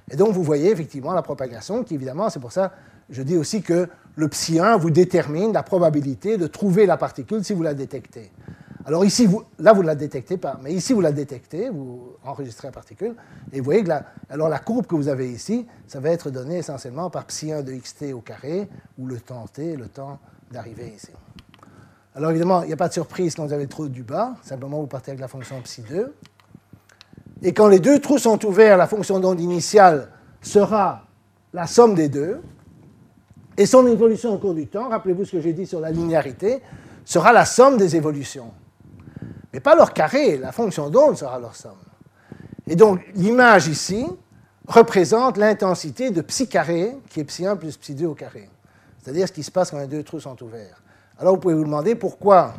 Et 0.10 0.16
donc 0.16 0.34
vous 0.34 0.44
voyez 0.44 0.72
effectivement 0.72 1.14
la 1.14 1.22
propagation, 1.22 1.84
qui 1.84 1.96
évidemment, 1.96 2.30
c'est 2.30 2.40
pour 2.40 2.54
ça 2.54 2.72
je 3.10 3.22
dis 3.24 3.38
aussi 3.38 3.62
que 3.62 3.88
le 4.16 4.28
psi 4.28 4.60
1 4.60 4.78
vous 4.78 4.92
détermine 4.92 5.54
la 5.54 5.64
probabilité 5.64 6.38
de 6.38 6.48
trouver 6.48 6.86
la 6.86 6.98
particule 6.98 7.44
si 7.44 7.54
vous 7.54 7.64
la 7.64 7.74
détectez. 7.74 8.32
Alors 8.86 9.06
ici, 9.06 9.26
vous, 9.26 9.44
là, 9.60 9.74
vous 9.74 9.82
ne 9.82 9.88
la 9.88 9.96
détectez 9.96 10.38
pas, 10.38 10.60
mais 10.64 10.74
ici, 10.74 10.94
vous 10.94 11.02
la 11.02 11.12
détectez, 11.12 11.70
vous 11.70 12.16
enregistrez 12.24 12.70
la 12.70 12.72
particule, 12.72 13.14
et 13.52 13.60
vous 13.60 13.66
voyez 13.66 13.84
que 13.84 13.90
la, 13.90 14.06
alors 14.30 14.50
la 14.50 14.60
courbe 14.60 14.88
que 14.88 14.96
vous 14.96 15.10
avez 15.10 15.30
ici, 15.32 15.68
ça 15.86 16.00
va 16.00 16.10
être 16.10 16.32
donné 16.32 16.58
essentiellement 16.58 17.10
par 17.10 17.26
psi 17.26 17.52
1 17.52 17.62
de 17.62 17.74
xt 17.74 18.14
au 18.14 18.22
carré, 18.22 18.68
ou 18.98 19.06
le 19.06 19.20
temps 19.20 19.46
t, 19.48 19.76
le 19.76 19.88
temps 19.90 20.18
d'arrivée 20.52 20.94
ici. 20.96 21.12
Alors 22.16 22.32
évidemment, 22.32 22.64
il 22.64 22.68
n'y 22.68 22.74
a 22.74 22.78
pas 22.78 22.88
de 22.88 22.94
surprise 22.94 23.36
quand 23.36 23.46
vous 23.46 23.54
avez 23.54 23.64
le 23.64 23.70
trou 23.70 23.90
du 23.90 24.04
bas, 24.04 24.36
simplement 24.42 24.80
vous 24.80 24.88
partez 24.88 25.12
avec 25.12 25.22
la 25.22 25.28
fonction 25.28 25.62
psi 25.62 25.84
2. 25.84 26.14
Et 27.44 27.54
quand 27.54 27.68
les 27.68 27.80
deux 27.80 28.00
trous 28.00 28.18
sont 28.18 28.44
ouverts, 28.46 28.78
la 28.78 28.88
fonction 28.88 29.20
d'onde 29.20 29.40
initiale 29.40 30.10
sera 30.42 31.04
la 31.54 31.68
somme 31.68 31.96
des 31.96 32.10
deux, 32.10 32.42
et 33.60 33.66
son 33.66 33.86
évolution 33.88 34.34
au 34.34 34.38
cours 34.38 34.54
du 34.54 34.68
temps, 34.68 34.88
rappelez-vous 34.88 35.26
ce 35.26 35.34
que 35.34 35.42
j'ai 35.42 35.52
dit 35.52 35.68
sur 35.68 35.82
la 35.82 35.92
linéarité, 35.92 36.62
sera 37.04 37.34
la 37.34 37.44
somme 37.44 37.78
des 37.78 37.94
évolutions. 37.98 38.54
Mais 39.52 39.60
pas 39.60 39.76
leur 39.76 39.92
carré, 39.92 40.38
la 40.38 40.54
fonction 40.54 40.90
d'onde 40.90 41.18
sera 41.18 41.38
leur 41.40 41.58
somme. 41.58 41.74
Et 42.68 42.78
donc 42.78 43.02
l'image 43.16 43.68
ici 43.68 44.06
représente 44.66 45.36
l'intensité 45.36 46.10
de 46.10 46.22
psi 46.22 46.48
carré, 46.48 46.96
qui 47.10 47.20
est 47.20 47.26
psi 47.26 47.46
1 47.46 47.58
plus 47.58 47.76
psi 47.76 47.96
2 47.96 48.06
au 48.06 48.14
carré. 48.14 48.50
C'est-à-dire 49.04 49.28
ce 49.28 49.34
qui 49.34 49.44
se 49.44 49.52
passe 49.52 49.72
quand 49.72 49.80
les 49.80 49.88
deux 49.88 50.04
trous 50.04 50.22
sont 50.22 50.42
ouverts. 50.42 50.82
Alors 51.18 51.34
vous 51.34 51.42
pouvez 51.42 51.56
vous 51.56 51.66
demander 51.66 51.96
pourquoi 51.96 52.54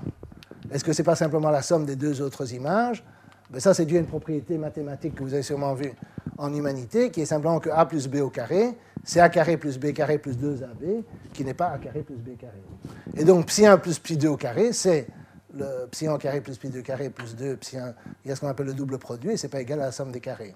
est-ce 0.71 0.85
que 0.85 0.93
ce 0.93 1.01
n'est 1.01 1.07
pas 1.07 1.17
simplement 1.17 1.49
la 1.49 1.63
somme 1.63 1.87
des 1.87 1.97
deux 1.97 2.21
autres 2.21 2.53
images? 2.53 3.03
Ben, 3.49 3.59
Ça, 3.59 3.73
c'est 3.73 3.87
dû 3.87 3.97
à 3.97 4.01
une 4.01 4.07
propriété 4.07 4.59
mathématique 4.59 5.15
que 5.15 5.23
vous 5.23 5.33
avez 5.33 5.43
sûrement 5.43 5.73
vue 5.73 5.95
en 6.41 6.55
humanité, 6.55 7.11
qui 7.11 7.21
est 7.21 7.27
simplement 7.27 7.61
que 7.61 7.69
a 7.71 7.85
plus 7.87 8.09
b 8.09 8.17
au 8.17 8.31
carré 8.31 8.77
c'est 9.05 9.21
a 9.21 9.29
carré 9.29 9.57
plus 9.57 9.79
b 9.79 9.93
carré 9.93 10.19
plus 10.19 10.37
2ab, 10.37 11.03
qui 11.33 11.45
n'est 11.45 11.55
pas 11.55 11.69
a 11.69 11.79
carré 11.79 12.03
plus 12.03 12.17
b 12.17 12.37
carré. 12.39 12.63
Et 13.17 13.25
donc 13.25 13.47
psi 13.47 13.67
1 13.67 13.79
plus 13.79 13.99
psi 13.99 14.17
2 14.17 14.29
au 14.29 14.37
carré, 14.37 14.73
c'est 14.73 15.07
le 15.55 15.87
psi 15.91 16.07
1 16.07 16.19
carré 16.19 16.41
plus 16.41 16.59
psi 16.59 16.69
2 16.69 16.83
carré 16.83 17.11
plus 17.11 17.35
2, 17.35 17.57
psi 17.57 17.79
1, 17.79 17.95
il 18.25 18.29
y 18.29 18.33
a 18.33 18.37
ce 18.37 18.41
qu'on 18.41 18.49
appelle 18.49 18.67
le 18.67 18.75
double 18.75 18.99
produit, 18.99 19.31
et 19.31 19.37
ce 19.37 19.47
n'est 19.47 19.51
pas 19.51 19.61
égal 19.61 19.81
à 19.81 19.87
la 19.87 19.93
somme 19.93 20.13
des 20.13 20.21
carrés. 20.21 20.55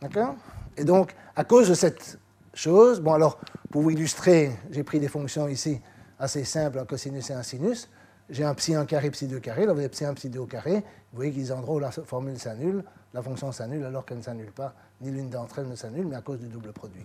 D'accord? 0.00 0.34
Et 0.76 0.84
donc, 0.84 1.14
à 1.36 1.44
cause 1.44 1.68
de 1.68 1.74
cette 1.74 2.18
chose, 2.52 3.00
bon 3.00 3.12
alors, 3.12 3.38
pour 3.70 3.82
vous 3.82 3.90
illustrer, 3.90 4.50
j'ai 4.70 4.82
pris 4.82 4.98
des 5.00 5.08
fonctions 5.08 5.48
ici 5.48 5.80
assez 6.18 6.44
simples, 6.44 6.78
un 6.80 6.84
cosinus 6.84 7.30
et 7.30 7.34
un 7.34 7.42
sinus. 7.42 7.88
J'ai 8.30 8.44
un 8.44 8.54
psi 8.54 8.74
1 8.74 8.84
carré, 8.86 9.10
psi 9.10 9.26
2 9.26 9.38
carré, 9.38 9.66
là 9.66 9.72
vous 9.72 9.78
avez 9.78 9.88
psi 9.88 10.04
1, 10.04 10.14
psi 10.14 10.28
2 10.28 10.40
au 10.40 10.46
carré. 10.46 10.74
Vous 11.12 11.16
voyez 11.16 11.30
qu'ils 11.30 11.52
où 11.52 11.78
la 11.78 11.90
formule 11.90 12.38
s'annule, 12.38 12.82
la 13.12 13.22
fonction 13.22 13.52
s'annule 13.52 13.84
alors 13.84 14.04
qu'elle 14.04 14.18
ne 14.18 14.22
s'annule 14.22 14.50
pas, 14.50 14.74
ni 15.00 15.10
l'une 15.10 15.28
d'entre 15.28 15.58
elles 15.58 15.68
ne 15.68 15.76
s'annule, 15.76 16.06
mais 16.06 16.16
à 16.16 16.20
cause 16.20 16.38
du 16.38 16.46
double 16.46 16.72
produit. 16.72 17.04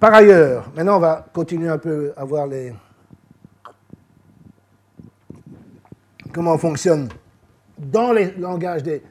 Par 0.00 0.14
ailleurs, 0.14 0.70
maintenant 0.76 0.96
on 0.96 1.00
va 1.00 1.26
continuer 1.32 1.68
un 1.68 1.78
peu 1.78 2.12
à 2.16 2.24
voir 2.24 2.46
les, 2.46 2.72
comment 6.32 6.56
fonctionne 6.56 7.08
dans 7.78 8.12
les 8.12 8.32
langages 8.32 8.82
des, 8.82 9.02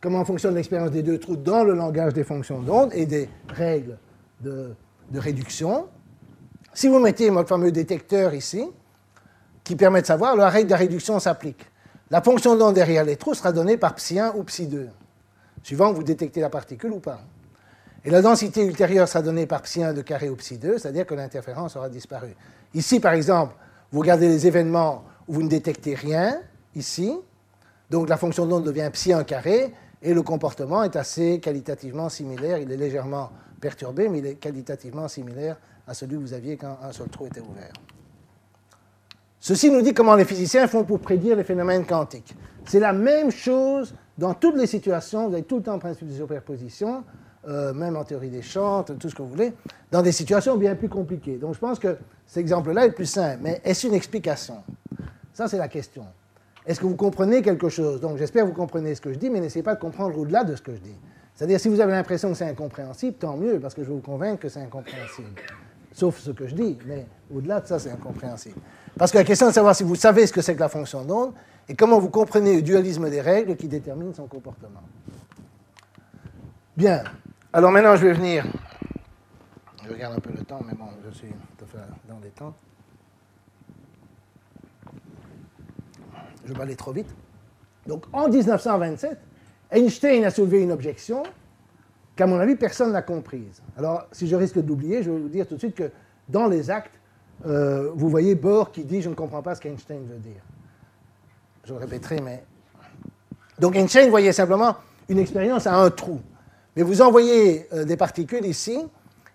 comment 0.00 0.24
fonctionne 0.24 0.54
l'expérience 0.54 0.90
des 0.90 1.02
deux 1.02 1.18
trous 1.18 1.36
dans 1.36 1.64
le 1.64 1.74
langage 1.74 2.12
des 2.12 2.24
fonctions 2.24 2.60
d'onde 2.60 2.90
et 2.92 3.06
des 3.06 3.28
règles 3.48 3.96
de, 4.42 4.74
réduction. 5.14 5.86
Si 6.74 6.88
vous 6.88 6.98
mettez 6.98 7.30
votre 7.30 7.48
fameux 7.48 7.72
détecteur 7.72 8.34
ici, 8.34 8.68
qui 9.62 9.76
permet 9.76 10.02
de 10.02 10.06
savoir, 10.06 10.36
la 10.36 10.50
règle 10.50 10.68
de 10.68 10.74
réduction 10.74 11.18
s'applique. 11.20 11.64
La 12.10 12.20
fonction 12.20 12.54
d'onde 12.56 12.74
derrière 12.74 13.04
les 13.04 13.16
trous 13.16 13.32
sera 13.32 13.52
donnée 13.52 13.78
par 13.78 13.94
psi1 13.94 14.36
ou 14.36 14.42
psi2, 14.42 14.88
suivant 15.64 15.90
que 15.90 15.96
vous 15.96 16.04
détectez 16.04 16.40
la 16.40 16.50
particule 16.50 16.92
ou 16.92 17.00
pas. 17.00 17.22
Et 18.04 18.10
la 18.10 18.20
densité 18.20 18.64
ultérieure 18.64 19.08
sera 19.08 19.22
donnée 19.22 19.46
par 19.46 19.62
psi1 19.62 19.94
de 19.94 20.02
carré 20.02 20.28
ou 20.28 20.36
psi2, 20.36 20.78
c'est-à-dire 20.78 21.06
que 21.06 21.14
l'interférence 21.14 21.74
aura 21.74 21.88
disparu. 21.88 22.36
Ici, 22.74 23.00
par 23.00 23.14
exemple, 23.14 23.54
vous 23.90 24.00
regardez 24.00 24.28
les 24.28 24.46
événements 24.46 25.04
où 25.26 25.34
vous 25.34 25.42
ne 25.42 25.48
détectez 25.48 25.94
rien, 25.94 26.38
ici, 26.76 27.16
donc 27.90 28.10
la 28.10 28.18
fonction 28.18 28.46
d'onde 28.46 28.64
devient 28.64 28.90
psi1 28.92 29.24
carré, 29.24 29.72
et 30.02 30.12
le 30.12 30.22
comportement 30.22 30.82
est 30.82 30.96
assez 30.96 31.40
qualitativement 31.40 32.10
similaire, 32.10 32.58
il 32.58 32.70
est 32.70 32.76
légèrement 32.76 33.30
perturbé, 33.58 34.10
mais 34.10 34.18
il 34.18 34.26
est 34.26 34.34
qualitativement 34.34 35.08
similaire 35.08 35.56
à 35.88 35.94
celui 35.94 36.16
que 36.16 36.20
vous 36.20 36.34
aviez 36.34 36.58
quand 36.58 36.78
un 36.82 36.92
seul 36.92 37.08
trou 37.08 37.26
était 37.26 37.40
ouvert. 37.40 37.72
Ceci 39.40 39.70
nous 39.70 39.80
dit 39.80 39.94
comment 39.94 40.14
les 40.14 40.26
physiciens 40.26 40.66
font 40.68 40.84
pour 40.84 41.00
prédire 41.00 41.36
les 41.36 41.44
phénomènes 41.44 41.86
quantiques. 41.86 42.34
C'est 42.66 42.80
la 42.80 42.92
même 42.92 43.30
chose 43.30 43.94
dans 44.18 44.34
toutes 44.34 44.56
les 44.56 44.66
situations, 44.66 45.28
vous 45.28 45.34
avez 45.34 45.42
tout 45.42 45.56
le 45.56 45.62
temps 45.62 45.74
le 45.74 45.80
principe 45.80 46.08
de 46.08 46.14
superposition, 46.14 47.04
euh, 47.48 47.74
même 47.74 47.96
en 47.96 48.04
théorie 48.04 48.30
des 48.30 48.42
champs, 48.42 48.82
tout 48.84 49.08
ce 49.08 49.14
que 49.14 49.22
vous 49.22 49.28
voulez, 49.28 49.52
dans 49.90 50.02
des 50.02 50.12
situations 50.12 50.56
bien 50.56 50.74
plus 50.74 50.88
compliquées. 50.88 51.36
Donc 51.36 51.54
je 51.54 51.58
pense 51.58 51.78
que 51.78 51.96
cet 52.26 52.38
exemple-là 52.38 52.84
est 52.84 52.88
le 52.88 52.94
plus 52.94 53.06
simple, 53.06 53.40
mais 53.42 53.60
est-ce 53.64 53.86
une 53.86 53.94
explication? 53.94 54.62
Ça, 55.32 55.48
c'est 55.48 55.58
la 55.58 55.68
question. 55.68 56.04
Est-ce 56.64 56.80
que 56.80 56.86
vous 56.86 56.96
comprenez 56.96 57.42
quelque 57.42 57.68
chose? 57.68 58.00
Donc 58.00 58.16
j'espère 58.16 58.44
que 58.44 58.48
vous 58.48 58.54
comprenez 58.54 58.94
ce 58.94 59.00
que 59.00 59.12
je 59.12 59.18
dis, 59.18 59.28
mais 59.28 59.40
n'essayez 59.40 59.62
pas 59.62 59.74
de 59.74 59.80
comprendre 59.80 60.16
au-delà 60.18 60.44
de 60.44 60.54
ce 60.54 60.62
que 60.62 60.72
je 60.72 60.80
dis. 60.80 60.96
C'est-à-dire, 61.34 61.58
si 61.58 61.68
vous 61.68 61.80
avez 61.80 61.92
l'impression 61.92 62.30
que 62.30 62.36
c'est 62.36 62.48
incompréhensible, 62.48 63.16
tant 63.16 63.36
mieux, 63.36 63.58
parce 63.58 63.74
que 63.74 63.82
je 63.82 63.88
vais 63.88 63.94
vous 63.94 64.00
convaincre 64.00 64.40
que 64.40 64.48
c'est 64.48 64.60
incompréhensible. 64.60 65.28
Sauf 65.92 66.18
ce 66.18 66.30
que 66.30 66.46
je 66.46 66.54
dis, 66.54 66.78
mais 66.86 67.06
au-delà 67.34 67.60
de 67.60 67.66
ça, 67.66 67.78
c'est 67.78 67.90
incompréhensible. 67.90 68.56
Parce 68.96 69.10
que 69.10 69.18
la 69.18 69.24
question 69.24 69.46
est 69.46 69.50
de 69.50 69.54
savoir 69.54 69.74
si 69.74 69.82
vous 69.82 69.96
savez 69.96 70.26
ce 70.26 70.32
que 70.32 70.40
c'est 70.40 70.54
que 70.54 70.60
la 70.60 70.68
fonction 70.68 71.04
d'onde 71.04 71.32
et 71.68 71.74
comment 71.74 71.98
vous 71.98 72.10
comprenez 72.10 72.56
le 72.56 72.62
dualisme 72.62 73.08
des 73.08 73.20
règles 73.20 73.56
qui 73.56 73.68
déterminent 73.68 74.12
son 74.12 74.26
comportement? 74.26 74.82
Bien. 76.76 77.04
Alors 77.52 77.70
maintenant, 77.70 77.96
je 77.96 78.06
vais 78.06 78.12
venir. 78.12 78.44
Je 79.84 79.92
regarde 79.92 80.16
un 80.16 80.20
peu 80.20 80.30
le 80.36 80.44
temps, 80.44 80.60
mais 80.66 80.74
bon, 80.74 80.86
je 81.04 81.10
suis 81.14 81.28
tout 81.28 81.64
à 81.64 81.66
fait 81.66 81.78
dans 82.08 82.18
les 82.22 82.30
temps. 82.30 82.54
Je 86.44 86.52
vais 86.52 86.62
aller 86.62 86.76
trop 86.76 86.92
vite. 86.92 87.14
Donc, 87.86 88.04
en 88.12 88.28
1927, 88.28 89.18
Einstein 89.70 90.24
a 90.24 90.30
soulevé 90.30 90.62
une 90.62 90.72
objection 90.72 91.22
qu'à 92.16 92.26
mon 92.26 92.38
avis, 92.38 92.56
personne 92.56 92.92
n'a 92.92 93.02
comprise. 93.02 93.62
Alors, 93.76 94.06
si 94.12 94.26
je 94.26 94.36
risque 94.36 94.58
d'oublier, 94.58 95.02
je 95.02 95.10
vais 95.10 95.18
vous 95.18 95.28
dire 95.28 95.46
tout 95.46 95.54
de 95.54 95.60
suite 95.60 95.74
que 95.74 95.90
dans 96.28 96.46
les 96.46 96.70
actes, 96.70 96.98
euh, 97.46 97.90
vous 97.94 98.08
voyez 98.08 98.34
Bohr 98.34 98.70
qui 98.70 98.84
dit 98.84 99.02
Je 99.02 99.08
ne 99.08 99.14
comprends 99.14 99.42
pas 99.42 99.54
ce 99.54 99.60
qu'Einstein 99.60 100.04
veut 100.06 100.18
dire. 100.18 100.42
Je 101.64 101.72
le 101.72 101.78
répéterai, 101.78 102.20
mais. 102.20 102.44
Donc 103.58 103.76
Einstein 103.76 104.10
voyait 104.10 104.32
simplement 104.32 104.76
une 105.08 105.18
expérience 105.18 105.66
à 105.66 105.74
un 105.74 105.90
trou. 105.90 106.20
Mais 106.76 106.82
vous 106.82 107.02
envoyez 107.02 107.68
euh, 107.72 107.84
des 107.84 107.96
particules 107.96 108.44
ici, 108.44 108.78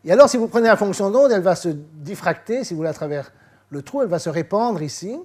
et 0.06 0.12
alors 0.12 0.30
si 0.30 0.38
vous 0.38 0.48
prenez 0.48 0.68
la 0.68 0.78
fonction 0.78 1.10
d'onde, 1.10 1.32
elle 1.32 1.42
va 1.42 1.56
se 1.56 1.70
diffracter, 1.70 2.64
si 2.64 2.74
vous 2.74 2.78
voulez, 2.78 2.90
à 2.90 2.94
travers 2.94 3.32
le 3.70 3.82
trou, 3.82 4.02
elle 4.02 4.08
va 4.08 4.20
se 4.20 4.30
répandre 4.30 4.82
ici, 4.82 5.18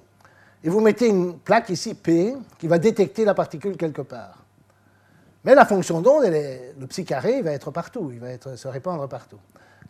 et 0.63 0.69
vous 0.69 0.79
mettez 0.79 1.07
une 1.07 1.37
plaque 1.37 1.69
ici, 1.69 1.93
P, 1.93 2.35
qui 2.57 2.67
va 2.67 2.79
détecter 2.79 3.25
la 3.25 3.33
particule 3.33 3.77
quelque 3.77 4.01
part. 4.01 4.43
Mais 5.43 5.53
la 5.53 5.65
fonction 5.65 6.01
d'onde, 6.01 6.23
le 6.25 6.87
psi 6.87 7.05
carré, 7.05 7.37
il 7.37 7.43
va 7.43 7.51
être 7.51 7.69
partout, 7.69 8.09
il 8.11 8.19
va 8.19 8.29
être, 8.29 8.55
se 8.57 8.67
répandre 8.67 9.07
partout. 9.07 9.37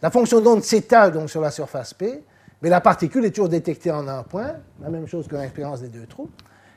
La 0.02 0.12
fonction 0.12 0.42
d'onde 0.42 0.64
s'étale 0.64 1.14
donc 1.14 1.30
sur 1.30 1.40
la 1.40 1.52
surface 1.52 1.94
P, 1.94 2.24
mais 2.62 2.70
la 2.70 2.82
particule 2.82 3.24
est 3.26 3.32
toujours 3.32 3.50
détectée 3.50 3.92
en 3.92 4.08
un 4.08 4.24
point, 4.24 4.54
la 4.82 4.90
même 4.90 5.08
chose 5.08 5.28
que 5.28 5.36
l'expérience 5.36 5.82
des 5.82 5.88
deux 5.88 6.06
trous. 6.06 6.30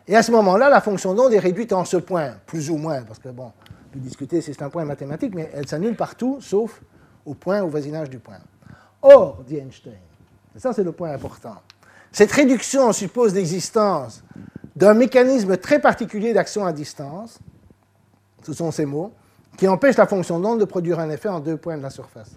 Et 0.09 0.17
à 0.17 0.23
ce 0.23 0.33
moment-là, 0.33 0.71
la 0.71 0.81
fonction 0.81 1.15
d'onde 1.15 1.35
est 1.35 1.39
réduite 1.39 1.73
en 1.75 1.85
ce 1.85 1.99
point, 1.99 2.33
plus 2.47 2.71
ou 2.71 2.79
moins, 2.79 3.03
parce 3.03 3.19
que, 3.19 3.29
bon, 3.29 3.53
on 3.71 3.93
peut 3.93 3.99
discuter 4.01 4.41
si 4.41 4.55
c'est 4.55 4.63
un 4.63 4.71
point 4.71 4.87
mathématique, 4.87 5.35
mais 5.35 5.51
elle 5.53 5.69
s'annule 5.69 5.97
partout, 5.97 6.39
sauf 6.41 6.81
au 7.27 7.35
point, 7.35 7.63
au 7.63 7.69
voisinage 7.69 8.09
du 8.09 8.19
point. 8.19 8.39
Or, 9.03 9.43
dit 9.47 9.59
Einstein, 9.59 9.93
et 10.57 10.59
ça 10.59 10.73
c'est 10.73 10.83
le 10.83 10.93
point 10.93 11.13
important, 11.13 11.57
cette 12.11 12.33
réduction 12.33 12.91
suppose 12.93 13.35
l'existence 13.35 14.25
d'un 14.75 14.95
mécanisme 14.95 15.57
très 15.59 15.79
particulier 15.79 16.33
d'action 16.33 16.65
à 16.65 16.73
distance, 16.73 17.39
ce 18.43 18.55
sont 18.55 18.71
ces 18.71 18.87
mots, 18.87 19.13
qui 19.59 19.69
empêche 19.69 19.97
la 19.97 20.07
fonction 20.07 20.41
d'onde 20.41 20.61
de 20.61 20.65
produire 20.65 21.01
un 21.01 21.11
effet 21.11 21.29
en 21.29 21.41
deux 21.41 21.57
points 21.59 21.77
de 21.77 21.83
la 21.83 21.91
surface. 21.91 22.31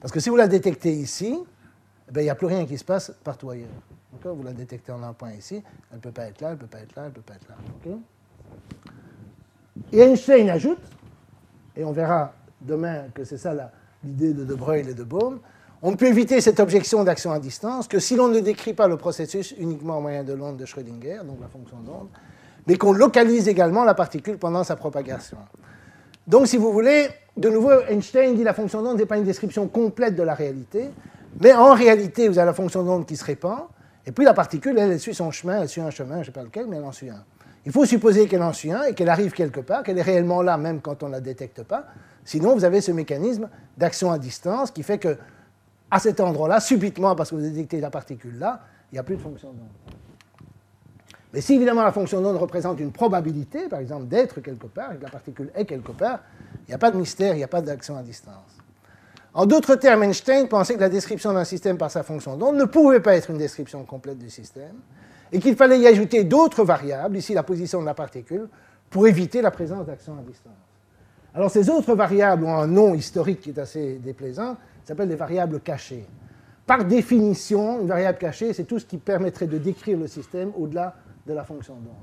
Parce 0.00 0.12
que 0.12 0.20
si 0.20 0.28
vous 0.28 0.36
la 0.36 0.46
détectez 0.46 0.92
ici, 0.92 1.36
eh 2.08 2.12
ben, 2.12 2.20
il 2.20 2.24
n'y 2.24 2.30
a 2.30 2.34
plus 2.34 2.46
rien 2.46 2.64
qui 2.64 2.78
se 2.78 2.84
passe 2.84 3.12
partout 3.24 3.50
ailleurs. 3.50 3.68
Vous 4.22 4.42
la 4.42 4.52
détectez 4.52 4.90
en 4.90 5.02
un 5.02 5.12
point 5.12 5.32
ici, 5.32 5.62
elle 5.90 5.96
ne 5.96 6.02
peut 6.02 6.10
pas 6.10 6.24
être 6.24 6.40
là, 6.40 6.48
elle 6.48 6.54
ne 6.54 6.60
peut 6.60 6.66
pas 6.66 6.80
être 6.80 6.96
là, 6.96 7.02
elle 7.02 7.08
ne 7.08 7.14
peut 7.14 7.20
pas 7.20 7.34
être 7.34 7.48
là. 7.48 7.94
et 9.92 10.00
Einstein 10.00 10.48
ajoute, 10.48 10.80
et 11.76 11.84
on 11.84 11.92
verra 11.92 12.32
demain 12.60 13.04
que 13.14 13.24
c'est 13.24 13.36
ça 13.36 13.54
l'idée 14.02 14.32
de 14.32 14.44
De 14.44 14.54
Broglie 14.54 14.90
et 14.90 14.94
de 14.94 15.04
Bohm, 15.04 15.40
on 15.82 15.94
peut 15.94 16.06
éviter 16.06 16.40
cette 16.40 16.58
objection 16.58 17.04
d'action 17.04 17.30
à 17.32 17.38
distance 17.38 17.86
que 17.86 18.00
si 18.00 18.16
l'on 18.16 18.28
ne 18.28 18.40
décrit 18.40 18.74
pas 18.74 18.88
le 18.88 18.96
processus 18.96 19.54
uniquement 19.58 19.98
au 19.98 20.00
moyen 20.00 20.24
de 20.24 20.32
l'onde 20.32 20.56
de 20.56 20.64
Schrödinger, 20.64 21.20
donc 21.24 21.38
la 21.40 21.48
fonction 21.48 21.76
d'onde, 21.78 22.08
mais 22.66 22.76
qu'on 22.76 22.92
localise 22.92 23.46
également 23.46 23.84
la 23.84 23.94
particule 23.94 24.38
pendant 24.38 24.64
sa 24.64 24.74
propagation. 24.74 25.38
Donc, 26.26 26.48
si 26.48 26.56
vous 26.56 26.72
voulez, 26.72 27.08
de 27.36 27.48
nouveau, 27.48 27.70
Einstein 27.88 28.34
dit 28.34 28.40
que 28.40 28.44
la 28.44 28.54
fonction 28.54 28.82
d'onde 28.82 28.98
n'est 28.98 29.06
pas 29.06 29.16
une 29.16 29.24
description 29.24 29.68
complète 29.68 30.16
de 30.16 30.22
la 30.22 30.34
réalité, 30.34 30.90
mais 31.40 31.54
en 31.54 31.74
réalité, 31.74 32.28
vous 32.28 32.38
avez 32.38 32.46
la 32.46 32.54
fonction 32.54 32.82
d'onde 32.82 33.06
qui 33.06 33.16
se 33.16 33.24
répand, 33.24 33.60
et 34.08 34.10
puis 34.10 34.24
la 34.24 34.32
particule, 34.32 34.78
elle, 34.78 34.92
elle 34.92 35.00
suit 35.00 35.14
son 35.14 35.30
chemin, 35.30 35.60
elle 35.60 35.68
suit 35.68 35.82
un 35.82 35.90
chemin, 35.90 36.14
je 36.14 36.20
ne 36.20 36.24
sais 36.24 36.32
pas 36.32 36.42
lequel, 36.42 36.66
mais 36.66 36.78
elle 36.78 36.84
en 36.84 36.92
suit 36.92 37.10
un. 37.10 37.22
Il 37.66 37.72
faut 37.72 37.84
supposer 37.84 38.26
qu'elle 38.26 38.42
en 38.42 38.54
suit 38.54 38.72
un 38.72 38.84
et 38.84 38.94
qu'elle 38.94 39.10
arrive 39.10 39.32
quelque 39.32 39.60
part, 39.60 39.82
qu'elle 39.82 39.98
est 39.98 40.02
réellement 40.02 40.40
là, 40.40 40.56
même 40.56 40.80
quand 40.80 41.02
on 41.02 41.08
ne 41.08 41.12
la 41.12 41.20
détecte 41.20 41.62
pas. 41.62 41.84
Sinon, 42.24 42.54
vous 42.54 42.64
avez 42.64 42.80
ce 42.80 42.90
mécanisme 42.90 43.50
d'action 43.76 44.10
à 44.10 44.18
distance 44.18 44.70
qui 44.70 44.82
fait 44.82 44.96
que, 44.96 45.18
à 45.90 45.98
cet 45.98 46.20
endroit-là, 46.20 46.58
subitement, 46.58 47.14
parce 47.14 47.28
que 47.28 47.34
vous 47.34 47.42
détectez 47.42 47.82
la 47.82 47.90
particule 47.90 48.38
là, 48.38 48.62
il 48.90 48.94
n'y 48.94 48.98
a 48.98 49.02
plus 49.02 49.16
de 49.16 49.20
fonction 49.20 49.48
d'onde. 49.48 49.68
Mais 51.34 51.42
si 51.42 51.56
évidemment 51.56 51.82
la 51.82 51.92
fonction 51.92 52.22
d'onde 52.22 52.38
représente 52.38 52.80
une 52.80 52.92
probabilité, 52.92 53.68
par 53.68 53.80
exemple, 53.80 54.06
d'être 54.06 54.40
quelque 54.40 54.68
part, 54.68 54.94
et 54.94 54.96
que 54.96 55.02
la 55.02 55.10
particule 55.10 55.50
est 55.54 55.66
quelque 55.66 55.92
part, 55.92 56.20
il 56.66 56.70
n'y 56.70 56.74
a 56.74 56.78
pas 56.78 56.90
de 56.90 56.96
mystère, 56.96 57.34
il 57.34 57.38
n'y 57.38 57.44
a 57.44 57.48
pas 57.48 57.60
d'action 57.60 57.94
à 57.94 58.02
distance. 58.02 58.57
En 59.38 59.46
d'autres 59.46 59.76
termes, 59.76 60.02
Einstein 60.02 60.48
pensait 60.48 60.74
que 60.74 60.80
la 60.80 60.88
description 60.88 61.32
d'un 61.32 61.44
système 61.44 61.78
par 61.78 61.92
sa 61.92 62.02
fonction 62.02 62.36
d'onde 62.36 62.56
ne 62.56 62.64
pouvait 62.64 62.98
pas 62.98 63.14
être 63.14 63.30
une 63.30 63.38
description 63.38 63.84
complète 63.84 64.18
du 64.18 64.30
système, 64.30 64.74
et 65.30 65.38
qu'il 65.38 65.54
fallait 65.54 65.78
y 65.78 65.86
ajouter 65.86 66.24
d'autres 66.24 66.64
variables, 66.64 67.16
ici 67.16 67.34
la 67.34 67.44
position 67.44 67.80
de 67.80 67.86
la 67.86 67.94
particule, 67.94 68.48
pour 68.90 69.06
éviter 69.06 69.40
la 69.40 69.52
présence 69.52 69.86
d'action 69.86 70.14
à 70.18 70.22
distance. 70.22 70.52
Alors 71.36 71.52
ces 71.52 71.70
autres 71.70 71.94
variables 71.94 72.46
ont 72.46 72.56
un 72.56 72.66
nom 72.66 72.94
historique 72.94 73.40
qui 73.40 73.50
est 73.50 73.60
assez 73.60 74.00
déplaisant, 74.00 74.56
s'appellent 74.84 75.08
des 75.08 75.14
variables 75.14 75.60
cachées. 75.60 76.04
Par 76.66 76.84
définition, 76.84 77.80
une 77.80 77.86
variable 77.86 78.18
cachée, 78.18 78.52
c'est 78.52 78.64
tout 78.64 78.80
ce 78.80 78.86
qui 78.86 78.98
permettrait 78.98 79.46
de 79.46 79.58
décrire 79.58 80.00
le 80.00 80.08
système 80.08 80.50
au-delà 80.58 80.96
de 81.28 81.32
la 81.32 81.44
fonction 81.44 81.74
d'onde. 81.74 81.94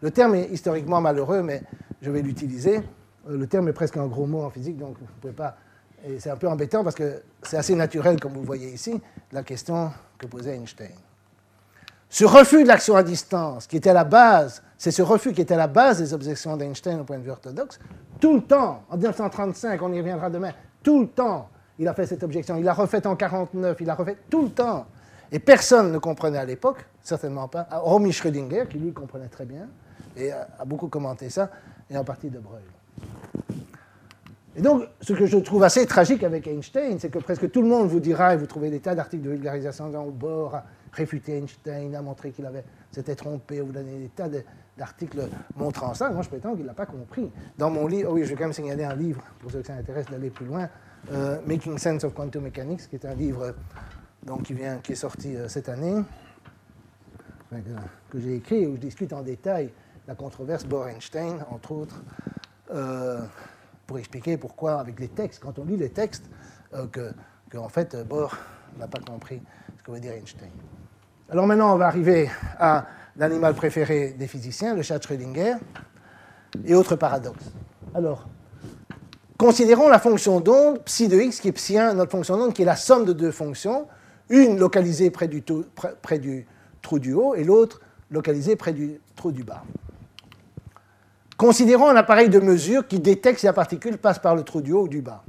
Le 0.00 0.12
terme 0.12 0.36
est 0.36 0.46
historiquement 0.52 1.00
malheureux, 1.00 1.42
mais 1.42 1.60
je 2.02 2.12
vais 2.12 2.22
l'utiliser. 2.22 2.76
Euh, 3.28 3.36
le 3.36 3.48
terme 3.48 3.66
est 3.66 3.72
presque 3.72 3.96
un 3.96 4.06
gros 4.06 4.26
mot 4.26 4.42
en 4.42 4.50
physique, 4.50 4.76
donc 4.76 4.94
vous 5.00 5.06
ne 5.06 5.20
pouvez 5.20 5.32
pas 5.32 5.56
et 6.06 6.20
c'est 6.20 6.30
un 6.30 6.36
peu 6.36 6.48
embêtant 6.48 6.84
parce 6.84 6.94
que 6.94 7.22
c'est 7.42 7.56
assez 7.56 7.74
naturel, 7.74 8.20
comme 8.20 8.32
vous 8.32 8.42
voyez 8.42 8.70
ici, 8.70 9.00
la 9.32 9.42
question 9.42 9.90
que 10.18 10.26
posait 10.26 10.54
Einstein. 10.54 10.90
Ce 12.10 12.24
refus 12.24 12.62
de 12.62 12.68
l'action 12.68 12.94
à 12.94 13.02
distance, 13.02 13.66
qui 13.66 13.76
était 13.78 13.90
à 13.90 13.94
la 13.94 14.04
base, 14.04 14.62
c'est 14.78 14.90
ce 14.90 15.02
refus 15.02 15.32
qui 15.32 15.40
était 15.40 15.54
à 15.54 15.58
la 15.58 15.66
base 15.66 15.98
des 15.98 16.14
objections 16.14 16.56
d'Einstein 16.56 17.00
au 17.00 17.04
point 17.04 17.18
de 17.18 17.22
vue 17.22 17.30
orthodoxe, 17.30 17.80
tout 18.20 18.34
le 18.34 18.42
temps, 18.42 18.84
en 18.88 18.96
1935, 18.96 19.82
on 19.82 19.92
y 19.92 19.98
reviendra 19.98 20.30
demain, 20.30 20.52
tout 20.82 21.00
le 21.00 21.08
temps, 21.08 21.48
il 21.78 21.88
a 21.88 21.94
fait 21.94 22.06
cette 22.06 22.22
objection. 22.22 22.56
Il 22.56 22.64
l'a 22.64 22.72
refait 22.72 23.04
en 23.06 23.16
1949, 23.16 23.76
il 23.80 23.86
l'a 23.86 23.94
refait 23.94 24.16
tout 24.30 24.42
le 24.42 24.50
temps. 24.50 24.86
Et 25.32 25.38
personne 25.38 25.90
ne 25.90 25.98
comprenait 25.98 26.38
à 26.38 26.44
l'époque, 26.44 26.84
certainement 27.02 27.48
pas, 27.48 27.66
hormis 27.82 28.12
Schrödinger, 28.12 28.66
qui 28.68 28.78
lui 28.78 28.92
comprenait 28.92 29.28
très 29.28 29.46
bien, 29.46 29.68
et 30.16 30.30
a 30.30 30.64
beaucoup 30.64 30.88
commenté 30.88 31.30
ça, 31.30 31.50
et 31.90 31.98
en 31.98 32.04
partie 32.04 32.30
de 32.30 32.38
Broglie. 32.38 32.73
Et 34.56 34.62
donc, 34.62 34.84
ce 35.00 35.12
que 35.12 35.26
je 35.26 35.36
trouve 35.38 35.64
assez 35.64 35.84
tragique 35.86 36.22
avec 36.22 36.46
Einstein, 36.46 36.98
c'est 36.98 37.10
que 37.10 37.18
presque 37.18 37.50
tout 37.50 37.60
le 37.60 37.68
monde 37.68 37.88
vous 37.88 38.00
dira, 38.00 38.34
et 38.34 38.36
vous 38.36 38.46
trouvez 38.46 38.70
des 38.70 38.80
tas 38.80 38.94
d'articles 38.94 39.24
de 39.24 39.30
vulgarisation 39.30 39.88
dans 39.90 40.06
bord, 40.06 40.54
a 40.54 40.64
réfuté 40.92 41.36
Einstein, 41.38 41.94
a 41.94 42.02
montré 42.02 42.30
qu'il 42.30 42.48
s'était 42.92 43.16
trompé, 43.16 43.60
vous 43.60 43.72
donnez 43.72 43.98
des 43.98 44.08
tas 44.08 44.28
d'articles 44.76 45.28
montrant 45.56 45.92
ça. 45.94 46.10
Moi, 46.10 46.22
je 46.22 46.28
prétends 46.28 46.52
qu'il 46.52 46.62
ne 46.62 46.68
l'a 46.68 46.74
pas 46.74 46.86
compris. 46.86 47.32
Dans 47.58 47.70
mon 47.70 47.88
livre, 47.88 48.10
oh 48.12 48.14
oui, 48.14 48.24
je 48.24 48.30
vais 48.30 48.36
quand 48.36 48.44
même 48.44 48.52
signaler 48.52 48.84
un 48.84 48.94
livre, 48.94 49.22
pour 49.40 49.50
ceux 49.50 49.60
que 49.60 49.66
ça 49.66 49.74
intéresse 49.74 50.06
d'aller 50.06 50.30
plus 50.30 50.46
loin, 50.46 50.68
euh, 51.12 51.38
Making 51.46 51.78
Sense 51.78 52.04
of 52.04 52.14
Quantum 52.14 52.44
Mechanics, 52.44 52.88
qui 52.88 52.96
est 52.96 53.06
un 53.06 53.14
livre 53.14 53.54
donc, 54.22 54.44
qui, 54.44 54.54
vient, 54.54 54.78
qui 54.78 54.92
est 54.92 54.96
sorti 54.96 55.36
euh, 55.36 55.48
cette 55.48 55.68
année, 55.68 56.02
que, 58.10 58.18
j'ai 58.18 58.36
écrit, 58.36 58.66
où 58.66 58.74
je 58.74 58.80
discute 58.80 59.12
en 59.12 59.22
détail 59.22 59.70
la 60.06 60.14
controverse 60.14 60.64
Bohr-Einstein, 60.64 61.44
entre 61.50 61.72
autres, 61.72 62.02
euh, 62.72 63.20
pour 63.86 63.98
expliquer 63.98 64.36
pourquoi, 64.36 64.80
avec 64.80 64.98
les 65.00 65.08
textes, 65.08 65.40
quand 65.42 65.58
on 65.58 65.64
lit 65.64 65.76
les 65.76 65.90
textes, 65.90 66.24
euh, 66.74 66.86
que, 66.86 67.56
en 67.56 67.68
fait, 67.68 67.96
Bohr 68.08 68.36
n'a 68.78 68.88
pas 68.88 68.98
compris 69.00 69.40
ce 69.78 69.82
que 69.82 69.92
veut 69.92 70.00
dire 70.00 70.12
Einstein. 70.12 70.50
Alors 71.30 71.46
maintenant, 71.46 71.72
on 71.72 71.76
va 71.76 71.86
arriver 71.86 72.28
à 72.58 72.86
l'animal 73.16 73.54
préféré 73.54 74.14
des 74.18 74.26
physiciens, 74.26 74.74
le 74.74 74.82
chat 74.82 75.00
Schrödinger, 75.00 75.54
et 76.64 76.74
autres 76.74 76.96
paradoxes. 76.96 77.50
Alors, 77.94 78.28
considérons 79.38 79.88
la 79.88 79.98
fonction 79.98 80.40
d'onde 80.40 80.82
psi 80.84 81.08
de 81.08 81.18
x, 81.20 81.40
qui 81.40 81.48
est 81.48 81.52
psi 81.52 81.78
1, 81.78 81.94
notre 81.94 82.10
fonction 82.10 82.36
d'onde, 82.36 82.52
qui 82.52 82.62
est 82.62 82.66
la 82.66 82.76
somme 82.76 83.04
de 83.04 83.12
deux 83.12 83.30
fonctions, 83.30 83.86
une 84.28 84.58
localisée 84.58 85.10
près 85.10 85.28
du 85.28 85.42
trou 86.82 86.98
du 86.98 87.12
haut 87.12 87.34
et 87.34 87.44
l'autre 87.44 87.80
localisée 88.10 88.56
près 88.56 88.72
du 88.72 89.00
trou 89.16 89.32
du 89.32 89.44
bas. 89.44 89.62
Considérons 91.36 91.88
un 91.88 91.96
appareil 91.96 92.28
de 92.28 92.38
mesure 92.38 92.86
qui 92.86 93.00
détecte 93.00 93.40
si 93.40 93.46
la 93.46 93.52
particule 93.52 93.98
passe 93.98 94.18
par 94.18 94.36
le 94.36 94.42
trou 94.42 94.60
du 94.60 94.72
haut 94.72 94.82
ou 94.82 94.88
du 94.88 95.02
bas. 95.02 95.24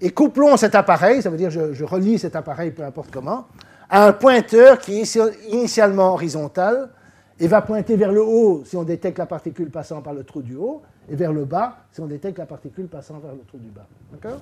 Et 0.00 0.10
couplons 0.10 0.56
cet 0.56 0.74
appareil, 0.74 1.22
ça 1.22 1.30
veut 1.30 1.36
dire 1.36 1.50
je, 1.50 1.72
je 1.72 1.84
relie 1.84 2.18
cet 2.18 2.36
appareil 2.36 2.70
peu 2.70 2.84
importe 2.84 3.10
comment, 3.10 3.46
à 3.88 4.06
un 4.06 4.12
pointeur 4.12 4.78
qui 4.78 5.00
est 5.00 5.18
initialement 5.48 6.12
horizontal 6.12 6.90
et 7.38 7.48
va 7.48 7.62
pointer 7.62 7.96
vers 7.96 8.12
le 8.12 8.22
haut 8.22 8.62
si 8.64 8.76
on 8.76 8.82
détecte 8.82 9.18
la 9.18 9.26
particule 9.26 9.70
passant 9.70 10.02
par 10.02 10.12
le 10.12 10.24
trou 10.24 10.42
du 10.42 10.56
haut, 10.56 10.82
et 11.08 11.16
vers 11.16 11.32
le 11.32 11.44
bas 11.44 11.78
si 11.90 12.00
on 12.00 12.06
détecte 12.06 12.38
la 12.38 12.46
particule 12.46 12.86
passant 12.86 13.18
vers 13.18 13.32
le 13.32 13.40
trou 13.40 13.58
du 13.58 13.70
bas. 13.70 13.86
D'accord? 14.12 14.40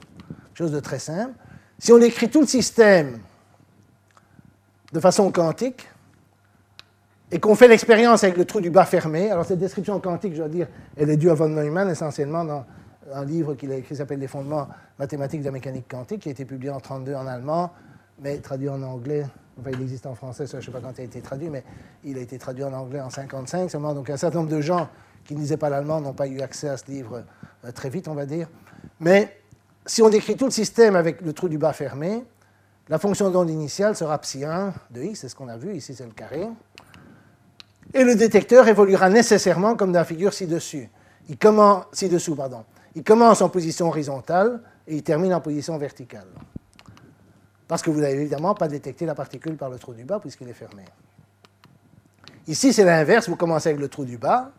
Chose 0.55 0.73
de 0.73 0.81
très 0.81 0.99
simple. 0.99 1.33
Si 1.79 1.93
on 1.93 1.99
écrit 1.99 2.29
tout 2.29 2.41
le 2.41 2.47
système 2.47 3.21
de 4.93 5.01
façon 5.01 5.31
quantique, 5.31 5.89
et 7.31 7.41
qu'on 7.41 7.55
fait 7.55 7.69
l'expérience 7.69 8.25
avec 8.25 8.37
le 8.37 8.45
trou 8.45 8.61
du 8.61 8.71
bas 8.71 8.85
fermé, 8.85 9.31
alors 9.31 9.45
cette 9.45 9.59
description 9.59 10.01
quantique, 10.01 10.33
je 10.33 10.39
dois 10.39 10.49
dire, 10.49 10.67
elle 10.97 11.11
est 11.11 11.17
due 11.17 11.31
à 11.31 11.35
von 11.35 11.49
Neumann 11.49 11.89
essentiellement 11.91 12.45
dans 12.45 12.65
un 13.13 13.25
livre 13.25 13.55
qu'il 13.55 13.71
a 13.73 13.77
écrit 13.77 13.89
qui 13.89 13.97
s'appelle 13.97 14.19
Les 14.19 14.29
fondements 14.29 14.69
mathématiques 14.99 15.41
de 15.41 15.47
la 15.47 15.53
mécanique 15.53 15.87
quantique, 15.89 16.23
qui 16.23 16.29
a 16.29 16.33
été 16.33 16.45
publié 16.45 16.71
en 16.71 16.77
1932 16.77 17.15
en 17.15 17.27
allemand, 17.27 17.73
mais 18.21 18.39
traduit 18.39 18.69
en 18.69 18.83
anglais 18.83 19.25
Enfin, 19.61 19.71
il 19.73 19.83
existe 19.83 20.07
en 20.07 20.15
français, 20.15 20.47
je 20.47 20.57
ne 20.57 20.63
sais 20.63 20.71
pas 20.71 20.81
quand 20.81 20.93
il 20.99 21.01
a 21.01 21.05
été 21.05 21.21
traduit, 21.21 21.51
mais 21.51 21.65
il 22.05 22.17
a 22.17 22.21
été 22.21 22.39
traduit 22.39 22.63
en 22.63 22.73
anglais 22.73 23.01
en 23.01 23.09
1955 23.09 23.71
seulement. 23.71 23.95
Donc 23.95 24.09
un 24.09 24.17
certain 24.17 24.39
nombre 24.39 24.51
de 24.51 24.61
gens 24.61 24.89
qui 25.25 25.35
ne 25.35 25.41
lisaient 25.41 25.57
pas 25.57 25.69
l'allemand 25.69 26.01
n'ont 26.01 26.13
pas 26.13 26.29
eu 26.29 26.41
accès 26.41 26.69
à 26.69 26.77
ce 26.77 26.87
livre 26.87 27.25
euh, 27.65 27.73
très 27.73 27.91
vite, 27.91 28.09
on 28.09 28.15
va 28.15 28.25
dire. 28.25 28.49
Mais 29.01 29.37
si 29.85 30.01
on 30.01 30.11
décrit 30.11 30.37
tout 30.37 30.45
le 30.45 30.51
système 30.51 30.95
avec 30.95 31.21
le 31.23 31.33
trou 31.33 31.49
du 31.49 31.59
bas 31.59 31.73
fermé, 31.73 32.25
la 32.89 32.99
fonction 32.99 33.31
d'onde 33.31 33.51
initiale 33.51 33.97
sera 33.97 34.17
psi 34.19 34.45
1 34.45 34.73
de 34.91 35.03
x, 35.03 35.21
c'est 35.21 35.29
ce 35.29 35.35
qu'on 35.35 35.49
a 35.49 35.57
vu, 35.57 35.75
ici 35.75 35.95
c'est 35.95 36.07
le 36.07 36.13
carré. 36.13 36.49
Et 37.95 38.05
le 38.05 38.15
détecteur 38.15 38.69
évoluera 38.69 39.09
nécessairement 39.09 39.77
comme 39.77 39.93
dans 39.93 40.01
la 40.01 40.05
figure 40.05 40.33
ci-dessus. 40.33 40.89
Il 41.29 41.39
commence, 41.39 41.85
ci-dessous, 41.93 42.35
pardon. 42.35 42.65
Il 42.95 43.03
commence 43.03 43.43
en 43.43 43.49
position 43.49 43.89
horizontale 43.89 44.61
et 44.87 44.97
il 44.97 45.03
termine 45.03 45.35
en 45.35 45.41
position 45.41 45.77
verticale. 45.79 46.27
Parce 47.67 47.83
que 47.83 47.91
vous 47.91 48.01
n'avez 48.01 48.15
évidemment 48.15 48.55
pas 48.55 48.69
détecté 48.69 49.07
la 49.07 49.15
particule 49.15 49.57
par 49.57 49.69
le 49.69 49.79
trou 49.79 49.95
du 49.95 50.05
bas 50.05 50.19
puisqu'il 50.21 50.49
est 50.49 50.55
fermé. 50.55 50.85
Ici, 52.47 52.73
c'est 52.73 52.85
l'inverse, 52.85 53.29
vous 53.29 53.37
commencez 53.37 53.69
avec 53.69 53.81
le 53.81 53.89
trou 53.89 54.07
du 54.07 54.17
bas, 54.17 54.53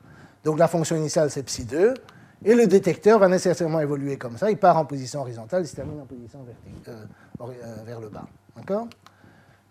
donc 0.43 0.59
la 0.59 0.67
fonction 0.67 0.95
initiale 0.95 1.31
c'est 1.31 1.41
psi 1.41 1.65
2, 1.65 1.95
et 2.45 2.53
le 2.53 2.67
détecteur 2.67 3.17
va 3.17 3.27
nécessairement 3.27 3.79
évoluer 3.79 4.17
comme 4.17 4.37
ça, 4.37 4.51
il 4.51 4.57
part 4.57 4.77
en 4.77 4.85
position 4.85 5.21
horizontale, 5.21 5.63
il 5.63 5.67
se 5.67 5.75
termine 5.75 5.99
en 5.99 6.05
position 6.05 6.39
euh, 6.87 6.93
euh, 7.41 7.75
vers 7.85 7.99
le 7.99 8.09
bas. 8.09 8.27
D'accord? 8.55 8.87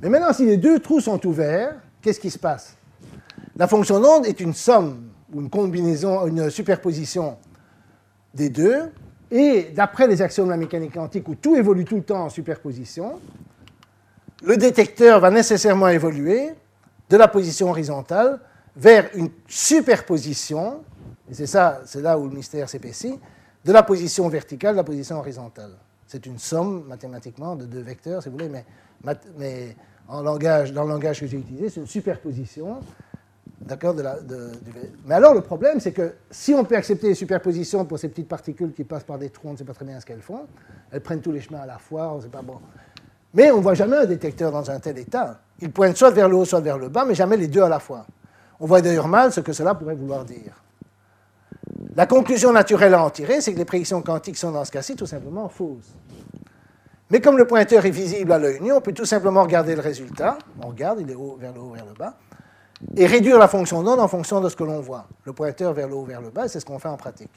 Mais 0.00 0.08
maintenant, 0.08 0.32
si 0.32 0.46
les 0.46 0.56
deux 0.56 0.80
trous 0.80 1.00
sont 1.00 1.24
ouverts, 1.26 1.76
qu'est-ce 2.02 2.20
qui 2.20 2.30
se 2.30 2.38
passe? 2.38 2.77
La 3.56 3.66
fonction 3.66 4.00
d'onde 4.00 4.26
est 4.26 4.40
une 4.40 4.54
somme, 4.54 5.10
ou 5.32 5.40
une 5.40 5.50
combinaison, 5.50 6.26
une 6.26 6.50
superposition 6.50 7.36
des 8.34 8.48
deux, 8.48 8.90
et 9.30 9.70
d'après 9.74 10.06
les 10.06 10.22
axiomes 10.22 10.46
de 10.46 10.52
la 10.52 10.56
mécanique 10.56 10.94
quantique, 10.94 11.28
où 11.28 11.34
tout 11.34 11.56
évolue 11.56 11.84
tout 11.84 11.96
le 11.96 12.02
temps 12.02 12.24
en 12.24 12.28
superposition, 12.28 13.20
le 14.42 14.56
détecteur 14.56 15.20
va 15.20 15.30
nécessairement 15.30 15.88
évoluer 15.88 16.50
de 17.10 17.16
la 17.16 17.28
position 17.28 17.70
horizontale 17.70 18.40
vers 18.76 19.10
une 19.14 19.30
superposition, 19.46 20.82
et 21.30 21.34
c'est 21.34 21.46
ça, 21.46 21.80
c'est 21.84 22.00
là 22.00 22.18
où 22.18 22.28
le 22.28 22.34
mystère 22.34 22.68
s'épaissit, 22.68 23.18
de 23.64 23.72
la 23.72 23.82
position 23.82 24.28
verticale 24.28 24.74
de 24.74 24.78
la 24.78 24.84
position 24.84 25.18
horizontale. 25.18 25.72
C'est 26.06 26.24
une 26.24 26.38
somme 26.38 26.84
mathématiquement 26.86 27.56
de 27.56 27.66
deux 27.66 27.82
vecteurs, 27.82 28.22
si 28.22 28.28
vous 28.28 28.36
voulez, 28.36 28.48
mais, 28.48 28.64
mais 29.36 29.76
en 30.06 30.22
langage, 30.22 30.72
dans 30.72 30.84
le 30.84 30.90
langage 30.90 31.20
que 31.20 31.26
j'ai 31.26 31.36
utilisé, 31.36 31.68
c'est 31.68 31.80
une 31.80 31.86
superposition 31.86 32.80
D'accord 33.68 33.94
Mais 35.06 35.14
alors, 35.14 35.34
le 35.34 35.42
problème, 35.42 35.78
c'est 35.78 35.92
que 35.92 36.14
si 36.30 36.54
on 36.54 36.64
peut 36.64 36.74
accepter 36.74 37.08
les 37.08 37.14
superpositions 37.14 37.84
pour 37.84 37.98
ces 37.98 38.08
petites 38.08 38.26
particules 38.26 38.72
qui 38.72 38.82
passent 38.82 39.04
par 39.04 39.18
des 39.18 39.28
trous, 39.28 39.48
on 39.48 39.52
ne 39.52 39.56
sait 39.58 39.64
pas 39.64 39.74
très 39.74 39.84
bien 39.84 40.00
ce 40.00 40.06
qu'elles 40.06 40.22
font. 40.22 40.46
Elles 40.90 41.02
prennent 41.02 41.20
tous 41.20 41.32
les 41.32 41.42
chemins 41.42 41.60
à 41.60 41.66
la 41.66 41.76
fois, 41.76 42.14
on 42.14 42.20
sait 42.22 42.28
pas 42.28 42.40
bon. 42.40 42.58
Mais 43.34 43.50
on 43.50 43.58
ne 43.58 43.62
voit 43.62 43.74
jamais 43.74 43.98
un 43.98 44.06
détecteur 44.06 44.52
dans 44.52 44.70
un 44.70 44.80
tel 44.80 44.96
état. 44.96 45.40
Il 45.60 45.70
pointe 45.70 45.98
soit 45.98 46.10
vers 46.10 46.30
le 46.30 46.36
haut, 46.36 46.46
soit 46.46 46.60
vers 46.60 46.78
le 46.78 46.88
bas, 46.88 47.04
mais 47.04 47.14
jamais 47.14 47.36
les 47.36 47.48
deux 47.48 47.60
à 47.60 47.68
la 47.68 47.78
fois. 47.78 48.06
On 48.58 48.64
voit 48.64 48.80
d'ailleurs 48.80 49.06
mal 49.06 49.32
ce 49.32 49.40
que 49.40 49.52
cela 49.52 49.74
pourrait 49.74 49.96
vouloir 49.96 50.24
dire. 50.24 50.62
La 51.94 52.06
conclusion 52.06 52.50
naturelle 52.50 52.94
à 52.94 53.04
en 53.04 53.10
tirer, 53.10 53.42
c'est 53.42 53.52
que 53.52 53.58
les 53.58 53.66
prédictions 53.66 54.00
quantiques 54.00 54.38
sont 54.38 54.52
dans 54.52 54.64
ce 54.64 54.72
cas-ci 54.72 54.96
tout 54.96 55.06
simplement 55.06 55.46
fausses. 55.50 55.94
Mais 57.10 57.20
comme 57.20 57.36
le 57.36 57.46
pointeur 57.46 57.84
est 57.84 57.90
visible 57.90 58.32
à 58.32 58.38
l'œil 58.38 58.62
nu, 58.62 58.72
on 58.72 58.80
peut 58.80 58.92
tout 58.92 59.04
simplement 59.04 59.42
regarder 59.42 59.74
le 59.74 59.82
résultat. 59.82 60.38
On 60.62 60.68
regarde, 60.68 61.00
il 61.00 61.10
est 61.10 61.14
haut, 61.14 61.36
vers 61.38 61.52
le 61.52 61.60
haut, 61.60 61.72
vers 61.72 61.84
le 61.84 61.92
bas 61.92 62.16
et 62.96 63.06
réduire 63.06 63.38
la 63.38 63.48
fonction 63.48 63.82
d'onde 63.82 64.00
en 64.00 64.08
fonction 64.08 64.40
de 64.40 64.48
ce 64.48 64.56
que 64.56 64.64
l'on 64.64 64.80
voit, 64.80 65.06
le 65.24 65.32
pointeur 65.32 65.72
vers 65.72 65.88
le 65.88 65.94
haut, 65.94 66.04
vers 66.04 66.20
le 66.20 66.30
bas, 66.30 66.48
c'est 66.48 66.60
ce 66.60 66.64
qu'on 66.64 66.78
fait 66.78 66.88
en 66.88 66.96
pratique. 66.96 67.32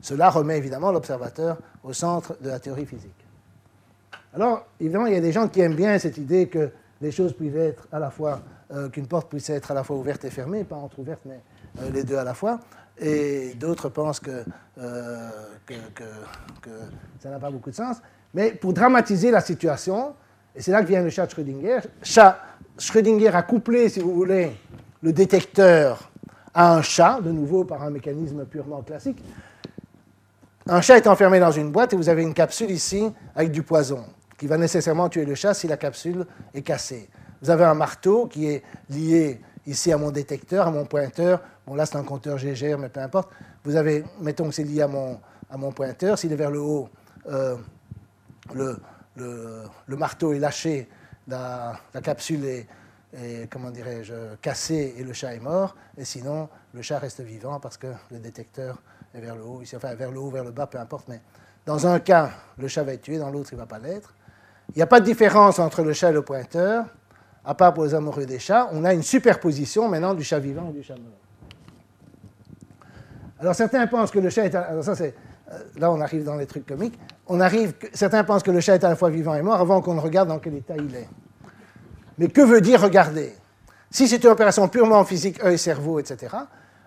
Cela 0.00 0.30
remet 0.30 0.58
évidemment 0.58 0.90
l'observateur 0.90 1.58
au 1.84 1.92
centre 1.92 2.36
de 2.40 2.48
la 2.48 2.58
théorie 2.58 2.86
physique. 2.86 3.24
Alors, 4.34 4.66
évidemment, 4.80 5.06
il 5.06 5.14
y 5.14 5.16
a 5.16 5.20
des 5.20 5.32
gens 5.32 5.46
qui 5.48 5.60
aiment 5.60 5.76
bien 5.76 5.98
cette 5.98 6.18
idée 6.18 6.48
que 6.48 6.70
les 7.00 7.12
choses 7.12 7.34
puissent 7.34 7.54
être 7.54 7.86
à 7.92 7.98
la 7.98 8.10
fois, 8.10 8.40
euh, 8.72 8.88
qu'une 8.88 9.06
porte 9.06 9.28
puisse 9.28 9.50
être 9.50 9.70
à 9.70 9.74
la 9.74 9.84
fois 9.84 9.96
ouverte 9.96 10.24
et 10.24 10.30
fermée, 10.30 10.64
pas 10.64 10.76
entre 10.76 10.98
ouverte, 10.98 11.20
mais 11.26 11.40
euh, 11.80 11.90
les 11.90 12.02
deux 12.02 12.16
à 12.16 12.24
la 12.24 12.34
fois. 12.34 12.58
Et 12.98 13.54
d'autres 13.54 13.88
pensent 13.88 14.20
que, 14.20 14.44
euh, 14.78 15.30
que, 15.66 16.04
ça 17.20 17.30
n'a 17.30 17.38
pas 17.38 17.50
beaucoup 17.50 17.70
de 17.70 17.74
sens. 17.74 17.98
Mais 18.34 18.52
pour 18.52 18.72
dramatiser 18.72 19.30
la 19.30 19.40
situation, 19.40 20.14
et 20.54 20.62
c'est 20.62 20.72
là 20.72 20.82
que 20.82 20.88
vient 20.88 21.02
le 21.02 21.10
chat 21.10 21.26
Schrödinger, 21.26 21.80
Schrödinger 22.78 23.34
a 23.34 23.42
couplé, 23.42 23.88
si 23.88 24.00
vous 24.00 24.14
voulez, 24.14 24.52
le 25.02 25.12
détecteur 25.12 26.10
à 26.54 26.74
un 26.74 26.82
chat, 26.82 27.20
de 27.20 27.30
nouveau 27.30 27.64
par 27.64 27.82
un 27.82 27.90
mécanisme 27.90 28.44
purement 28.44 28.82
classique. 28.82 29.22
Un 30.68 30.80
chat 30.80 30.96
est 30.96 31.06
enfermé 31.06 31.40
dans 31.40 31.50
une 31.50 31.72
boîte 31.72 31.92
et 31.92 31.96
vous 31.96 32.08
avez 32.08 32.22
une 32.22 32.34
capsule 32.34 32.70
ici 32.70 33.10
avec 33.34 33.50
du 33.50 33.62
poison 33.62 34.04
qui 34.38 34.46
va 34.46 34.56
nécessairement 34.58 35.08
tuer 35.08 35.24
le 35.24 35.34
chat 35.34 35.54
si 35.54 35.66
la 35.66 35.76
capsule 35.76 36.26
est 36.54 36.62
cassée. 36.62 37.08
Vous 37.40 37.50
avez 37.50 37.64
un 37.64 37.74
marteau 37.74 38.26
qui 38.26 38.46
est 38.46 38.62
lié 38.88 39.40
ici 39.66 39.92
à 39.92 39.98
mon 39.98 40.10
détecteur, 40.10 40.68
à 40.68 40.70
mon 40.70 40.84
pointeur. 40.84 41.40
Bon, 41.66 41.74
là, 41.74 41.86
c'est 41.86 41.96
un 41.96 42.04
compteur 42.04 42.38
GGR, 42.38 42.78
mais 42.78 42.88
peu 42.88 43.00
importe. 43.00 43.30
Vous 43.64 43.74
avez, 43.76 44.04
mettons 44.20 44.48
que 44.48 44.54
c'est 44.54 44.64
lié 44.64 44.82
à 44.82 44.88
mon, 44.88 45.72
pointeur. 45.72 46.18
S'il 46.18 46.32
est 46.32 46.36
vers 46.36 46.50
le 46.50 46.60
haut, 46.60 46.88
euh, 47.28 47.56
le, 48.54 48.76
marteau 49.88 50.32
est 50.32 50.38
lâché, 50.38 50.88
la 51.26 51.80
capsule 52.02 52.44
est, 52.44 52.66
et 53.14 53.46
comment 53.50 53.70
dirais-je, 53.70 54.36
cassé 54.40 54.94
et 54.96 55.04
le 55.04 55.12
chat 55.12 55.34
est 55.34 55.40
mort, 55.40 55.76
et 55.96 56.04
sinon 56.04 56.48
le 56.72 56.82
chat 56.82 56.98
reste 56.98 57.20
vivant 57.20 57.60
parce 57.60 57.76
que 57.76 57.88
le 58.10 58.18
détecteur 58.18 58.80
est 59.14 59.20
vers 59.20 59.36
le 59.36 59.42
haut, 59.42 59.62
enfin 59.74 59.94
vers 59.94 60.10
le 60.10 60.18
haut, 60.18 60.30
vers 60.30 60.44
le 60.44 60.50
bas, 60.50 60.66
peu 60.66 60.78
importe, 60.78 61.08
mais 61.08 61.20
dans 61.66 61.86
un 61.86 62.00
cas, 62.00 62.30
le 62.58 62.68
chat 62.68 62.82
va 62.82 62.94
être 62.94 63.02
tué, 63.02 63.18
dans 63.18 63.30
l'autre, 63.30 63.50
il 63.52 63.56
ne 63.56 63.60
va 63.60 63.66
pas 63.66 63.78
l'être. 63.78 64.14
Il 64.70 64.76
n'y 64.76 64.82
a 64.82 64.86
pas 64.86 65.00
de 65.00 65.04
différence 65.04 65.58
entre 65.58 65.82
le 65.82 65.92
chat 65.92 66.10
et 66.10 66.12
le 66.12 66.22
pointeur, 66.22 66.86
à 67.44 67.54
part 67.54 67.74
pour 67.74 67.84
les 67.84 67.94
amoureux 67.94 68.24
des 68.24 68.38
chats. 68.38 68.68
On 68.72 68.84
a 68.84 68.94
une 68.94 69.02
superposition 69.02 69.88
maintenant 69.88 70.14
du 70.14 70.24
chat 70.24 70.38
vivant 70.38 70.70
et 70.70 70.72
du 70.72 70.82
chat 70.82 70.94
mort. 70.94 71.12
Alors 73.38 73.54
certains 73.54 73.86
pensent 73.86 74.10
que 74.10 74.18
le 74.20 74.30
chat 74.30 74.46
est... 74.46 74.56
Certains 77.92 78.24
pensent 78.24 78.42
que 78.42 78.50
le 78.50 78.60
chat 78.60 78.74
est 78.76 78.84
à 78.84 78.88
la 78.88 78.96
fois 78.96 79.10
vivant 79.10 79.34
et 79.34 79.42
mort 79.42 79.60
avant 79.60 79.82
qu'on 79.82 79.94
ne 79.94 80.00
regarde 80.00 80.28
dans 80.28 80.38
quel 80.38 80.54
état 80.54 80.74
il 80.76 80.94
est. 80.94 81.08
Mais 82.18 82.28
que 82.28 82.42
veut 82.42 82.60
dire 82.60 82.80
regarder? 82.80 83.32
Si 83.90 84.08
c'est 84.08 84.22
une 84.24 84.30
opération 84.30 84.68
purement 84.68 85.04
physique, 85.04 85.42
œil, 85.44 85.58
cerveau, 85.58 85.98
etc., 85.98 86.34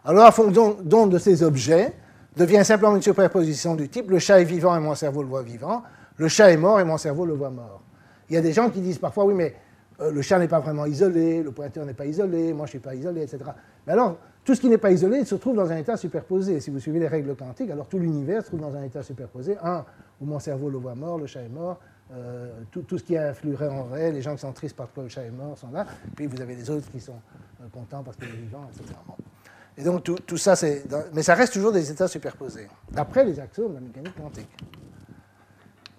alors 0.03 0.23
la 0.23 0.31
fonction 0.31 0.77
de 0.81 1.17
ces 1.17 1.43
objets 1.43 1.93
devient 2.37 2.63
simplement 2.63 2.95
une 2.95 3.01
superposition 3.01 3.75
du 3.75 3.89
type 3.89 4.09
le 4.09 4.19
chat 4.19 4.39
est 4.39 4.45
vivant 4.45 4.75
et 4.75 4.79
mon 4.79 4.93
cerveau 4.93 5.23
le 5.23 5.29
voit 5.29 5.41
vivant, 5.41 5.83
le 6.17 6.27
chat 6.27 6.51
est 6.51 6.57
mort 6.57 6.79
et 6.79 6.83
mon 6.83 6.97
cerveau 6.97 7.25
le 7.25 7.33
voit 7.33 7.49
mort. 7.49 7.81
Il 8.29 8.35
y 8.35 8.37
a 8.37 8.41
des 8.41 8.53
gens 8.53 8.69
qui 8.69 8.81
disent 8.81 8.97
parfois 8.97 9.25
oui, 9.25 9.33
mais 9.33 9.55
euh, 10.01 10.11
le 10.11 10.21
chat 10.21 10.37
n'est 10.39 10.47
pas 10.47 10.59
vraiment 10.59 10.85
isolé, 10.85 11.41
le 11.41 11.51
pointeur 11.51 11.85
n'est 11.85 11.93
pas 11.93 12.05
isolé, 12.05 12.53
moi 12.53 12.65
je 12.65 12.69
ne 12.69 12.71
suis 12.71 12.79
pas 12.79 12.95
isolé, 12.95 13.23
etc. 13.23 13.39
Mais 13.85 13.93
alors, 13.93 14.17
tout 14.43 14.53
ce 14.53 14.61
qui 14.61 14.69
n'est 14.69 14.77
pas 14.77 14.91
isolé 14.91 15.23
se 15.25 15.35
trouve 15.35 15.55
dans 15.55 15.71
un 15.71 15.77
état 15.77 15.97
superposé. 15.97 16.59
Si 16.59 16.69
vous 16.69 16.79
suivez 16.79 16.99
les 16.99 17.07
règles 17.07 17.35
quantiques, 17.35 17.71
alors 17.71 17.87
tout 17.87 17.97
l'univers 17.97 18.43
se 18.43 18.47
trouve 18.47 18.61
dans 18.61 18.75
un 18.75 18.83
état 18.83 19.01
superposé. 19.01 19.57
Un, 19.63 19.85
où 20.21 20.25
mon 20.25 20.39
cerveau 20.39 20.69
le 20.69 20.77
voit 20.77 20.95
mort, 20.95 21.17
le 21.17 21.27
chat 21.27 21.41
est 21.41 21.49
mort, 21.49 21.79
euh, 22.13 22.51
tout, 22.71 22.97
ce 22.97 23.03
qui 23.03 23.17
influerait 23.17 23.67
en 23.67 23.83
vrai, 23.83 24.11
les 24.11 24.21
gens 24.21 24.35
qui 24.35 24.41
sont 24.41 24.51
tristes 24.51 24.75
parce 24.75 24.91
que 24.91 25.01
le 25.01 25.09
chat 25.09 25.23
est 25.23 25.31
mort 25.31 25.57
sont 25.57 25.71
là, 25.71 25.87
puis 26.15 26.27
vous 26.27 26.39
avez 26.39 26.55
les 26.55 26.69
autres 26.69 26.89
qui 26.91 26.99
sont 26.99 27.19
euh, 27.61 27.65
contents 27.73 28.03
parce 28.03 28.15
qu'il 28.17 28.27
est 28.27 28.31
vivant, 28.31 28.69
etc. 28.71 28.93
Et 29.77 29.83
donc 29.83 30.03
tout, 30.03 30.37
ça, 30.37 30.55
c'est. 30.55 30.83
Mais 31.13 31.23
ça 31.23 31.33
reste 31.33 31.53
toujours 31.53 31.71
des 31.71 31.91
états 31.91 32.07
superposés, 32.07 32.67
d'après 32.91 33.25
les 33.25 33.39
axiomes 33.39 33.69
de 33.69 33.73
la 33.75 33.81
mécanique 33.81 34.15
quantique. 34.15 34.55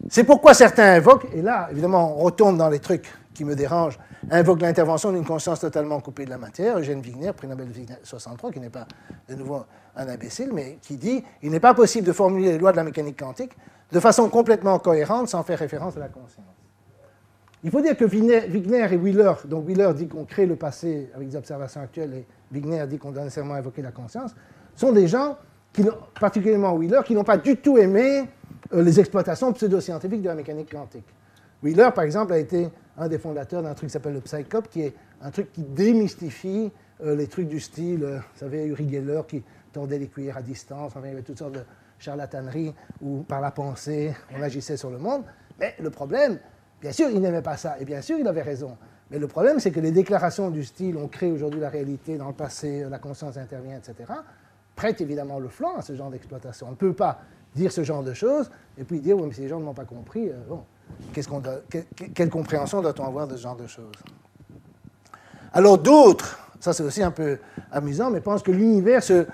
C'est 0.08 0.24
pourquoi 0.24 0.54
certains 0.54 0.94
invoquent, 0.94 1.26
et 1.34 1.42
là, 1.42 1.68
évidemment, 1.72 2.16
on 2.18 2.22
retourne 2.22 2.56
dans 2.56 2.68
les 2.68 2.78
trucs 2.78 3.12
qui 3.34 3.44
me 3.44 3.56
dérangent, 3.56 3.98
invoquent 4.30 4.62
l'intervention 4.62 5.12
d'une 5.12 5.24
conscience 5.24 5.60
totalement 5.60 6.00
coupée 6.00 6.24
de 6.24 6.30
la 6.30 6.38
matière. 6.38 6.78
Eugène 6.78 7.00
Wigner, 7.00 7.32
prix 7.32 7.48
Nobel 7.48 7.68
63, 8.02 8.52
qui 8.52 8.60
n'est 8.60 8.70
pas 8.70 8.86
de 9.28 9.34
nouveau 9.34 9.64
un 9.96 10.08
imbécile, 10.08 10.50
mais 10.54 10.78
qui 10.80 10.96
dit 10.96 11.24
il 11.42 11.50
n'est 11.50 11.60
pas 11.60 11.74
possible 11.74 12.06
de 12.06 12.12
formuler 12.12 12.52
les 12.52 12.58
lois 12.58 12.70
de 12.70 12.76
la 12.76 12.84
mécanique 12.84 13.18
quantique 13.18 13.52
de 13.92 14.00
façon 14.00 14.28
complètement 14.28 14.78
cohérente 14.78 15.28
sans 15.28 15.42
faire 15.42 15.58
référence 15.58 15.96
à 15.96 16.00
la 16.00 16.08
conscience. 16.08 16.44
Il 17.64 17.70
faut 17.70 17.80
dire 17.80 17.96
que 17.96 18.04
Wigner 18.04 18.92
et 18.92 18.96
Wheeler, 18.96 19.32
donc 19.46 19.66
Wheeler 19.66 19.92
dit 19.94 20.06
qu'on 20.06 20.24
crée 20.24 20.46
le 20.46 20.56
passé 20.56 21.10
avec 21.14 21.28
des 21.28 21.36
observations 21.36 21.80
actuelles 21.80 22.14
et 22.14 22.26
Wigner 22.52 22.86
dit 22.86 22.98
qu'on 22.98 23.10
doit 23.10 23.24
nécessairement 23.24 23.54
invoquer 23.54 23.82
la 23.82 23.92
conscience, 23.92 24.34
sont 24.74 24.92
des 24.92 25.08
gens, 25.08 25.36
qui, 25.72 25.84
particulièrement 26.20 26.74
Wheeler, 26.74 27.00
qui 27.04 27.14
n'ont 27.14 27.24
pas 27.24 27.38
du 27.38 27.56
tout 27.56 27.78
aimé 27.78 28.24
euh, 28.72 28.82
les 28.82 29.00
exploitations 29.00 29.52
pseudo-scientifiques 29.52 30.22
de 30.22 30.28
la 30.28 30.34
mécanique 30.34 30.70
quantique. 30.70 31.06
Wheeler, 31.62 31.90
par 31.94 32.04
exemple, 32.04 32.32
a 32.34 32.38
été 32.38 32.68
un 32.98 33.08
des 33.08 33.18
fondateurs 33.18 33.62
d'un 33.62 33.74
truc 33.74 33.88
qui 33.88 33.92
s'appelle 33.92 34.14
le 34.14 34.20
Psychop, 34.20 34.62
qui 34.70 34.82
est 34.82 34.94
un 35.22 35.30
truc 35.30 35.52
qui 35.52 35.62
démystifie 35.62 36.70
euh, 37.02 37.16
les 37.16 37.26
trucs 37.26 37.48
du 37.48 37.60
style, 37.60 38.04
euh, 38.04 38.18
vous 38.18 38.38
savez, 38.38 38.66
Uri 38.66 38.88
Geller 38.88 39.22
qui 39.28 39.42
tordait 39.72 39.98
les 39.98 40.06
cuillères 40.06 40.38
à 40.38 40.42
distance, 40.42 40.92
enfin, 40.94 41.00
il 41.04 41.10
y 41.10 41.12
avait 41.12 41.22
toutes 41.22 41.38
sortes 41.38 41.54
de 41.54 41.62
charlataneries 41.98 42.74
où, 43.00 43.22
par 43.22 43.40
la 43.40 43.50
pensée, 43.50 44.14
on 44.36 44.42
agissait 44.42 44.76
sur 44.76 44.90
le 44.90 44.98
monde. 44.98 45.22
Mais 45.58 45.74
le 45.80 45.90
problème, 45.90 46.38
bien 46.80 46.92
sûr, 46.92 47.08
il 47.10 47.20
n'aimait 47.20 47.42
pas 47.42 47.56
ça, 47.56 47.76
et 47.80 47.84
bien 47.84 48.02
sûr, 48.02 48.18
il 48.18 48.26
avait 48.26 48.42
raison. 48.42 48.76
Mais 49.10 49.18
le 49.18 49.28
problème, 49.28 49.60
c'est 49.60 49.70
que 49.70 49.80
les 49.80 49.92
déclarations 49.92 50.50
du 50.50 50.64
style 50.64 50.96
on 50.96 51.08
crée 51.08 51.30
aujourd'hui 51.30 51.60
la 51.60 51.68
réalité, 51.68 52.16
dans 52.16 52.28
le 52.28 52.34
passé, 52.34 52.84
la 52.88 52.98
conscience 52.98 53.36
intervient, 53.36 53.76
etc., 53.76 54.12
prêtent 54.74 55.00
évidemment 55.00 55.38
le 55.38 55.48
flanc 55.48 55.76
à 55.78 55.82
ce 55.82 55.94
genre 55.94 56.10
d'exploitation. 56.10 56.66
On 56.66 56.72
ne 56.72 56.76
peut 56.76 56.92
pas 56.92 57.20
dire 57.54 57.72
ce 57.72 57.82
genre 57.82 58.02
de 58.02 58.12
choses 58.12 58.50
et 58.76 58.84
puis 58.84 59.00
dire, 59.00 59.16
oui, 59.16 59.24
mais 59.26 59.32
si 59.32 59.40
les 59.40 59.48
gens 59.48 59.58
ne 59.58 59.64
m'ont 59.64 59.74
pas 59.74 59.86
compris, 59.86 60.28
euh, 60.28 60.34
bon, 60.48 60.64
quelle 62.14 62.30
compréhension 62.30 62.82
doit-on 62.82 63.06
avoir 63.06 63.26
de 63.26 63.36
ce 63.36 63.42
genre 63.42 63.56
de 63.56 63.66
choses? 63.66 63.94
Alors 65.52 65.78
d'autres, 65.78 66.38
ça 66.60 66.74
c'est 66.74 66.82
aussi 66.82 67.02
un 67.02 67.10
peu 67.10 67.38
amusant, 67.72 68.10
mais 68.10 68.20
pensent 68.20 68.42
que 68.42 68.52
l'univers 68.52 69.02
se 69.02 69.24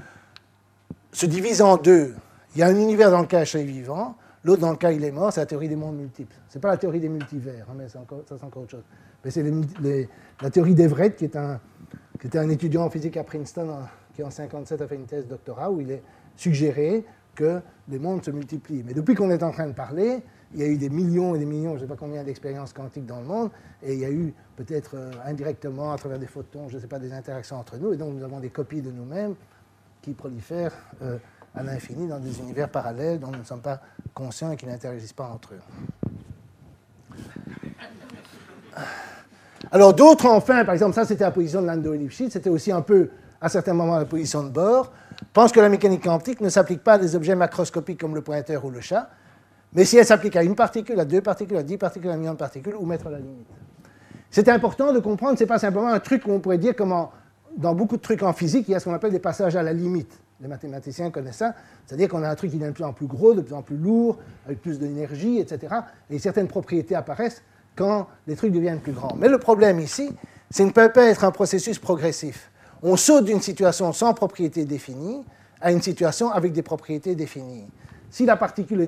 divise 1.26 1.60
en 1.60 1.76
deux. 1.76 2.14
Il 2.54 2.58
y 2.58 2.62
a 2.62 2.66
un 2.66 2.76
univers 2.76 3.10
dans 3.10 3.22
lequel 3.22 3.46
je 3.46 3.58
est 3.58 3.64
vivant, 3.64 4.16
l'autre 4.44 4.60
dans 4.60 4.70
le 4.70 4.76
cas 4.76 4.92
il 4.92 5.02
est 5.04 5.10
mort, 5.10 5.32
c'est 5.32 5.40
la 5.40 5.46
théorie 5.46 5.68
des 5.68 5.76
mondes 5.76 5.96
multiples. 5.96 6.36
Ce 6.48 6.58
n'est 6.58 6.60
pas 6.60 6.68
la 6.68 6.76
théorie 6.76 7.00
des 7.00 7.08
multivers, 7.08 7.66
hein, 7.70 7.74
mais 7.76 7.88
ça 7.88 8.00
c'est 8.26 8.44
encore 8.44 8.62
autre 8.62 8.70
chose. 8.70 8.84
Mais 9.24 9.30
c'est 9.30 9.44
la 10.42 10.50
théorie 10.50 10.74
d'Everett, 10.74 11.16
qui, 11.16 11.24
était 11.24 12.38
un 12.38 12.48
étudiant 12.50 12.84
en 12.84 12.90
physique 12.90 13.16
à 13.16 13.24
Princeton, 13.24 13.68
qui 14.14 14.22
en 14.22 14.28
1957 14.28 14.82
a 14.82 14.86
fait 14.86 14.96
une 14.96 15.06
thèse 15.06 15.26
doctorat, 15.26 15.70
où 15.70 15.80
il 15.80 15.90
est 15.90 16.02
suggéré 16.36 17.04
que 17.34 17.60
les 17.88 17.98
mondes 17.98 18.24
se 18.24 18.30
multiplient. 18.30 18.82
Mais 18.84 18.92
depuis 18.92 19.14
qu'on 19.14 19.30
est 19.30 19.42
en 19.42 19.50
train 19.50 19.66
de 19.66 19.72
parler, 19.72 20.22
il 20.52 20.60
y 20.60 20.62
a 20.62 20.66
eu 20.66 20.76
des 20.76 20.90
millions 20.90 21.34
et 21.34 21.38
des 21.38 21.46
millions, 21.46 21.70
je 21.70 21.76
ne 21.76 21.80
sais 21.80 21.86
pas 21.86 21.96
combien 21.96 22.22
d'expériences 22.22 22.74
quantiques 22.74 23.06
dans 23.06 23.20
le 23.20 23.26
monde, 23.26 23.50
et 23.82 23.94
il 23.94 24.00
y 24.00 24.04
a 24.04 24.10
eu 24.10 24.34
peut-être 24.56 24.96
euh, 24.96 25.10
indirectement, 25.24 25.92
à 25.92 25.96
travers 25.96 26.18
des 26.18 26.26
photons, 26.26 26.68
je 26.68 26.76
ne 26.76 26.80
sais 26.80 26.88
pas, 26.88 26.98
des 26.98 27.12
interactions 27.12 27.56
entre 27.56 27.78
nous, 27.78 27.94
et 27.94 27.96
donc 27.96 28.14
nous 28.14 28.22
avons 28.22 28.40
des 28.40 28.50
copies 28.50 28.82
de 28.82 28.90
nous-mêmes 28.90 29.34
qui 30.02 30.12
prolifèrent 30.12 30.74
euh, 31.00 31.16
à 31.54 31.62
l'infini 31.62 32.06
dans 32.06 32.18
des 32.18 32.38
univers 32.40 32.68
parallèles 32.68 33.20
dont 33.20 33.30
nous 33.30 33.38
ne 33.38 33.44
sommes 33.44 33.60
pas 33.60 33.80
conscients 34.14 34.52
et 34.52 34.56
qui 34.56 34.66
n'interagissent 34.66 35.12
pas 35.12 35.30
entre 35.32 35.54
eux. 35.54 35.60
Alors 39.70 39.94
d'autres, 39.94 40.26
enfin, 40.26 40.64
par 40.64 40.74
exemple, 40.74 40.94
ça 40.94 41.04
c'était 41.04 41.24
la 41.24 41.30
position 41.30 41.62
de 41.62 41.66
Landau 41.66 41.94
et 41.94 41.98
Lipschitz, 41.98 42.32
c'était 42.32 42.50
aussi 42.50 42.72
un 42.72 42.82
peu, 42.82 43.10
à 43.40 43.48
certains 43.48 43.74
moments, 43.74 43.96
la 43.96 44.04
position 44.04 44.42
de 44.42 44.48
Bohr, 44.48 44.90
pensent 45.32 45.52
que 45.52 45.60
la 45.60 45.68
mécanique 45.68 46.02
quantique 46.02 46.40
ne 46.40 46.48
s'applique 46.48 46.82
pas 46.82 46.94
à 46.94 46.98
des 46.98 47.14
objets 47.14 47.34
macroscopiques 47.34 48.00
comme 48.00 48.14
le 48.14 48.22
pointeur 48.22 48.64
ou 48.64 48.70
le 48.70 48.80
chat, 48.80 49.08
mais 49.72 49.84
si 49.84 49.96
elle 49.96 50.06
s'applique 50.06 50.36
à 50.36 50.42
une 50.42 50.54
particule, 50.54 50.98
à 50.98 51.04
deux 51.04 51.20
particules, 51.20 51.56
à 51.56 51.62
dix 51.62 51.78
particules, 51.78 52.10
à 52.10 52.14
un 52.14 52.16
million 52.16 52.32
de 52.32 52.38
particules, 52.38 52.74
où 52.78 52.84
mettre 52.84 53.08
la 53.08 53.18
limite. 53.18 53.46
C'est 54.30 54.48
important 54.48 54.92
de 54.92 54.98
comprendre, 54.98 55.38
ce 55.38 55.44
n'est 55.44 55.48
pas 55.48 55.58
simplement 55.58 55.88
un 55.88 56.00
truc 56.00 56.26
où 56.26 56.32
on 56.32 56.40
pourrait 56.40 56.58
dire 56.58 56.74
comment, 56.76 57.12
dans 57.56 57.74
beaucoup 57.74 57.96
de 57.96 58.02
trucs 58.02 58.22
en 58.22 58.32
physique, 58.32 58.66
il 58.68 58.72
y 58.72 58.74
a 58.74 58.80
ce 58.80 58.86
qu'on 58.86 58.94
appelle 58.94 59.12
des 59.12 59.18
passages 59.18 59.56
à 59.56 59.62
la 59.62 59.72
limite. 59.72 60.21
Les 60.42 60.48
mathématiciens 60.48 61.12
connaissent 61.12 61.36
ça, 61.36 61.54
c'est-à-dire 61.86 62.08
qu'on 62.08 62.24
a 62.24 62.28
un 62.28 62.34
truc 62.34 62.50
qui 62.50 62.56
devient 62.56 62.70
de 62.70 62.74
plus 62.74 62.84
en 62.84 62.92
plus 62.92 63.06
gros, 63.06 63.32
de 63.32 63.42
plus 63.42 63.54
en 63.54 63.62
plus 63.62 63.76
lourd, 63.76 64.18
avec 64.44 64.60
plus 64.60 64.80
d'énergie, 64.80 65.38
etc. 65.38 65.72
Et 66.10 66.18
certaines 66.18 66.48
propriétés 66.48 66.96
apparaissent 66.96 67.42
quand 67.76 68.08
les 68.26 68.34
trucs 68.34 68.52
deviennent 68.52 68.80
plus 68.80 68.92
grands. 68.92 69.14
Mais 69.16 69.28
le 69.28 69.38
problème 69.38 69.78
ici, 69.78 70.10
c'est 70.50 70.64
ne 70.64 70.70
peut 70.70 70.90
pas 70.90 71.04
être 71.04 71.22
un 71.22 71.30
processus 71.30 71.78
progressif. 71.78 72.50
On 72.82 72.96
saute 72.96 73.26
d'une 73.26 73.40
situation 73.40 73.92
sans 73.92 74.14
propriété 74.14 74.64
définie 74.64 75.24
à 75.60 75.70
une 75.70 75.80
situation 75.80 76.32
avec 76.32 76.52
des 76.52 76.62
propriétés 76.62 77.14
définies. 77.14 77.68
Si 78.10 78.26
la 78.26 78.36
particule 78.36 78.86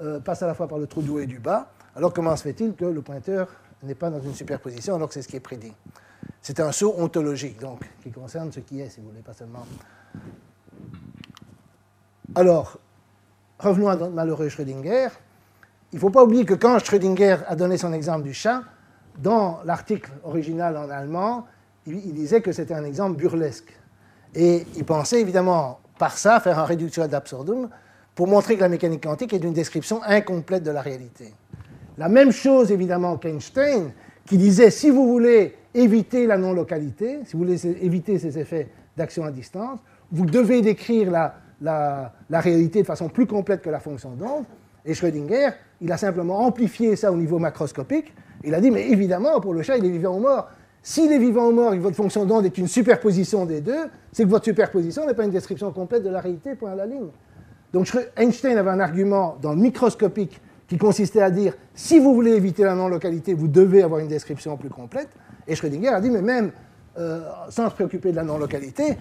euh, 0.00 0.20
passe 0.20 0.42
à 0.42 0.46
la 0.46 0.54
fois 0.54 0.68
par 0.68 0.78
le 0.78 0.86
trou 0.86 1.02
du 1.02 1.10
haut 1.10 1.20
et 1.20 1.26
du 1.26 1.38
bas, 1.38 1.70
alors 1.94 2.14
comment 2.14 2.34
se 2.34 2.44
fait-il 2.44 2.74
que 2.74 2.86
le 2.86 3.02
pointeur 3.02 3.48
n'est 3.82 3.94
pas 3.94 4.08
dans 4.08 4.22
une 4.22 4.34
superposition 4.34 4.94
alors 4.94 5.08
que 5.08 5.14
c'est 5.14 5.22
ce 5.22 5.28
qui 5.28 5.36
est 5.36 5.40
prédit? 5.40 5.74
C'est 6.40 6.58
un 6.60 6.72
saut 6.72 6.94
ontologique, 6.96 7.60
donc, 7.60 7.80
qui 8.02 8.10
concerne 8.10 8.50
ce 8.50 8.60
qui 8.60 8.80
est, 8.80 8.88
si 8.88 9.00
vous 9.00 9.10
voulez, 9.10 9.20
pas 9.20 9.34
seulement. 9.34 9.66
Alors, 12.34 12.78
revenons 13.58 13.88
à 13.88 13.96
notre 13.96 14.12
malheureux 14.12 14.48
Schrödinger 14.48 15.08
il 15.92 15.96
ne 15.96 16.00
faut 16.00 16.10
pas 16.10 16.24
oublier 16.24 16.46
que 16.46 16.54
quand 16.54 16.78
Schrödinger 16.78 17.36
a 17.46 17.54
donné 17.54 17.76
son 17.76 17.92
exemple 17.92 18.22
du 18.22 18.32
chat, 18.32 18.62
dans 19.18 19.60
l'article 19.66 20.10
original 20.24 20.76
en 20.78 20.88
allemand, 20.88 21.46
il, 21.86 22.14
disait 22.14 22.40
que 22.40 22.50
c'était 22.52 22.72
un 22.72 22.84
exemple 22.84 23.18
burlesque. 23.18 23.78
Et 24.34 24.64
il 24.76 24.84
pensait 24.84 25.20
évidemment 25.20 25.80
par 25.98 26.16
ça 26.16 26.40
faire 26.40 26.58
un 26.58 26.64
réduction 26.64 27.02
ad 27.02 27.12
absurdum 27.12 27.68
pour 28.14 28.26
montrer 28.26 28.56
que 28.56 28.62
la 28.62 28.70
mécanique 28.70 29.02
quantique 29.02 29.34
est 29.34 29.44
une 29.44 29.52
description 29.52 30.02
incomplète 30.02 30.62
de 30.62 30.70
la 30.70 30.80
réalité. 30.80 31.34
La 31.98 32.08
même 32.08 32.32
chose 32.32 32.72
évidemment 32.72 33.18
qu'Einstein, 33.18 33.92
qui 34.24 34.38
disait 34.38 34.70
si 34.70 34.88
vous 34.88 35.06
voulez 35.06 35.56
éviter 35.74 36.26
la 36.26 36.38
non-localité, 36.38 37.20
si 37.26 37.32
vous 37.34 37.40
voulez 37.40 37.66
éviter 37.84 38.18
ces 38.18 38.38
effets 38.38 38.70
d'action 38.96 39.24
à 39.24 39.30
distance, 39.30 39.78
vous 40.12 40.26
devez 40.26 40.60
décrire 40.60 41.10
la, 41.10 42.12
réalité 42.30 42.82
de 42.82 42.86
façon 42.86 43.08
plus 43.08 43.26
complète 43.26 43.62
que 43.62 43.70
la 43.70 43.80
fonction 43.80 44.10
d'onde. 44.10 44.44
Et 44.84 44.94
Schrödinger, 44.94 45.50
il 45.80 45.90
a 45.90 45.96
simplement 45.96 46.40
amplifié 46.40 46.96
ça 46.96 47.10
au 47.10 47.16
niveau 47.16 47.38
macroscopique. 47.38 48.12
Il 48.44 48.54
a 48.54 48.60
dit, 48.60 48.70
mais 48.70 48.88
évidemment, 48.90 49.40
pour 49.40 49.54
le 49.54 49.62
chat, 49.62 49.78
il 49.78 49.86
est 49.86 49.90
vivant 49.90 50.16
ou 50.16 50.20
mort. 50.20 50.48
S'il 50.82 51.12
est 51.12 51.18
vivant 51.18 51.46
ou 51.48 51.52
mort 51.52 51.72
et 51.72 51.76
que 51.76 51.82
votre 51.82 51.96
fonction 51.96 52.24
d'onde 52.24 52.44
est 52.44 52.58
une 52.58 52.66
superposition 52.66 53.46
des 53.46 53.60
deux, 53.60 53.88
c'est 54.10 54.24
que 54.24 54.28
votre 54.28 54.44
superposition 54.44 55.06
n'est 55.06 55.14
pas 55.14 55.24
une 55.24 55.30
description 55.30 55.70
complète 55.72 56.02
de 56.02 56.10
la 56.10 56.20
réalité, 56.20 56.56
point 56.56 56.72
à 56.72 56.74
la 56.74 56.86
ligne. 56.86 57.08
Donc 57.72 57.96
Einstein 58.16 58.58
avait 58.58 58.70
un 58.70 58.80
argument 58.80 59.38
dans 59.40 59.52
le 59.52 59.60
microscopique 59.60 60.40
qui 60.66 60.78
consistait 60.78 61.22
à 61.22 61.30
dire, 61.30 61.54
si 61.74 62.00
vous 62.00 62.14
voulez 62.14 62.32
éviter 62.32 62.64
la 62.64 62.74
non-localité, 62.74 63.34
vous 63.34 63.48
devez 63.48 63.82
avoir 63.82 64.00
une 64.00 64.08
description 64.08 64.56
plus 64.56 64.70
complète. 64.70 65.08
Et 65.46 65.54
Schrödinger 65.54 65.88
a 65.88 66.00
dit, 66.00 66.10
mais 66.10 66.22
même 66.22 66.50
euh, 66.98 67.20
sans 67.48 67.70
se 67.70 67.74
préoccuper 67.74 68.10
de 68.10 68.16
la 68.16 68.24
non-localité, 68.24 68.96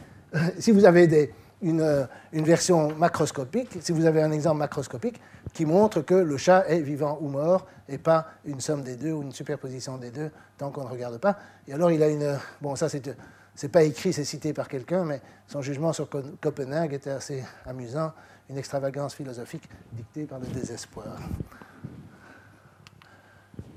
si 0.59 0.71
vous 0.71 0.85
avez 0.85 1.31
euh, 1.63 2.05
une, 2.31 2.43
version 2.43 2.95
macroscopique, 2.95 3.77
si 3.81 3.91
vous 3.91 4.05
avez 4.05 4.21
un 4.21 4.31
exemple 4.31 4.57
macroscopique, 4.57 5.21
qui 5.53 5.65
montre 5.65 6.01
que 6.01 6.15
le 6.15 6.37
chat 6.37 6.65
est 6.67 6.81
vivant 6.81 7.17
ou 7.21 7.27
mort 7.27 7.67
et 7.87 7.97
pas 7.97 8.27
une 8.45 8.61
somme 8.61 8.81
des 8.83 8.95
deux 8.95 9.11
ou 9.11 9.21
une 9.21 9.31
superposition 9.31 9.97
des 9.97 10.11
deux 10.11 10.31
tant 10.57 10.71
qu'on 10.71 10.85
ne 10.85 10.89
regarde 10.89 11.19
pas. 11.19 11.37
Et 11.67 11.73
alors 11.73 11.91
il 11.91 12.01
a 12.01 12.09
une. 12.09 12.37
Bon, 12.61 12.75
ça 12.75 12.89
c'est. 12.89 13.15
C'est 13.53 13.67
pas 13.67 13.83
écrit, 13.83 14.13
c'est 14.13 14.23
cité 14.23 14.53
par 14.53 14.69
quelqu'un, 14.69 15.03
mais 15.03 15.21
son 15.45 15.61
jugement 15.61 15.91
sur 15.91 16.07
Copenhague 16.39 16.93
était 16.93 17.09
assez 17.09 17.43
amusant, 17.65 18.13
une 18.49 18.57
extravagance 18.57 19.13
philosophique 19.13 19.67
dictée 19.91 20.23
par 20.23 20.39
le 20.39 20.47
désespoir. 20.47 21.19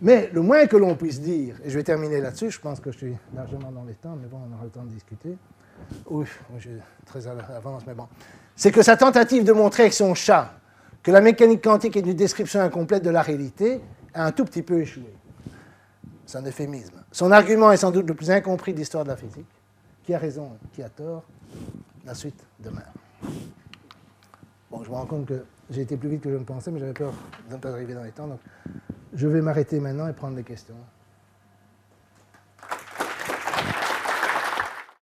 Mais 0.00 0.30
le 0.32 0.42
moins 0.42 0.66
que 0.66 0.76
l'on 0.76 0.94
puisse 0.94 1.20
dire, 1.20 1.57
et 1.64 1.70
je 1.70 1.76
vais 1.76 1.82
terminer 1.82 2.20
là-dessus, 2.20 2.52
je 2.52 2.61
pense 2.61 2.78
que 2.78 2.92
je 2.92 2.98
suis 2.98 3.16
largement 3.34 3.72
dans 3.72 3.84
les 3.84 3.94
temps, 3.94 4.16
mais 4.20 4.28
bon, 4.28 4.38
on 4.48 4.55
aura 4.55 4.64
le 4.64 4.70
temps 4.70 4.84
de 4.84 4.90
discuter, 4.90 5.36
oui, 6.07 6.27
je 6.57 6.61
suis 6.61 6.79
très 7.07 7.27
à 7.27 7.35
l'avance, 7.35 7.83
mais 7.87 7.95
bon. 7.95 8.07
C'est 8.57 8.70
que 8.70 8.83
sa 8.83 8.97
tentative 8.97 9.45
de 9.45 9.53
montrer 9.53 9.85
avec 9.85 9.95
son 9.95 10.14
chat 10.14 10.53
que 11.03 11.11
la 11.11 11.20
mécanique 11.20 11.62
quantique 11.62 11.97
est 11.97 12.01
une 12.01 12.14
description 12.14 12.61
incomplète 12.61 13.03
de 13.03 13.11
la 13.11 13.22
réalité 13.22 13.81
a 14.14 14.25
un 14.27 14.33
tout 14.33 14.45
petit 14.45 14.62
peu 14.62 14.81
échoué. 14.81 15.14
C'est 16.25 16.39
un 16.39 16.47
euphémisme. 16.47 17.03
Son 17.12 17.31
argument 17.31 17.70
est 17.72 17.77
sans 17.77 17.91
doute 17.91 18.09
le 18.09 18.14
plus 18.14 18.31
incompris 18.31 18.72
de 18.72 18.79
l'histoire 18.79 19.05
de 19.05 19.11
la 19.11 19.16
physique. 19.16 19.47
Qui 20.05 20.14
a 20.14 20.18
raison, 20.18 20.53
qui 20.72 20.83
a 20.83 20.89
tort? 20.89 21.25
La 22.05 22.14
suite 22.14 22.43
demain. 22.61 22.83
Bon, 24.70 24.83
je 24.83 24.91
me 24.91 24.95
rends 24.95 25.07
compte 25.07 25.27
que 25.27 25.45
j'ai 25.70 25.83
été 25.83 25.97
plus 25.97 26.09
vite 26.09 26.22
que 26.22 26.31
je 26.31 26.37
ne 26.37 26.45
pensais, 26.45 26.70
mais 26.70 26.81
j'avais 26.81 26.93
peur 26.93 27.12
de 27.49 27.55
ne 27.55 27.61
pas 27.61 27.70
arriver 27.70 27.95
dans 27.95 28.03
les 28.03 28.11
temps. 28.11 28.27
Donc, 28.27 28.41
je 29.14 29.29
vais 29.29 29.41
m'arrêter 29.41 29.81
maintenant 29.81 30.09
et 30.09 30.12
prendre 30.12 30.37
des 30.37 30.43
questions. 30.43 30.75